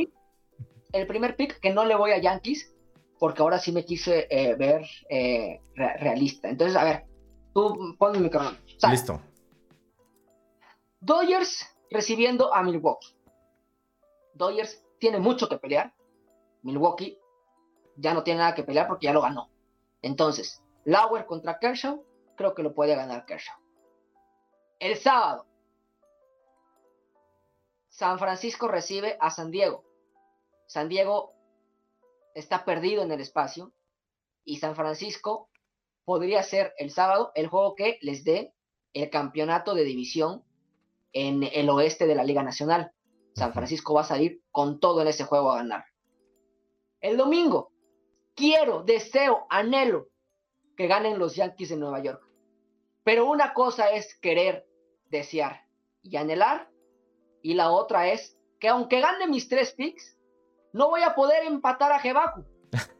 el 0.94 1.08
primer 1.08 1.36
pick 1.36 1.60
que 1.60 1.74
no 1.74 1.84
le 1.84 1.96
voy 1.96 2.12
a 2.12 2.20
Yankees, 2.20 2.74
porque 3.20 3.42
ahora 3.42 3.60
sí 3.60 3.72
me 3.72 3.84
quise 3.84 4.28
eh, 4.30 4.56
ver 4.56 4.86
eh, 5.10 5.60
realista. 5.76 6.48
Entonces, 6.48 6.78
a 6.78 6.86
ver, 6.86 7.06
Tú 7.54 7.96
pon 7.98 8.16
el 8.16 8.22
micrófono. 8.22 8.58
Listo. 8.90 9.22
Dodgers 11.02 11.68
recibiendo 11.90 12.54
a 12.54 12.64
Milwaukee. 12.64 13.16
Dodgers 14.34 14.84
tiene 15.00 15.20
mucho 15.20 15.50
que 15.50 15.58
pelear. 15.58 15.94
Milwaukee 16.64 17.18
ya 17.98 18.14
no 18.14 18.24
tiene 18.24 18.40
nada 18.40 18.56
que 18.56 18.64
pelear 18.64 18.88
porque 18.88 19.08
ya 19.08 19.14
lo 19.14 19.22
ganó. 19.22 19.50
Entonces, 20.02 20.64
Lauer 20.86 21.26
contra 21.26 21.60
Kershaw, 21.60 22.04
creo 22.36 22.56
que 22.56 22.64
lo 22.64 22.74
puede 22.74 22.96
ganar 22.96 23.26
Kershaw. 23.26 23.56
El 24.80 24.98
sábado, 24.98 25.46
San 27.90 28.18
Francisco 28.18 28.68
recibe 28.68 29.18
a 29.20 29.30
San 29.30 29.52
Diego. 29.52 29.84
San 30.66 30.90
Diego 30.90 31.34
está 32.34 32.66
perdido 32.66 33.04
en 33.04 33.12
el 33.12 33.22
espacio 33.22 33.74
y 34.44 34.58
San 34.58 34.76
Francisco 34.76 35.50
podría 36.06 36.42
ser 36.42 36.74
el 36.78 36.90
sábado 36.90 37.32
el 37.36 37.48
juego 37.48 37.76
que 37.76 38.00
les 38.02 38.24
dé 38.24 38.54
el 38.94 39.10
campeonato 39.10 39.76
de 39.76 39.84
división 39.84 40.44
en 41.14 41.44
el 41.44 41.70
oeste 41.70 42.08
de 42.08 42.16
la 42.16 42.24
Liga 42.24 42.42
Nacional. 42.42 42.92
San 43.36 43.54
Francisco 43.54 43.94
va 43.94 44.02
a 44.02 44.06
salir 44.06 44.42
con 44.52 44.80
todo 44.80 45.02
en 45.02 45.08
ese 45.08 45.26
juego 45.26 45.52
a 45.52 45.58
ganar. 45.58 45.86
El 47.02 47.18
domingo, 47.18 47.72
quiero, 48.36 48.84
deseo, 48.84 49.46
anhelo 49.50 50.11
que 50.82 50.88
ganen 50.88 51.20
los 51.20 51.36
Yankees 51.36 51.70
de 51.70 51.78
Nueva 51.78 52.02
York. 52.02 52.28
Pero 53.04 53.30
una 53.30 53.54
cosa 53.54 53.92
es 53.92 54.16
querer, 54.16 54.68
desear 55.12 55.62
y 56.02 56.18
anhelar, 56.18 56.72
y 57.44 57.54
la 57.54 57.70
otra 57.70 58.08
es 58.08 58.40
que 58.60 58.68
aunque 58.68 59.00
gane 59.00 59.28
mis 59.28 59.48
tres 59.48 59.74
picks, 59.74 60.18
no 60.74 60.90
voy 60.90 61.04
a 61.04 61.14
poder 61.14 61.46
empatar 61.46 61.92
a 61.92 62.00
Jebaku. 62.00 62.46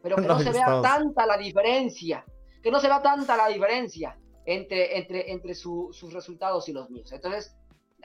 Pero 0.00 0.14
que 0.14 0.22
no, 0.28 0.38
se 0.38 0.52
vea 0.52 0.80
tanta 0.80 1.26
la 1.26 1.36
diferencia, 1.36 2.24
que 2.62 2.70
no 2.70 2.78
se 2.78 2.86
vea 2.86 3.02
tanta 3.02 3.36
la 3.36 3.48
diferencia 3.48 4.16
entre, 4.46 4.98
entre, 4.98 5.32
entre 5.32 5.56
sus 5.56 6.12
resultados 6.12 6.68
y 6.68 6.72
los 6.72 6.88
míos. 6.88 7.10
Entonces, 7.10 7.56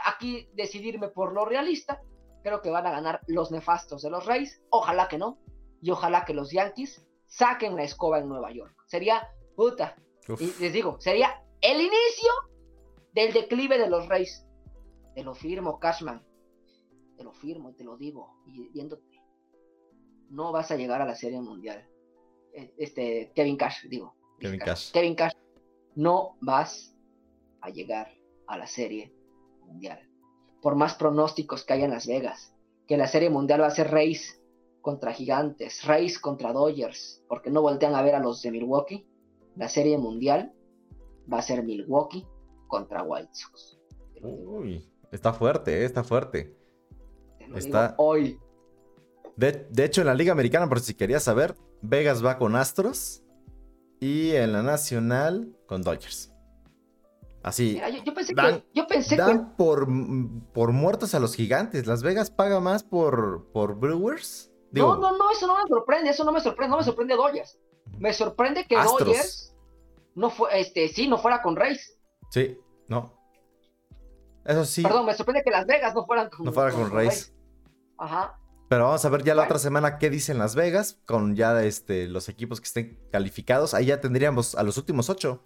aquí 0.03 0.49
decidirme 0.53 1.09
por 1.09 1.34
lo 1.34 1.45
realista, 1.45 2.01
creo 2.41 2.63
que 2.63 2.71
van 2.71 2.88
a 2.88 2.91
ganar 2.91 3.21
los 3.28 3.51
nefastos 3.51 4.01
de 4.01 4.09
los 4.09 4.25
Reyes, 4.25 4.59
ojalá 4.71 5.07
que 5.07 5.19
no, 5.19 5.38
y 5.84 5.91
ojalá 5.91 6.25
que 6.25 6.34
los 6.34 6.51
Yankees 6.51 7.07
saquen 7.28 7.75
la 7.75 7.84
escoba 7.84 8.17
en 8.17 8.28
Nueva 8.28 8.51
York. 8.51 8.75
Sería, 8.88 9.28
puta, 9.57 9.97
y 10.39 10.53
les 10.61 10.71
digo, 10.71 11.01
sería 11.01 11.43
el 11.61 11.81
inicio 11.81 12.31
del 13.11 13.33
declive 13.33 13.79
de 13.79 13.89
los 13.89 14.07
Reyes. 14.07 14.45
Te 15.15 15.23
lo 15.23 15.33
firmo, 15.33 15.79
Cashman. 15.79 16.23
Te 17.17 17.23
lo 17.23 17.33
firmo 17.33 17.71
y 17.71 17.73
te 17.73 17.83
lo 17.83 17.97
digo, 17.97 18.35
y 18.45 18.69
viéndote. 18.69 19.19
No 20.29 20.51
vas 20.51 20.69
a 20.69 20.75
llegar 20.75 21.01
a 21.01 21.05
la 21.05 21.15
Serie 21.15 21.41
Mundial. 21.41 21.89
E, 22.53 22.71
este, 22.77 23.31
Kevin 23.33 23.57
Cash, 23.57 23.87
digo. 23.87 24.15
Kevin 24.39 24.59
Cash. 24.59 24.91
Kevin 24.91 25.15
Cash. 25.15 25.33
No 25.95 26.37
vas 26.39 26.95
a 27.61 27.71
llegar 27.71 28.13
a 28.45 28.59
la 28.59 28.67
Serie 28.67 29.11
Mundial. 29.61 30.07
Por 30.61 30.75
más 30.75 30.93
pronósticos 30.93 31.65
que 31.65 31.73
haya 31.73 31.85
en 31.85 31.91
Las 31.91 32.05
Vegas, 32.05 32.53
que 32.87 32.97
la 32.97 33.07
Serie 33.07 33.31
Mundial 33.31 33.61
va 33.61 33.67
a 33.67 33.71
ser 33.71 33.89
Reyes 33.89 34.39
contra 34.81 35.13
Gigantes, 35.13 35.83
Rays 35.83 36.19
contra 36.19 36.53
Dodgers, 36.53 37.23
porque 37.27 37.49
no 37.49 37.63
voltean 37.63 37.95
a 37.95 38.03
ver 38.03 38.13
a 38.13 38.19
los 38.19 38.43
de 38.43 38.51
Milwaukee. 38.51 39.07
La 39.57 39.69
Serie 39.69 39.97
Mundial 39.97 40.53
va 41.31 41.39
a 41.39 41.41
ser 41.41 41.63
Milwaukee 41.63 42.25
contra 42.67 43.03
White 43.03 43.31
Sox. 43.33 43.79
Uy, 44.21 44.89
está 45.11 45.33
fuerte, 45.33 45.81
eh, 45.81 45.85
está 45.85 46.03
fuerte. 46.03 46.55
Está 47.55 47.95
hoy. 47.97 48.39
De, 49.35 49.67
hecho, 49.77 50.01
en 50.01 50.07
la 50.07 50.15
Liga 50.15 50.31
Americana, 50.31 50.67
por 50.67 50.79
si 50.79 50.93
querías 50.93 51.23
saber, 51.23 51.55
Vegas 51.81 52.25
va 52.25 52.37
con 52.37 52.55
Astros 52.55 53.23
y 53.99 54.31
en 54.31 54.51
la 54.53 54.63
Nacional 54.63 55.55
con 55.67 55.81
Dodgers. 55.81 56.33
Así. 57.43 57.79
yo, 58.03 58.13
pensé 58.13 58.33
que. 58.33 58.63
Yo 58.73 58.87
pensé 58.87 59.17
por, 59.57 59.87
por 60.53 60.71
muertos 60.71 61.15
a 61.15 61.19
los 61.19 61.35
gigantes. 61.35 61.87
Las 61.87 62.03
Vegas 62.03 62.31
paga 62.31 62.59
más 62.59 62.83
por, 62.83 63.47
por 63.53 63.79
Brewers 63.79 64.51
no, 64.71 64.97
no, 64.97 65.17
no, 65.17 65.31
eso 65.31 65.47
no 65.47 65.55
me 65.55 65.67
sorprende, 65.67 66.09
eso 66.09 66.23
no 66.23 66.31
me 66.31 66.41
sorprende, 66.41 66.71
no 66.71 66.77
me 66.77 66.83
sorprende 66.83 67.15
Dodgers. 67.15 67.59
Me 67.99 68.13
sorprende 68.13 68.65
que 68.65 68.75
Dodgers 68.75 69.55
no 70.15 70.29
fue, 70.29 70.59
este, 70.59 70.88
sí, 70.89 71.07
no 71.07 71.17
fuera 71.17 71.41
con 71.41 71.55
Reyes. 71.55 71.97
Sí, 72.29 72.57
no. 72.88 73.13
Eso 74.45 74.65
sí. 74.65 74.81
Perdón, 74.81 75.05
me 75.05 75.13
sorprende 75.13 75.43
que 75.43 75.51
Las 75.51 75.65
Vegas 75.65 75.93
no 75.93 76.05
fueran 76.05 76.29
con, 76.29 76.45
no 76.45 76.53
fuera 76.53 76.71
con, 76.71 76.89
Reyes. 76.89 77.33
Ajá. 77.97 78.39
Pero 78.69 78.85
vamos 78.85 79.03
a 79.05 79.09
ver 79.09 79.23
ya 79.23 79.35
la 79.35 79.43
otra 79.43 79.59
semana 79.59 79.97
qué 79.97 80.09
dicen 80.09 80.38
Las 80.38 80.55
Vegas 80.55 80.99
con 81.05 81.35
ya 81.35 81.63
este, 81.63 82.07
los 82.07 82.27
equipos 82.29 82.59
que 82.59 82.65
estén 82.65 82.99
calificados. 83.11 83.73
Ahí 83.73 83.85
ya 83.85 84.01
tendríamos 84.01 84.55
a 84.55 84.63
los 84.63 84.77
últimos 84.77 85.09
ocho. 85.09 85.43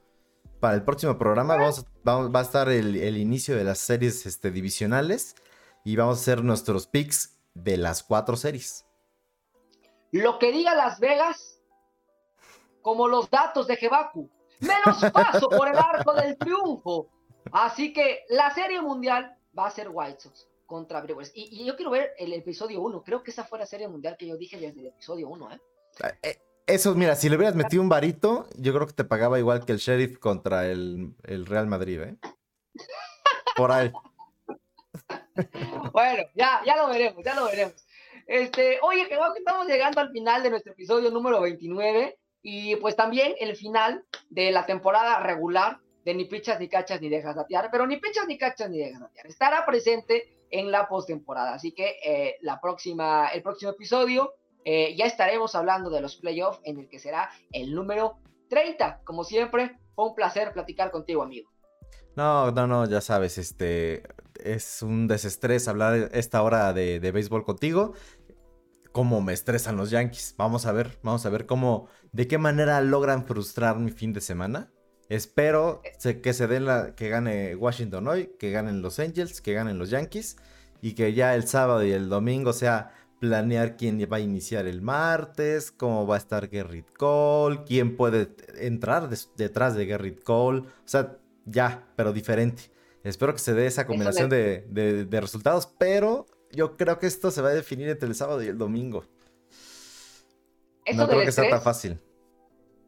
Para 0.59 0.75
el 0.75 0.83
próximo 0.83 1.17
programa 1.17 1.55
vamos, 1.55 1.85
vamos, 2.03 2.33
va 2.33 2.39
a 2.39 2.43
estar 2.43 2.69
el, 2.69 2.95
el, 2.95 3.17
inicio 3.17 3.55
de 3.55 3.63
las 3.63 3.79
series 3.79 4.25
este, 4.27 4.51
divisionales 4.51 5.35
y 5.83 5.95
vamos 5.95 6.19
a 6.19 6.21
hacer 6.21 6.43
nuestros 6.43 6.87
picks 6.87 7.39
de 7.53 7.77
las 7.77 8.03
cuatro 8.03 8.35
series. 8.35 8.85
Lo 10.11 10.39
que 10.39 10.51
diga 10.51 10.75
Las 10.75 10.99
Vegas, 10.99 11.50
como 12.81 13.07
los 13.07 13.29
datos 13.29 13.67
de 13.67 13.75
Jebaku, 13.75 14.29
menos 14.59 15.11
paso 15.11 15.49
por 15.49 15.67
el 15.67 15.77
arco 15.77 16.13
del 16.13 16.37
triunfo. 16.37 17.09
Así 17.51 17.93
que 17.93 18.25
la 18.29 18.53
serie 18.53 18.81
mundial 18.81 19.35
va 19.57 19.67
a 19.67 19.71
ser 19.71 19.89
White 19.91 20.21
Sox 20.21 20.47
contra 20.65 21.01
Brewers. 21.01 21.31
Y, 21.35 21.65
yo 21.65 21.75
quiero 21.75 21.91
ver 21.91 22.13
el 22.17 22.31
episodio 22.33 22.81
1. 22.81 23.03
Creo 23.03 23.23
que 23.23 23.31
esa 23.31 23.43
fue 23.43 23.59
la 23.59 23.65
serie 23.65 23.87
mundial 23.87 24.15
que 24.17 24.27
yo 24.27 24.37
dije 24.37 24.57
desde 24.57 24.79
el 24.79 24.87
episodio 24.87 25.27
1. 25.29 25.51
¿eh? 25.51 25.59
Ah, 26.01 26.13
eh, 26.23 26.39
eso, 26.65 26.95
mira, 26.95 27.15
si 27.15 27.27
le 27.27 27.35
hubieras 27.35 27.55
metido 27.55 27.81
un 27.81 27.89
varito, 27.89 28.47
yo 28.55 28.73
creo 28.73 28.87
que 28.87 28.93
te 28.93 29.03
pagaba 29.03 29.39
igual 29.39 29.65
que 29.65 29.73
el 29.73 29.79
Sheriff 29.79 30.17
contra 30.19 30.67
el, 30.67 31.13
el 31.23 31.45
Real 31.45 31.67
Madrid, 31.67 32.01
¿eh? 32.01 32.15
Por 33.57 33.71
ahí. 33.71 33.91
bueno, 35.91 36.23
ya, 36.35 36.61
ya 36.65 36.77
lo 36.77 36.87
veremos, 36.87 37.23
ya 37.25 37.35
lo 37.35 37.45
veremos. 37.45 37.75
Este, 38.27 38.79
oye, 38.81 39.07
que 39.09 39.15
estamos 39.15 39.67
llegando 39.67 39.99
al 39.99 40.11
final 40.11 40.41
de 40.41 40.51
nuestro 40.51 40.71
episodio 40.71 41.11
número 41.11 41.41
29 41.41 42.17
y 42.41 42.75
pues 42.77 42.95
también 42.95 43.33
el 43.39 43.55
final 43.55 44.03
de 44.29 44.51
la 44.51 44.65
temporada 44.65 45.19
regular 45.19 45.79
de 46.03 46.13
Ni 46.15 46.25
Pichas, 46.25 46.59
Ni 46.59 46.67
Cachas, 46.67 47.01
Ni 47.01 47.09
Dejas 47.09 47.35
Datear, 47.35 47.69
pero 47.71 47.85
Ni 47.85 47.97
Pichas, 47.97 48.27
Ni 48.27 48.37
Cachas, 48.37 48.69
Ni 48.69 48.79
Dejas 48.79 49.01
Datear 49.01 49.27
estará 49.27 49.65
presente 49.65 50.37
en 50.49 50.71
la 50.71 50.87
postemporada. 50.87 51.53
Así 51.53 51.71
que 51.71 51.97
eh, 52.03 52.37
la 52.41 52.59
próxima, 52.59 53.29
el 53.29 53.41
próximo 53.41 53.71
episodio 53.71 54.33
eh, 54.65 54.95
ya 54.95 55.05
estaremos 55.05 55.55
hablando 55.55 55.89
de 55.89 56.01
los 56.01 56.17
playoffs 56.17 56.59
en 56.63 56.79
el 56.79 56.89
que 56.89 56.99
será 56.99 57.29
el 57.51 57.73
número 57.73 58.17
30. 58.49 59.01
Como 59.03 59.23
siempre, 59.23 59.77
fue 59.95 60.07
un 60.07 60.15
placer 60.15 60.51
platicar 60.53 60.91
contigo, 60.91 61.23
amigo. 61.23 61.49
No, 62.15 62.51
no, 62.51 62.67
no, 62.67 62.85
ya 62.85 62.99
sabes, 62.99 63.37
este 63.37 64.03
es 64.43 64.81
un 64.81 65.07
desestrés 65.07 65.67
hablar 65.67 66.09
esta 66.13 66.41
hora 66.41 66.73
de, 66.73 66.99
de 66.99 67.11
béisbol 67.11 67.45
contigo 67.45 67.93
cómo 68.91 69.21
me 69.21 69.33
estresan 69.33 69.77
los 69.77 69.89
Yankees. 69.89 70.35
Vamos 70.37 70.65
a 70.65 70.71
ver, 70.71 70.99
vamos 71.03 71.25
a 71.25 71.29
ver 71.29 71.45
cómo, 71.45 71.87
de 72.11 72.27
qué 72.27 72.37
manera 72.37 72.81
logran 72.81 73.25
frustrar 73.25 73.79
mi 73.79 73.91
fin 73.91 74.13
de 74.13 74.21
semana. 74.21 74.71
Espero 75.09 75.81
que 76.21 76.33
se 76.33 76.47
den 76.47 76.65
la, 76.65 76.95
que 76.95 77.09
gane 77.09 77.55
Washington 77.55 78.07
hoy, 78.07 78.31
que 78.39 78.51
ganen 78.51 78.81
los 78.81 78.99
Angels, 78.99 79.41
que 79.41 79.53
ganen 79.53 79.77
los 79.77 79.89
Yankees 79.89 80.37
y 80.81 80.93
que 80.93 81.13
ya 81.13 81.35
el 81.35 81.47
sábado 81.47 81.83
y 81.83 81.91
el 81.91 82.07
domingo 82.07 82.53
sea 82.53 82.93
planear 83.19 83.77
quién 83.77 83.99
va 84.11 84.17
a 84.17 84.21
iniciar 84.21 84.65
el 84.65 84.81
martes, 84.81 85.71
cómo 85.71 86.07
va 86.07 86.15
a 86.15 86.17
estar 86.17 86.49
Gerrit 86.49 86.91
Cole, 86.93 87.61
quién 87.67 87.95
puede 87.97 88.29
entrar 88.57 89.09
detrás 89.35 89.75
de 89.75 89.85
Gerrit 89.85 90.23
Cole, 90.23 90.61
o 90.61 90.65
sea, 90.85 91.17
ya, 91.45 91.87
pero 91.95 92.13
diferente. 92.13 92.71
Espero 93.03 93.33
que 93.33 93.39
se 93.39 93.53
dé 93.53 93.67
esa 93.67 93.85
combinación 93.85 94.29
de, 94.29 94.65
de 94.69 95.21
resultados, 95.21 95.67
pero 95.77 96.25
yo 96.53 96.77
creo 96.77 96.99
que 96.99 97.07
esto 97.07 97.31
se 97.31 97.41
va 97.41 97.49
a 97.49 97.53
definir 97.53 97.89
entre 97.89 98.07
el 98.07 98.15
sábado 98.15 98.41
y 98.43 98.47
el 98.47 98.57
domingo. 98.57 99.05
no 100.93 101.07
creo 101.07 101.21
que 101.21 101.31
sea 101.31 101.49
tan 101.49 101.61
fácil. 101.61 101.99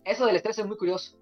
Eso 0.04 0.26
del 0.26 0.36
estrés 0.36 0.60
es 0.60 0.66
muy 0.66 0.78
curioso. 0.78 1.18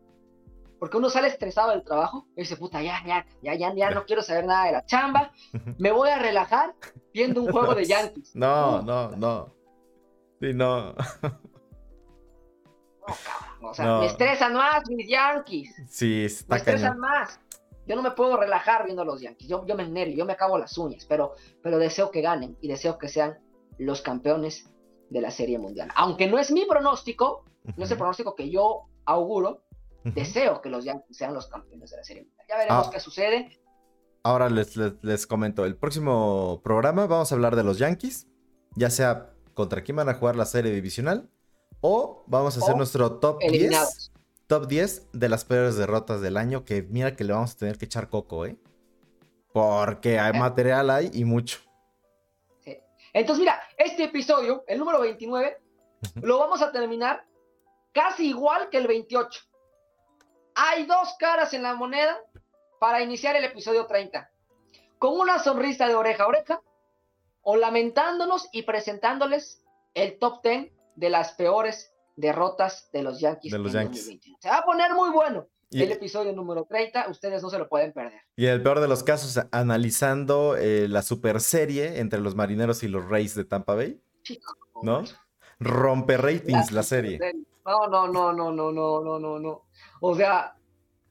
Porque 0.80 0.98
uno 0.98 1.12
sale 1.12 1.28
estresado 1.28 1.70
del 1.70 1.84
trabajo 1.84 2.28
y 2.36 2.42
dice, 2.42 2.58
puta, 2.58 2.82
ya, 2.82 3.04
ya, 3.06 3.24
ya, 3.44 3.54
ya, 3.54 3.72
ya 3.76 3.92
no 3.92 4.04
quiero 4.06 4.24
saber 4.24 4.46
nada 4.46 4.66
de 4.66 4.72
la 4.72 4.86
chamba. 4.86 5.32
Me 5.78 5.92
voy 5.92 6.10
a 6.10 6.18
relajar 6.18 6.74
viendo 7.14 7.44
un 7.44 7.52
juego 7.52 7.76
de 7.76 7.86
Yankees. 7.88 8.36
No, 8.36 8.82
no, 8.82 9.12
no. 9.12 9.54
Sí, 10.40 10.54
no. 10.56 10.94
No, 10.94 10.96
cabrón. 13.06 13.52
O 13.62 13.74
sea, 13.76 14.00
me 14.00 14.08
estresan 14.08 14.54
más 14.54 14.90
mis 14.90 15.08
Yankees. 15.08 15.76
Sí, 15.88 16.26
está 16.26 16.56
Me 16.56 16.58
estresan 16.58 16.98
más. 16.98 17.40
Yo 17.92 17.98
no 17.98 18.04
me 18.04 18.12
puedo 18.12 18.38
relajar 18.38 18.86
viendo 18.86 19.02
a 19.02 19.06
los 19.06 19.20
Yankees. 19.20 19.50
Yo, 19.50 19.66
yo 19.66 19.76
me 19.76 19.84
enervo, 19.84 20.14
yo 20.14 20.26
me 20.26 20.32
acabo 20.32 20.58
las 20.58 20.78
uñas, 20.78 21.04
pero, 21.04 21.34
pero 21.62 21.78
deseo 21.78 22.10
que 22.10 22.22
ganen 22.22 22.58
y 22.62 22.70
deseo 22.70 22.98
que 22.98 23.10
sean 23.10 23.38
los 23.78 24.02
campeones 24.02 24.72
de 25.10 25.20
la 25.20 25.30
Serie 25.30 25.60
Mundial. 25.60 25.90
Aunque 25.96 26.26
no 26.26 26.40
es 26.40 26.52
mi 26.52 26.64
pronóstico, 26.64 27.44
no 27.76 27.84
es 27.84 27.92
el 27.92 27.98
pronóstico 27.98 28.34
que 28.34 28.50
yo 28.50 28.84
auguro, 29.04 29.66
deseo 30.06 30.62
que 30.62 30.70
los 30.70 30.86
Yankees 30.86 31.18
sean 31.18 31.34
los 31.34 31.48
campeones 31.48 31.92
de 31.92 31.98
la 31.98 32.04
Serie 32.06 32.24
Mundial. 32.24 32.48
Ya 32.48 32.58
veremos 32.60 32.88
ah. 32.88 32.92
qué 32.94 33.00
sucede. 33.02 33.60
Ahora 34.24 34.50
les, 34.50 34.78
les, 34.78 35.28
comento, 35.28 35.66
el 35.66 35.76
próximo 35.76 36.62
programa 36.64 37.08
vamos 37.08 37.30
a 37.34 37.36
hablar 37.36 37.58
de 37.58 37.66
los 37.66 37.78
Yankees, 37.78 38.26
ya 38.78 38.90
sea 38.90 39.34
contra 39.54 39.84
quién 39.84 39.98
van 39.98 40.08
a 40.08 40.14
jugar 40.14 40.38
la 40.38 40.46
serie 40.46 40.72
divisional, 40.72 41.30
o 41.82 42.24
vamos 42.28 42.56
a 42.56 42.62
hacer 42.62 42.78
nuestro 42.78 43.20
top 43.20 43.40
10 43.42 44.11
top 44.52 44.68
10 44.68 45.12
de 45.14 45.30
las 45.30 45.46
peores 45.46 45.78
derrotas 45.78 46.20
del 46.20 46.36
año. 46.36 46.66
Que 46.66 46.84
mira 46.84 47.16
que 47.16 47.24
le 47.24 47.32
vamos 47.32 47.54
a 47.54 47.58
tener 47.58 47.78
que 47.78 47.86
echar 47.86 48.10
coco, 48.10 48.46
¿eh? 48.46 48.58
Porque 49.54 50.20
hay 50.20 50.36
¿Eh? 50.36 50.40
material 50.40 50.90
hay 50.90 51.10
y 51.14 51.24
mucho. 51.24 51.60
Sí. 52.60 52.78
Entonces, 53.14 53.40
mira, 53.40 53.62
este 53.78 54.04
episodio, 54.04 54.66
el 54.68 54.78
número 54.78 55.00
29, 55.00 55.58
Ujú. 56.18 56.28
lo 56.28 56.40
vamos 56.40 56.62
a 56.62 56.70
terminar 56.74 57.26
casi 57.94 58.28
igual 58.28 58.68
que 58.70 58.76
el 58.76 58.88
28. 58.88 59.42
Hay 60.56 60.86
dos 60.86 61.16
caras 61.18 61.54
en 61.54 61.64
la 61.64 61.74
moneda 61.74 62.20
para 62.78 63.02
iniciar 63.02 63.38
el 63.38 63.46
episodio 63.46 63.86
30. 63.86 64.30
Con 65.00 65.18
una 65.18 65.40
sonrisa 65.40 65.88
de 65.88 65.96
oreja 65.96 66.24
a 66.24 66.28
oreja 66.28 66.62
o 67.42 67.56
lamentándonos 67.56 68.50
y 68.52 68.64
presentándoles 68.64 69.64
el 69.94 70.20
top 70.20 70.44
10 70.44 70.74
de 70.98 71.10
las 71.10 71.32
peores 71.36 71.94
derrotas 72.22 72.90
de 72.94 73.04
los 73.04 73.20
Yankees. 73.20 73.52
De 73.52 73.58
los 73.58 73.74
en 73.74 73.82
Yankees. 73.82 74.06
2021. 74.06 74.38
Se 74.40 74.50
va 74.50 74.58
a 74.60 74.64
poner 74.64 74.94
muy 74.94 75.10
bueno. 75.10 75.48
Y, 75.70 75.84
El 75.84 75.92
episodio 75.94 76.34
número 76.34 76.66
30, 76.66 77.10
ustedes 77.10 77.42
no 77.42 77.50
se 77.50 77.58
lo 77.58 77.70
pueden 77.70 77.94
perder. 77.94 78.20
y 78.36 78.46
el 78.46 78.62
peor 78.62 78.82
de 78.82 78.90
los 78.90 79.04
casos, 79.04 79.42
analizando 79.52 80.58
eh, 80.58 80.88
la 80.90 81.02
super 81.02 81.40
serie 81.40 82.00
entre 82.00 82.20
los 82.20 82.36
marineros 82.36 82.84
y 82.84 82.90
los 82.90 83.08
Rays 83.08 83.36
de 83.36 83.46
Tampa 83.46 83.76
Bay. 83.76 84.02
Chico, 84.22 84.54
¿No? 84.84 85.04
Rompe 85.60 86.18
ratings 86.18 86.72
la 86.72 86.84
serie. 86.84 87.20
No, 87.66 87.88
no, 87.88 88.08
no, 88.08 88.34
no, 88.34 88.52
no, 88.52 88.72
no, 88.72 89.02
no, 89.02 89.20
no, 89.20 89.40
no. 89.40 89.66
O 90.02 90.14
sea, 90.14 90.56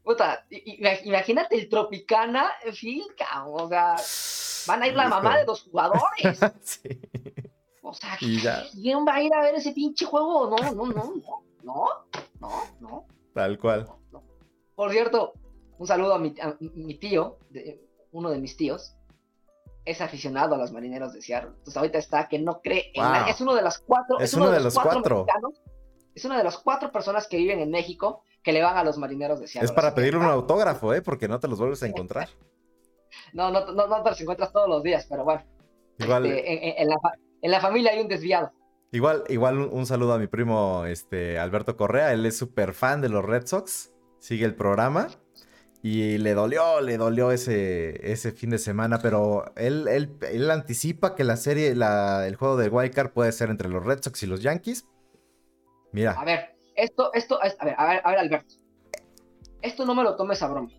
puta, 0.03 0.45
imagínate 0.51 1.57
el 1.57 1.69
Tropicana 1.69 2.51
Finca, 2.73 3.47
o 3.47 3.67
sea, 3.69 3.97
van 4.67 4.83
a 4.83 4.89
ir 4.89 4.95
la 4.95 5.09
mamá 5.09 5.39
de 5.39 5.45
dos 5.47 5.63
jugadores. 5.63 6.39
sí. 6.61 7.01
O 7.83 7.95
sea. 7.95 8.17
¿quién 8.19 9.05
va 9.07 9.15
a 9.15 9.23
ir 9.23 9.33
a 9.35 9.43
ver 9.43 9.55
ese 9.55 9.73
pinche 9.73 10.05
juego? 10.05 10.51
No, 10.51 10.57
no, 10.75 10.87
no, 10.87 10.93
no, 10.93 11.15
no, 11.63 11.87
no, 12.41 12.51
no. 12.81 13.07
Tal 13.35 13.59
cual. 13.59 13.87
no. 14.13 14.23
Por 14.75 14.91
cierto, 14.93 15.33
un 15.79 15.87
saludo 15.87 16.15
a 16.15 16.19
mi, 16.19 16.35
a 16.41 16.57
mi 16.61 16.95
tío, 16.99 17.39
de- 17.51 17.81
uno 18.13 18.31
de 18.31 18.39
mis 18.39 18.57
tíos, 18.57 18.97
es 19.85 20.01
aficionado 20.01 20.55
a 20.55 20.59
los 20.59 20.73
marineros 20.73 21.13
de 21.15 21.23
Seattle. 21.23 21.51
Entonces 21.51 21.77
ahorita 21.77 21.99
está 21.99 22.29
que 22.29 22.39
no 22.39 22.61
cree 22.61 22.91
en 22.95 23.03
la-. 23.03 23.29
Es 23.31 23.41
uno 23.41 23.55
de 23.55 23.63
las 23.63 23.79
cuatro. 23.79 24.19
Es 24.21 24.35
uno 24.35 24.51
de 24.51 24.61
los 24.61 24.75
cuatro. 24.75 25.27
es 26.15 26.25
una 26.25 26.37
de 26.39 26.45
las 26.45 26.59
cuatro 26.59 26.91
personas 26.93 27.27
que 27.29 27.37
viven 27.39 27.61
en 27.61 27.71
México 27.71 28.23
que 28.43 28.53
le 28.53 28.63
van 28.63 28.77
a 28.77 28.85
los 28.85 28.99
marineros 28.99 29.41
de 29.41 29.47
Seattle. 29.49 29.67
Es 29.67 29.73
para 29.73 29.95
pedirle 29.95 30.19
un 30.21 30.27
autógrafo, 30.27 30.93
¿eh? 30.95 31.03
Porque 31.03 31.29
no 31.29 31.39
te 31.41 31.49
los 31.49 31.59
vuelves 31.59 31.83
a 31.83 31.87
encontrar. 31.87 32.29
No, 33.33 33.51
no, 33.51 33.67
no, 33.73 33.87
no 33.89 34.03
te 34.05 34.11
los 34.11 34.21
encuentras 34.21 34.53
todos 34.53 34.69
los 34.69 34.83
días, 34.85 35.07
pero 35.09 35.25
bueno. 35.25 35.43
Igual, 35.99 36.27
este, 36.27 36.53
en, 36.53 36.59
en- 36.63 36.79
en 36.83 36.89
la, 36.89 36.97
en 37.43 37.51
la 37.51 37.61
familia 37.61 37.93
hay 37.93 38.01
un 38.01 38.09
desviado. 38.09 38.53
igual, 38.93 39.25
igual 39.29 39.59
un, 39.59 39.87
saludo 39.87 40.15
a 40.15 40.19
mi 40.19 40.27
primo 40.27 40.85
este, 40.87 41.39
Alberto 41.39 41.77
Correa. 41.77 42.13
Él 42.13 42.27
es 42.27 42.37
súper 42.39 42.75
fan 42.75 43.01
de 43.01 43.09
los 43.09 43.25
Red 43.25 43.47
Sox. 43.47 43.93
Sigue 44.19 44.45
el 44.45 44.55
programa. 44.55 45.09
Y 45.83 46.19
le 46.19 46.35
dolió, 46.35 46.81
le 46.83 46.99
dolió 46.99 47.33
ese, 47.33 48.13
ese 48.13 48.33
fin 48.33 48.51
de 48.51 48.59
semana. 48.59 48.99
Pero 49.01 49.45
él, 49.57 49.89
él, 49.89 50.17
él 50.31 50.51
anticipa 50.51 51.15
que 51.15 51.25
la 51.25 51.37
serie, 51.37 51.75
la, 51.75 52.27
el 52.27 52.37
juego 52.37 52.57
del 52.57 52.71
Wild 52.71 52.93
Card 52.95 53.13
puede 53.13 53.33
ser 53.33 53.49
entre 53.51 53.69
los 53.69 53.85
Red 53.85 54.03
Sox 54.03 54.23
y 54.23 54.27
los 54.27 54.43
Yankees. 54.43 54.85
A 54.85 55.91
Mira, 55.93 56.23
ver, 56.25 56.57
esto, 56.77 57.11
esto, 57.15 57.41
es- 57.43 57.57
a 57.59 57.65
ver, 57.65 57.75
a 57.79 57.87
ver, 57.87 58.01
a 58.05 58.11
ver, 58.11 58.19
Alberto. 58.19 58.55
Esto 59.63 59.85
no 59.85 59.95
me 59.95 60.03
lo 60.03 60.17
tomes 60.17 60.43
a 60.43 60.49
broma. 60.49 60.71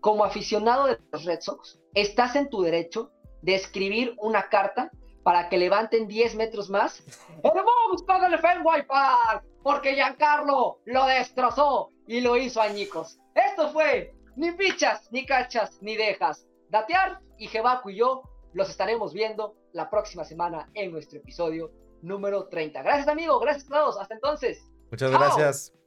Como 0.00 0.24
aficionado 0.24 0.86
de 0.86 0.98
los 1.12 1.24
Red 1.24 1.40
Sox, 1.40 1.80
estás 1.94 2.36
en 2.36 2.48
tu 2.48 2.62
derecho 2.62 3.10
de 3.42 3.54
escribir 3.56 4.14
una 4.20 4.48
carta 4.48 4.90
para 5.28 5.50
que 5.50 5.58
levanten 5.58 6.08
10 6.08 6.36
metros 6.36 6.70
más 6.70 7.02
el 7.44 7.52
monstruo 7.52 8.18
del 8.18 8.38
Fenway 8.38 8.86
Park, 8.86 9.44
porque 9.62 9.92
Giancarlo 9.92 10.80
lo 10.86 11.04
destrozó 11.04 11.90
y 12.06 12.22
lo 12.22 12.38
hizo 12.38 12.62
añicos. 12.62 13.18
Esto 13.34 13.68
fue 13.68 14.14
ni 14.36 14.52
pichas, 14.52 15.06
ni 15.12 15.26
cachas, 15.26 15.82
ni 15.82 15.96
dejas. 15.98 16.46
Datear 16.70 17.20
y 17.36 17.46
Jebaku 17.46 17.90
y 17.90 17.96
yo 17.96 18.22
los 18.54 18.70
estaremos 18.70 19.12
viendo 19.12 19.54
la 19.74 19.90
próxima 19.90 20.24
semana 20.24 20.70
en 20.72 20.92
nuestro 20.92 21.18
episodio 21.18 21.72
número 22.00 22.48
30. 22.48 22.82
Gracias, 22.82 23.08
amigo. 23.08 23.38
Gracias 23.38 23.66
a 23.70 23.80
todos. 23.80 24.00
Hasta 24.00 24.14
entonces. 24.14 24.64
muchas 24.90 25.10
Chao. 25.10 25.20
gracias. 25.20 25.77